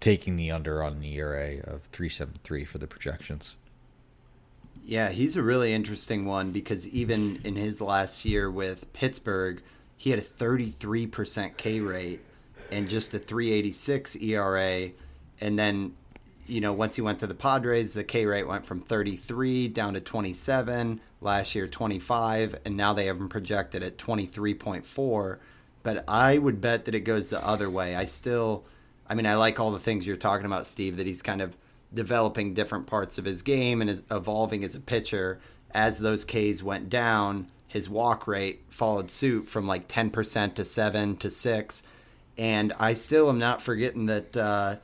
taking 0.00 0.36
the 0.36 0.50
under 0.50 0.82
on 0.82 1.00
the 1.00 1.14
ERA 1.16 1.58
of 1.60 1.82
373 1.92 2.64
for 2.64 2.78
the 2.78 2.86
projections. 2.86 3.56
Yeah, 4.84 5.10
he's 5.10 5.36
a 5.36 5.42
really 5.42 5.72
interesting 5.72 6.24
one 6.24 6.50
because 6.50 6.86
even 6.88 7.40
in 7.44 7.54
his 7.54 7.80
last 7.80 8.24
year 8.24 8.50
with 8.50 8.92
Pittsburgh, 8.92 9.62
he 10.02 10.10
had 10.10 10.18
a 10.18 10.22
33% 10.22 11.56
K 11.56 11.78
rate 11.78 12.18
and 12.72 12.88
just 12.88 13.14
a 13.14 13.20
386 13.20 14.16
ERA. 14.16 14.90
And 15.40 15.56
then, 15.56 15.94
you 16.48 16.60
know, 16.60 16.72
once 16.72 16.96
he 16.96 17.02
went 17.02 17.20
to 17.20 17.28
the 17.28 17.36
Padres, 17.36 17.94
the 17.94 18.02
K 18.02 18.26
rate 18.26 18.48
went 18.48 18.66
from 18.66 18.80
33 18.80 19.68
down 19.68 19.94
to 19.94 20.00
27 20.00 21.00
last 21.20 21.54
year 21.54 21.68
25 21.68 22.56
and 22.64 22.76
now 22.76 22.92
they 22.92 23.06
have 23.06 23.18
him 23.18 23.28
projected 23.28 23.84
at 23.84 23.96
23.4 23.96 25.38
but 25.84 26.04
i 26.08 26.36
would 26.36 26.60
bet 26.60 26.84
that 26.84 26.96
it 26.96 27.02
goes 27.02 27.30
the 27.30 27.46
other 27.46 27.70
way. 27.70 27.94
I 27.94 28.06
still 28.06 28.64
i 29.06 29.14
mean 29.14 29.26
i 29.26 29.36
like 29.36 29.60
all 29.60 29.70
the 29.70 29.78
things 29.78 30.04
you're 30.04 30.16
talking 30.16 30.46
about 30.46 30.66
steve 30.66 30.96
that 30.96 31.06
he's 31.06 31.22
kind 31.22 31.40
of 31.40 31.56
developing 31.94 32.54
different 32.54 32.88
parts 32.88 33.18
of 33.18 33.24
his 33.24 33.42
game 33.42 33.80
and 33.80 33.88
is 33.88 34.02
evolving 34.10 34.64
as 34.64 34.74
a 34.74 34.80
pitcher 34.80 35.38
as 35.70 36.00
those 36.00 36.24
k's 36.24 36.60
went 36.60 36.90
down 36.90 37.46
his 37.72 37.88
walk 37.88 38.26
rate 38.26 38.60
followed 38.68 39.10
suit 39.10 39.48
from 39.48 39.66
like 39.66 39.88
10% 39.88 40.54
to 40.54 40.64
7 40.64 41.16
to 41.16 41.30
6 41.30 41.82
and 42.38 42.72
i 42.78 42.92
still 42.92 43.28
am 43.28 43.38
not 43.38 43.60
forgetting 43.60 44.06
that 44.06 44.36
uh, 44.36 44.76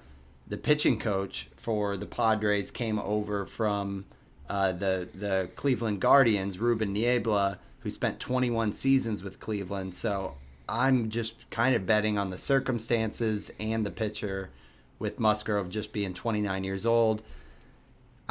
the 0.48 0.56
pitching 0.56 0.98
coach 0.98 1.48
for 1.56 1.96
the 1.96 2.06
padres 2.06 2.70
came 2.70 2.98
over 2.98 3.44
from 3.46 4.04
uh, 4.48 4.72
the 4.72 5.08
the 5.14 5.50
Cleveland 5.56 6.00
Guardians, 6.00 6.58
Ruben 6.58 6.92
Niebla, 6.92 7.58
who 7.80 7.90
spent 7.90 8.18
21 8.18 8.72
seasons 8.72 9.22
with 9.22 9.40
Cleveland. 9.40 9.94
So 9.94 10.34
I'm 10.68 11.10
just 11.10 11.48
kind 11.50 11.74
of 11.74 11.86
betting 11.86 12.18
on 12.18 12.30
the 12.30 12.38
circumstances 12.38 13.50
and 13.60 13.84
the 13.84 13.90
pitcher, 13.90 14.50
with 14.98 15.20
Musgrove 15.20 15.68
just 15.68 15.92
being 15.92 16.14
29 16.14 16.64
years 16.64 16.86
old. 16.86 17.22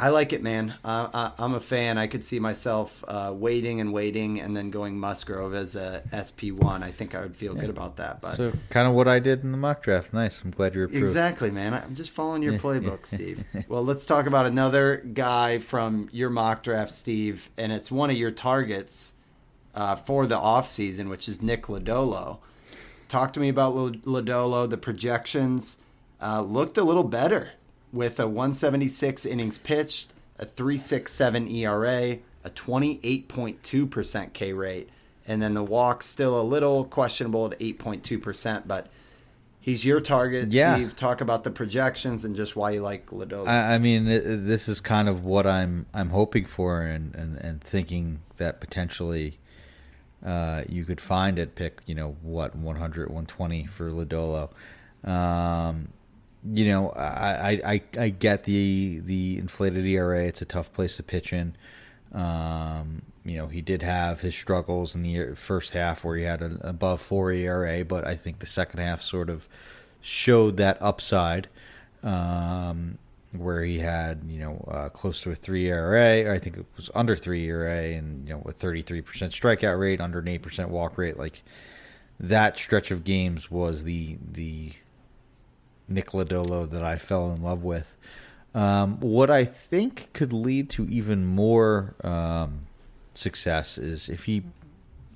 I 0.00 0.10
like 0.10 0.32
it, 0.32 0.44
man. 0.44 0.74
Uh, 0.84 1.32
I, 1.38 1.44
am 1.44 1.54
a 1.54 1.60
fan. 1.60 1.98
I 1.98 2.06
could 2.06 2.22
see 2.22 2.38
myself 2.38 3.02
uh, 3.08 3.32
waiting 3.34 3.80
and 3.80 3.92
waiting, 3.92 4.40
and 4.40 4.56
then 4.56 4.70
going 4.70 4.96
Musgrove 4.96 5.54
as 5.54 5.74
a 5.74 6.04
SP 6.14 6.54
one. 6.54 6.84
I 6.84 6.92
think 6.92 7.16
I 7.16 7.20
would 7.20 7.34
feel 7.34 7.54
yeah. 7.56 7.62
good 7.62 7.70
about 7.70 7.96
that. 7.96 8.20
But 8.20 8.36
so 8.36 8.52
kind 8.70 8.86
of 8.86 8.94
what 8.94 9.08
I 9.08 9.18
did 9.18 9.42
in 9.42 9.50
the 9.50 9.58
mock 9.58 9.82
draft. 9.82 10.12
Nice. 10.12 10.40
I'm 10.42 10.52
glad 10.52 10.74
you're 10.74 10.84
approved. 10.84 11.02
exactly, 11.02 11.50
man. 11.50 11.74
I'm 11.74 11.96
just 11.96 12.10
following 12.10 12.42
your 12.42 12.52
playbook, 12.54 13.06
Steve. 13.12 13.42
well, 13.66 13.84
let's 13.84 14.06
talk 14.06 14.26
about 14.26 14.46
another 14.46 14.98
guy 14.98 15.58
from 15.58 16.08
your 16.12 16.30
mock 16.30 16.62
draft, 16.62 16.92
Steve, 16.92 17.50
and 17.58 17.72
it's 17.72 17.90
one 17.90 18.08
of 18.08 18.16
your 18.16 18.30
targets 18.30 19.14
uh, 19.74 19.96
for 19.96 20.26
the 20.26 20.36
offseason, 20.36 21.08
which 21.08 21.28
is 21.28 21.42
Nick 21.42 21.64
Lodolo. 21.64 22.38
Talk 23.08 23.32
to 23.32 23.40
me 23.40 23.48
about 23.48 23.74
Lodolo. 23.74 24.70
The 24.70 24.78
projections 24.78 25.78
uh, 26.22 26.42
looked 26.42 26.78
a 26.78 26.84
little 26.84 27.02
better 27.02 27.52
with 27.92 28.20
a 28.20 28.26
176 28.26 29.26
innings 29.26 29.58
pitched, 29.58 30.12
a 30.38 30.44
367 30.44 31.48
ERA, 31.48 32.18
a 32.44 32.50
28.2% 32.50 34.32
K 34.32 34.52
rate, 34.52 34.88
and 35.26 35.42
then 35.42 35.54
the 35.54 35.62
walk 35.62 36.02
still 36.02 36.40
a 36.40 36.42
little 36.42 36.84
questionable 36.84 37.46
at 37.46 37.58
8.2%, 37.58 38.66
but 38.66 38.88
he's 39.60 39.84
your 39.84 40.00
target. 40.00 40.48
Yeah. 40.48 40.74
Steve, 40.74 40.96
talk 40.96 41.20
about 41.20 41.44
the 41.44 41.50
projections 41.50 42.24
and 42.24 42.34
just 42.34 42.56
why 42.56 42.70
you 42.70 42.82
like 42.82 43.06
Lodolo. 43.06 43.46
I, 43.46 43.74
I 43.74 43.78
mean, 43.78 44.08
it, 44.08 44.46
this 44.46 44.68
is 44.68 44.80
kind 44.80 45.08
of 45.08 45.24
what 45.24 45.46
I'm 45.46 45.86
I'm 45.92 46.10
hoping 46.10 46.44
for 46.44 46.82
and, 46.82 47.14
and, 47.14 47.36
and 47.36 47.60
thinking 47.60 48.20
that 48.38 48.60
potentially 48.60 49.38
uh, 50.24 50.64
you 50.68 50.84
could 50.84 51.00
find 51.00 51.38
at 51.38 51.54
pick, 51.54 51.80
you 51.86 51.94
know, 51.94 52.16
what, 52.22 52.56
100, 52.56 53.08
120 53.08 53.66
for 53.66 53.90
Lodolo. 53.90 54.50
Um, 55.04 55.88
you 56.52 56.66
know, 56.68 56.90
I, 56.90 57.60
I 57.64 57.82
I 57.98 58.08
get 58.08 58.44
the 58.44 59.00
the 59.04 59.38
inflated 59.38 59.84
ERA. 59.84 60.24
It's 60.24 60.42
a 60.42 60.46
tough 60.46 60.72
place 60.72 60.96
to 60.96 61.02
pitch 61.02 61.32
in. 61.32 61.56
Um, 62.12 63.02
you 63.24 63.36
know, 63.36 63.48
he 63.48 63.60
did 63.60 63.82
have 63.82 64.20
his 64.20 64.34
struggles 64.34 64.94
in 64.94 65.02
the 65.02 65.34
first 65.34 65.72
half 65.72 66.04
where 66.04 66.16
he 66.16 66.24
had 66.24 66.40
an 66.40 66.60
above 66.62 67.00
four 67.00 67.30
ERA, 67.32 67.84
but 67.84 68.06
I 68.06 68.16
think 68.16 68.38
the 68.38 68.46
second 68.46 68.80
half 68.80 69.02
sort 69.02 69.28
of 69.28 69.46
showed 70.00 70.56
that 70.56 70.80
upside, 70.80 71.48
um, 72.02 72.96
where 73.32 73.62
he 73.62 73.80
had 73.80 74.22
you 74.26 74.38
know 74.38 74.64
uh, 74.70 74.88
close 74.88 75.20
to 75.22 75.30
a 75.30 75.34
three 75.34 75.66
ERA. 75.66 76.32
I 76.32 76.38
think 76.38 76.56
it 76.56 76.66
was 76.76 76.90
under 76.94 77.14
three 77.16 77.46
ERA, 77.46 77.82
and 77.96 78.26
you 78.26 78.34
know 78.34 78.42
a 78.46 78.52
thirty 78.52 78.82
three 78.82 79.02
percent 79.02 79.32
strikeout 79.32 79.78
rate, 79.78 80.00
under 80.00 80.20
an 80.20 80.28
eight 80.28 80.42
percent 80.42 80.70
walk 80.70 80.96
rate. 80.96 81.18
Like 81.18 81.42
that 82.18 82.58
stretch 82.58 82.90
of 82.90 83.04
games 83.04 83.50
was 83.50 83.84
the 83.84 84.18
the 84.32 84.72
Nick 85.88 86.10
Lodolo 86.10 86.68
that 86.70 86.82
I 86.82 86.98
fell 86.98 87.32
in 87.32 87.42
love 87.42 87.64
with. 87.64 87.96
Um, 88.54 88.98
what 89.00 89.30
I 89.30 89.44
think 89.44 90.12
could 90.12 90.32
lead 90.32 90.70
to 90.70 90.86
even 90.88 91.24
more 91.26 91.94
um, 92.02 92.66
success 93.14 93.78
is 93.78 94.08
if 94.08 94.24
he 94.24 94.42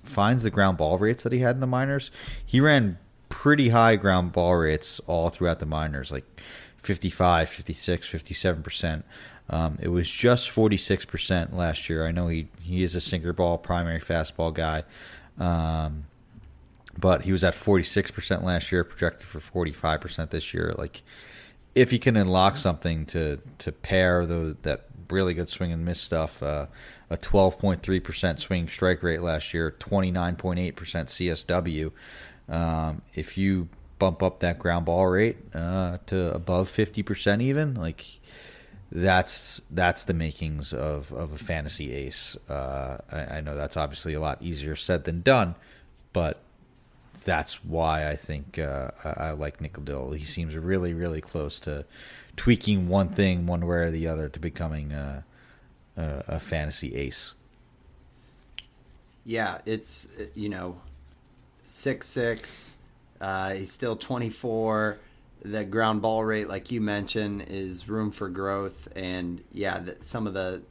finds 0.05 0.43
the 0.43 0.51
ground 0.51 0.79
ball 0.79 0.99
rates 0.99 1.23
that 1.23 1.33
he 1.33 1.41
had 1.41 1.57
in 1.57 1.61
the 1.61 1.67
minors. 1.67 2.11
He 2.45 2.61
ran 2.61 2.99
pretty 3.29 3.71
high 3.71 3.97
ground 3.97 4.33
ball 4.33 4.57
rates 4.57 5.01
all 5.07 5.31
throughout 5.31 5.59
the 5.59 5.67
minors, 5.67 6.11
like 6.13 6.25
55, 6.79 7.49
56, 7.49 8.09
57%. 8.09 9.03
Um, 9.51 9.79
it 9.81 9.89
was 9.89 10.09
just 10.09 10.51
46% 10.51 11.53
last 11.53 11.89
year. 11.89 12.07
I 12.07 12.13
know 12.13 12.29
he, 12.29 12.49
he 12.61 12.83
is 12.83 12.95
a 12.95 13.01
sinker 13.01 13.33
ball, 13.33 13.59
primary 13.59 14.01
fastball 14.01 14.53
guy. 14.53 14.85
Um, 15.39 16.05
but 16.99 17.23
he 17.23 17.33
was 17.33 17.43
at 17.45 17.55
46% 17.55 18.43
last 18.43 18.71
year, 18.71 18.85
projected 18.85 19.27
for 19.27 19.39
45% 19.67 20.31
this 20.31 20.53
year. 20.53 20.75
Like, 20.77 21.03
if 21.75 21.91
he 21.91 21.99
can 21.99 22.17
unlock 22.17 22.57
something 22.57 23.07
to 23.07 23.41
to 23.59 23.73
pair 23.73 24.27
those 24.27 24.57
that 24.63 24.87
really 25.11 25.35
good 25.35 25.49
swing 25.49 25.73
and 25.73 25.85
miss 25.85 26.01
stuff, 26.01 26.43
uh, 26.43 26.67
a 27.11 27.17
12.3% 27.17 28.39
swing 28.39 28.69
strike 28.69 29.03
rate 29.03 29.21
last 29.23 29.53
year, 29.53 29.75
29.8% 29.79 30.73
CSW. 30.75 31.93
Um, 32.53 33.03
if 33.15 33.37
you 33.37 33.69
bump 33.99 34.23
up 34.23 34.41
that 34.41 34.59
ground 34.59 34.87
ball 34.87 35.07
rate 35.07 35.37
uh, 35.55 35.99
to 36.07 36.35
above 36.35 36.69
50% 36.69 37.43
even, 37.43 37.75
like 37.75 38.05
that's 38.91 39.61
that's 39.71 40.05
the 40.05 40.15
makings 40.15 40.73
of, 40.73 41.13
of 41.13 41.33
a 41.33 41.39
fantasy 41.39 41.93
ace. 41.95 42.37
Uh, 42.49 42.99
I, 43.11 43.37
I 43.37 43.41
know 43.41 43.55
that's 43.55 43.77
obviously 43.77 44.15
a 44.15 44.21
lot 44.21 44.43
easier 44.43 44.77
said 44.77 45.05
than 45.05 45.21
done, 45.21 45.55
but 46.13 46.43
that's 47.25 47.65
why 47.65 48.09
I 48.09 48.17
think 48.17 48.59
uh, 48.59 48.91
I, 49.05 49.31
like 49.31 49.61
Nick 49.61 49.75
Lodolo. 49.75 50.17
He 50.17 50.25
seems 50.25 50.57
really, 50.57 50.95
really 50.95 51.21
close 51.21 51.61
to 51.61 51.85
tweaking 52.37 52.89
one 52.89 53.09
thing 53.09 53.47
one 53.47 53.67
way 53.67 53.77
or 53.77 53.91
the 53.91 54.07
other 54.07 54.29
to 54.29 54.41
becoming 54.41 54.93
a, 54.93 55.25
a, 55.97 56.25
a 56.29 56.41
fantasy 56.41 56.95
ace. 56.95 57.35
Yeah, 59.25 59.59
it's 59.67 60.09
you 60.35 60.49
know 60.49 60.81
six 61.65 62.09
six. 62.09 62.77
Uh, 63.21 63.51
he's 63.53 63.71
still 63.71 63.97
twenty 63.97 64.31
four. 64.31 64.99
The 65.45 65.65
ground 65.65 66.03
ball 66.03 66.25
rate, 66.25 66.49
like 66.49 66.71
you 66.71 66.81
mentioned, 66.81 67.47
is 67.49 67.89
room 67.89 68.13
for 68.13 68.29
growth, 68.29 68.89
and 68.95 69.43
yeah, 69.53 69.79
the, 69.81 69.97
some 70.01 70.27
of 70.27 70.35
the 70.35 70.63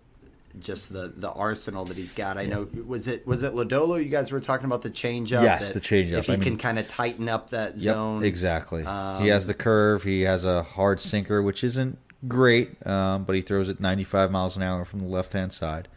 just 0.59 0.91
the 0.91 1.13
the 1.15 1.31
arsenal 1.31 1.85
that 1.85 1.97
he's 1.97 2.13
got. 2.13 2.37
I 2.37 2.45
know 2.45 2.67
was 2.85 3.07
it 3.07 3.25
was 3.25 3.43
it 3.43 3.53
Lodolo? 3.53 4.01
You 4.03 4.09
guys 4.09 4.31
were 4.31 4.39
talking 4.39 4.65
about 4.65 4.81
the 4.81 4.89
changeup. 4.89 5.43
Yes, 5.43 5.73
the 5.73 5.81
changeup. 5.81 6.19
If 6.19 6.27
he 6.27 6.33
I 6.33 6.37
can 6.37 6.57
kind 6.57 6.79
of 6.79 6.87
tighten 6.87 7.29
up 7.29 7.51
that 7.51 7.75
yep, 7.75 7.95
zone, 7.95 8.23
exactly. 8.23 8.83
Um, 8.83 9.23
he 9.23 9.29
has 9.29 9.47
the 9.47 9.53
curve. 9.53 10.03
He 10.03 10.21
has 10.21 10.45
a 10.45 10.63
hard 10.63 10.99
sinker, 10.99 11.41
which 11.41 11.63
isn't 11.63 11.97
great, 12.27 12.85
um, 12.85 13.23
but 13.23 13.35
he 13.35 13.41
throws 13.41 13.69
it 13.69 13.79
95 13.79 14.31
miles 14.31 14.57
an 14.57 14.63
hour 14.63 14.85
from 14.85 14.99
the 14.99 15.07
left 15.07 15.33
hand 15.33 15.53
side. 15.53 15.87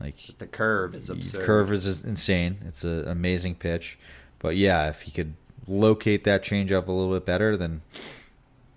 Like 0.00 0.16
the 0.38 0.46
curve 0.46 0.94
is 0.94 1.10
absurd. 1.10 1.40
The 1.40 1.44
curve 1.44 1.72
is 1.72 2.02
insane. 2.02 2.58
It's 2.66 2.84
an 2.84 3.06
amazing 3.06 3.56
pitch, 3.56 3.98
but 4.38 4.56
yeah, 4.56 4.88
if 4.88 5.02
he 5.02 5.10
could 5.10 5.34
locate 5.68 6.24
that 6.24 6.42
changeup 6.42 6.88
a 6.88 6.92
little 6.92 7.12
bit 7.12 7.26
better, 7.26 7.56
then 7.56 7.82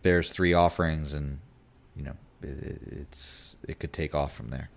there's 0.01 0.31
three 0.31 0.53
offerings, 0.53 1.13
and 1.13 1.39
you 1.95 2.03
know 2.03 2.15
it, 2.41 2.81
it's 2.91 3.55
it 3.67 3.79
could 3.79 3.93
take 3.93 4.13
off 4.13 4.33
from 4.33 4.49
there. 4.49 4.69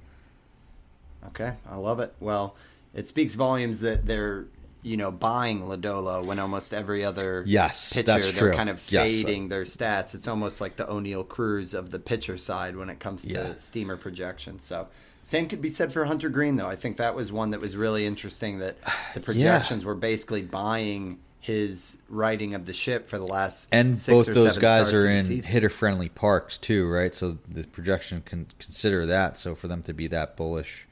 Okay, 1.29 1.55
I 1.69 1.77
love 1.77 2.01
it. 2.01 2.15
Well, 2.21 2.57
it 2.95 3.09
speaks 3.09 3.35
volumes 3.35 3.81
that 3.81 4.07
they're 4.07 4.47
you 4.83 4.97
know 4.97 5.11
buying 5.11 5.63
Lodolo 5.63 6.25
when 6.25 6.39
almost 6.39 6.73
every 6.73 7.05
other 7.05 7.43
yes 7.47 7.93
pitcher 7.93 8.07
that's 8.07 8.33
they're 8.33 8.49
true. 8.49 8.53
kind 8.53 8.69
of 8.69 8.81
fading 8.81 9.43
yes. 9.43 9.51
their 9.51 9.65
stats. 9.65 10.15
It's 10.15 10.29
almost 10.29 10.61
like 10.61 10.77
the 10.77 10.85
Oneil 10.85 11.27
Cruz 11.27 11.75
of 11.75 11.91
the 11.91 11.99
pitcher 11.99 12.39
side 12.39 12.77
when 12.77 12.89
it 12.89 13.01
comes 13.01 13.25
to 13.25 13.33
yeah. 13.33 13.55
steamer 13.59 13.97
projections. 13.97 14.65
So. 14.65 14.89
Same 15.23 15.49
could 15.49 15.61
be 15.61 15.71
said 15.71 15.93
for 15.93 16.05
Hunter 16.05 16.29
Greene 16.29 16.55
though. 16.55 16.69
I 16.69 16.77
think 16.77 16.99
that 16.99 17.17
was 17.17 17.33
one 17.33 17.51
that 17.51 17.61
was 17.61 17.77
really 17.77 18.07
interesting. 18.07 18.61
That 18.61 18.77
the 19.15 19.19
projections 19.19 19.83
yeah. 19.83 19.89
were 19.89 19.97
basically 19.97 20.43
buying 20.43 21.19
his 21.41 21.97
riding 22.09 22.55
of 22.55 22.67
the 22.67 22.73
ship 22.73 23.09
for 23.09 23.19
the 23.19 23.27
last 23.27 23.69
and 23.71 23.93
both 24.09 24.27
those 24.27 24.59
guys 24.59 24.93
are 24.93 25.09
in, 25.09 25.31
in 25.31 25.43
hitter 25.43 25.69
friendly 25.69 26.09
parks 26.09 26.59
too, 26.59 26.89
right? 26.89 27.15
So 27.15 27.39
the 27.49 27.65
projection 27.67 28.23
can 28.23 28.47
consider 28.59 29.07
that. 29.07 29.39
So 29.39 29.55
for 29.55 29.69
them 29.69 29.83
to 29.83 29.93
be 29.93 30.07
that 30.09 30.37
bullish 30.37 30.89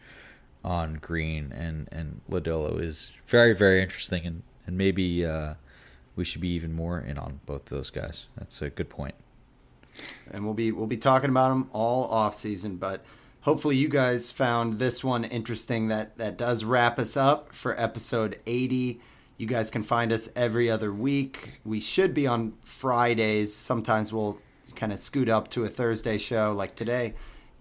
on 0.64 0.94
Greene 0.94 1.52
and 1.52 1.88
and 1.92 2.22
Lodolo 2.30 2.80
is 2.80 3.10
very 3.26 3.52
very 3.52 3.82
interesting, 3.82 4.24
and 4.24 4.42
and 4.66 4.78
maybe 4.78 5.24
uh, 5.24 5.54
we 6.16 6.24
should 6.24 6.40
be 6.40 6.48
even 6.48 6.72
more 6.72 6.98
in 6.98 7.18
on 7.18 7.40
both 7.46 7.66
those 7.66 7.90
guys. 7.90 8.26
That's 8.36 8.62
a 8.62 8.70
good 8.70 8.88
point. 8.88 9.14
And 10.32 10.44
we'll 10.44 10.54
be 10.54 10.72
we'll 10.72 10.86
be 10.86 10.96
talking 10.96 11.30
about 11.30 11.50
them 11.50 11.68
all 11.72 12.04
off 12.04 12.34
season, 12.34 12.76
but 12.76 13.04
hopefully 13.42 13.76
you 13.76 13.88
guys 13.88 14.32
found 14.32 14.78
this 14.78 15.04
one 15.04 15.24
interesting. 15.24 15.88
That 15.88 16.16
that 16.18 16.38
does 16.38 16.64
wrap 16.64 16.98
us 16.98 17.16
up 17.16 17.54
for 17.54 17.78
episode 17.80 18.40
eighty. 18.46 19.00
You 19.36 19.46
guys 19.46 19.70
can 19.70 19.82
find 19.82 20.12
us 20.12 20.28
every 20.36 20.70
other 20.70 20.92
week. 20.92 21.60
We 21.64 21.80
should 21.80 22.14
be 22.14 22.26
on 22.26 22.54
Fridays. 22.64 23.52
Sometimes 23.52 24.12
we'll 24.12 24.40
kind 24.76 24.92
of 24.92 24.98
scoot 24.98 25.28
up 25.28 25.48
to 25.48 25.64
a 25.64 25.68
Thursday 25.68 26.18
show 26.18 26.52
like 26.52 26.74
today 26.74 27.14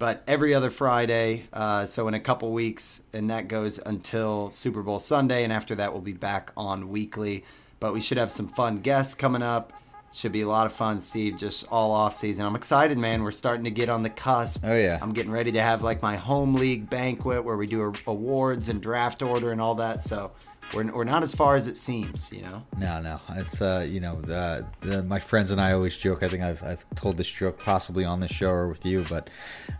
but 0.03 0.21
every 0.27 0.53
other 0.53 0.69
Friday. 0.69 1.43
Uh, 1.53 1.85
so 1.85 2.09
in 2.09 2.13
a 2.13 2.19
couple 2.19 2.51
weeks, 2.51 3.01
and 3.13 3.29
that 3.29 3.47
goes 3.47 3.79
until 3.85 4.51
Super 4.51 4.83
Bowl 4.83 4.99
Sunday, 4.99 5.45
and 5.45 5.53
after 5.53 5.75
that, 5.75 5.93
we'll 5.93 6.01
be 6.01 6.11
back 6.11 6.51
on 6.57 6.89
weekly. 6.89 7.45
But 7.79 7.93
we 7.93 8.01
should 8.01 8.17
have 8.17 8.29
some 8.29 8.49
fun 8.49 8.79
guests 8.79 9.13
coming 9.13 9.41
up. 9.41 9.71
Should 10.13 10.31
be 10.31 10.41
a 10.41 10.47
lot 10.47 10.67
of 10.67 10.73
fun, 10.73 10.99
Steve. 10.99 11.37
Just 11.37 11.65
all 11.71 11.91
off 11.91 12.13
season. 12.13 12.45
I'm 12.45 12.55
excited, 12.55 12.99
man. 12.99 13.23
We're 13.23 13.31
starting 13.31 13.63
to 13.63 13.71
get 13.71 13.89
on 13.89 14.03
the 14.03 14.11
cusp. 14.11 14.63
Oh 14.63 14.75
yeah. 14.75 14.99
I'm 15.01 15.11
getting 15.11 15.31
ready 15.31 15.51
to 15.53 15.61
have 15.61 15.81
like 15.81 16.03
my 16.03 16.17
home 16.17 16.53
league 16.53 16.87
banquet 16.87 17.43
where 17.43 17.57
we 17.57 17.65
do 17.65 17.91
awards 18.05 18.69
and 18.69 18.79
draft 18.79 19.23
order 19.23 19.51
and 19.51 19.59
all 19.59 19.73
that. 19.75 20.03
So 20.03 20.31
we're, 20.73 20.91
we're 20.91 21.03
not 21.03 21.23
as 21.23 21.33
far 21.33 21.55
as 21.55 21.67
it 21.67 21.77
seems, 21.77 22.31
you 22.31 22.41
know. 22.43 22.63
No, 22.77 23.01
no, 23.01 23.19
it's 23.31 23.61
uh, 23.61 23.87
you 23.89 23.99
know, 23.99 24.21
the, 24.21 24.65
the, 24.81 25.03
my 25.03 25.19
friends 25.19 25.51
and 25.51 25.59
I 25.59 25.73
always 25.73 25.95
joke. 25.95 26.23
I 26.23 26.29
think 26.29 26.43
I've, 26.43 26.63
I've 26.63 26.85
told 26.95 27.17
this 27.17 27.31
joke 27.31 27.59
possibly 27.59 28.05
on 28.05 28.19
this 28.19 28.31
show 28.31 28.49
or 28.49 28.67
with 28.67 28.85
you, 28.85 29.05
but 29.09 29.29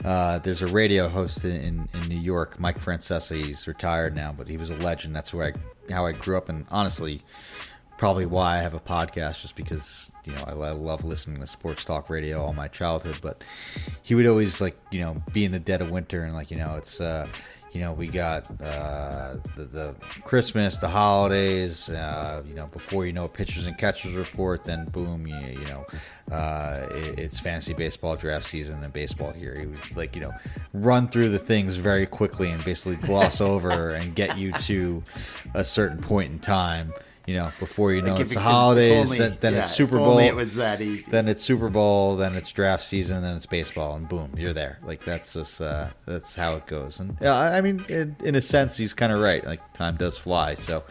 uh, 0.04 0.40
there's 0.40 0.62
a 0.62 0.68
radio 0.68 1.10
host 1.10 1.46
in, 1.46 1.88
in 1.94 2.08
New 2.08 2.20
York, 2.20 2.60
Mike 2.60 2.80
Francesa. 2.80 3.36
He's 3.36 3.68
retired 3.68 4.16
now, 4.16 4.34
but 4.36 4.48
he 4.48 4.58
was 4.58 4.70
a 4.70 4.78
legend. 4.78 5.16
That's 5.16 5.34
where 5.34 5.48
I 5.48 5.92
how 5.92 6.06
I 6.06 6.14
grew 6.14 6.38
up, 6.38 6.48
and 6.48 6.66
honestly, 6.72 7.22
probably 7.98 8.26
why 8.26 8.60
I 8.60 8.62
have 8.62 8.74
a 8.74 8.80
podcast, 8.80 9.42
just 9.42 9.56
because 9.56 10.12
you 10.26 10.34
know 10.34 10.44
I, 10.46 10.52
I 10.52 10.72
love 10.72 11.04
listening 11.04 11.40
to 11.42 11.48
sports 11.48 11.86
talk 11.86 12.10
radio 12.10 12.44
all 12.44 12.54
my 12.54 12.68
childhood. 12.68 13.20
But 13.22 13.44
he 14.02 14.16
would 14.16 14.28
always 14.28 14.62
like 14.62 14.78
you 14.92 15.02
know 15.02 15.22
be 15.32 15.46
in 15.46 15.52
the 15.52 15.60
dead 15.60 15.82
of 15.82 15.92
winter 15.92 16.24
and 16.24 16.34
like 16.34 16.52
you 16.52 16.58
know 16.58 16.76
it's. 16.76 17.00
Uh, 17.00 17.28
you 17.74 17.82
know, 17.82 17.92
we 17.92 18.08
got 18.08 18.46
uh, 18.62 19.36
the, 19.56 19.64
the, 19.64 19.96
Christmas, 20.24 20.78
the 20.78 20.88
holidays. 20.88 21.90
Uh, 21.90 22.44
you 22.48 22.54
know, 22.54 22.68
before 22.68 23.06
you 23.06 23.14
know 23.14 23.28
pitchers 23.28 23.66
and 23.66 23.78
catchers 23.78 24.14
report, 24.14 24.64
then 24.64 24.86
boom, 24.86 25.26
you, 25.26 25.36
you 25.36 25.66
know, 25.66 25.86
uh, 26.32 26.88
it, 26.92 27.18
it's 27.18 27.40
fantasy 27.40 27.74
baseball 27.74 28.16
draft 28.16 28.48
season 28.48 28.84
and 28.84 28.94
baseball 28.94 29.32
here. 29.32 29.56
He 29.60 29.66
would 29.66 29.98
like 29.98 30.16
you 30.16 30.22
know 30.22 30.34
run 30.74 31.08
through 31.08 31.30
the 31.30 31.40
things 31.40 31.78
very 31.78 32.06
quickly 32.06 32.52
and 32.52 32.64
basically 32.64 32.98
gloss 33.08 33.42
over 33.54 33.90
and 33.92 34.14
get 34.14 34.38
you 34.38 34.52
to 34.52 35.02
a 35.56 35.64
certain 35.64 36.00
point 36.00 36.32
in 36.32 36.40
time 36.40 36.94
you 37.26 37.36
know, 37.36 37.50
before 37.60 37.94
you 37.94 38.02
know 38.02 38.14
like 38.14 38.22
it's 38.22 38.34
the 38.34 38.40
holidays, 38.40 39.06
only, 39.06 39.18
then, 39.18 39.38
then 39.40 39.54
yeah, 39.54 39.64
it's 39.64 39.74
Super 39.74 39.98
Bowl. 39.98 40.20
it 40.20 40.36
was 40.36 40.56
that 40.56 40.82
easy. 40.82 41.10
Then 41.10 41.28
it's 41.28 41.42
Super 41.42 41.70
Bowl, 41.70 42.18
then 42.18 42.36
it's 42.36 42.52
draft 42.52 42.84
season, 42.84 43.22
then 43.22 43.38
it's 43.38 43.46
baseball, 43.46 43.96
and 43.96 44.08
boom, 44.10 44.34
you're 44.38 44.54
there. 44.54 44.80
Like 44.84 45.04
that's 45.06 45.34
just 45.34 45.62
uh, 45.62 45.88
that's 46.06 46.36
how 46.36 46.56
it 46.56 46.68
goes. 46.68 47.00
And 47.00 47.18
yeah, 47.22 47.38
I 47.38 47.62
mean, 47.62 47.84
in, 47.88 48.16
in 48.24 48.36
a 48.36 48.42
sense, 48.42 48.76
he's 48.76 48.94
kind 48.94 49.14
of 49.14 49.20
right. 49.20 49.46
Like 49.46 49.74
time 49.74 49.96
does 49.96 50.18
fly. 50.18 50.56
So 50.56 50.84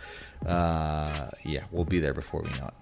uh, 0.47 1.29
yeah, 1.45 1.65
we'll 1.71 1.85
be 1.85 1.99
there 1.99 2.15
before 2.15 2.43
we 2.43 2.51
know 2.59 2.69
it. 2.69 2.75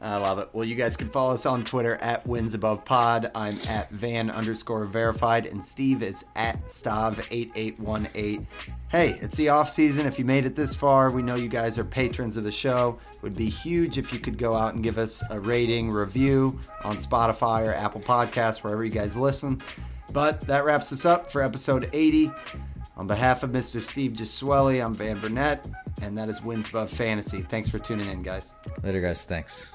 I 0.00 0.18
love 0.18 0.38
it. 0.38 0.50
Well, 0.52 0.64
you 0.64 0.74
guys 0.74 0.96
can 0.96 1.08
follow 1.08 1.32
us 1.32 1.46
on 1.46 1.64
Twitter 1.64 1.96
at 1.96 2.26
Wins 2.26 2.54
Above 2.54 2.84
Pod. 2.84 3.30
I'm 3.34 3.58
at 3.66 3.90
Van 3.90 4.30
underscore 4.30 4.84
verified, 4.84 5.46
and 5.46 5.64
Steve 5.64 6.02
is 6.02 6.24
at 6.36 6.62
Stav8818. 6.66 8.44
Hey, 8.88 9.18
it's 9.20 9.36
the 9.36 9.48
off 9.48 9.68
season. 9.68 10.06
If 10.06 10.16
you 10.16 10.24
made 10.24 10.44
it 10.46 10.54
this 10.54 10.76
far, 10.76 11.10
we 11.10 11.20
know 11.20 11.34
you 11.34 11.48
guys 11.48 11.76
are 11.76 11.84
patrons 11.84 12.36
of 12.36 12.44
the 12.44 12.52
show. 12.52 13.00
It 13.12 13.22
would 13.22 13.36
be 13.36 13.48
huge 13.48 13.98
if 13.98 14.12
you 14.12 14.20
could 14.20 14.38
go 14.38 14.54
out 14.54 14.74
and 14.74 14.82
give 14.82 14.96
us 14.96 15.24
a 15.28 15.40
rating, 15.40 15.90
review 15.90 16.60
on 16.84 16.96
Spotify 16.96 17.66
or 17.66 17.74
Apple 17.74 18.00
Podcasts, 18.00 18.62
wherever 18.62 18.84
you 18.84 18.92
guys 18.92 19.16
listen. 19.16 19.60
But 20.12 20.40
that 20.42 20.64
wraps 20.64 20.92
us 20.92 21.04
up 21.04 21.32
for 21.32 21.42
episode 21.42 21.90
80. 21.92 22.30
On 22.96 23.08
behalf 23.08 23.42
of 23.42 23.50
Mr. 23.50 23.82
Steve 23.82 24.12
Gesuele, 24.12 24.82
I'm 24.82 24.94
Van 24.94 25.18
Burnett, 25.18 25.68
and 26.00 26.16
that 26.16 26.28
is 26.28 26.40
Wins 26.40 26.68
Above 26.68 26.88
Fantasy. 26.88 27.42
Thanks 27.42 27.68
for 27.68 27.78
tuning 27.80 28.08
in, 28.08 28.22
guys. 28.22 28.54
Later, 28.82 29.00
guys. 29.00 29.26
Thanks. 29.26 29.68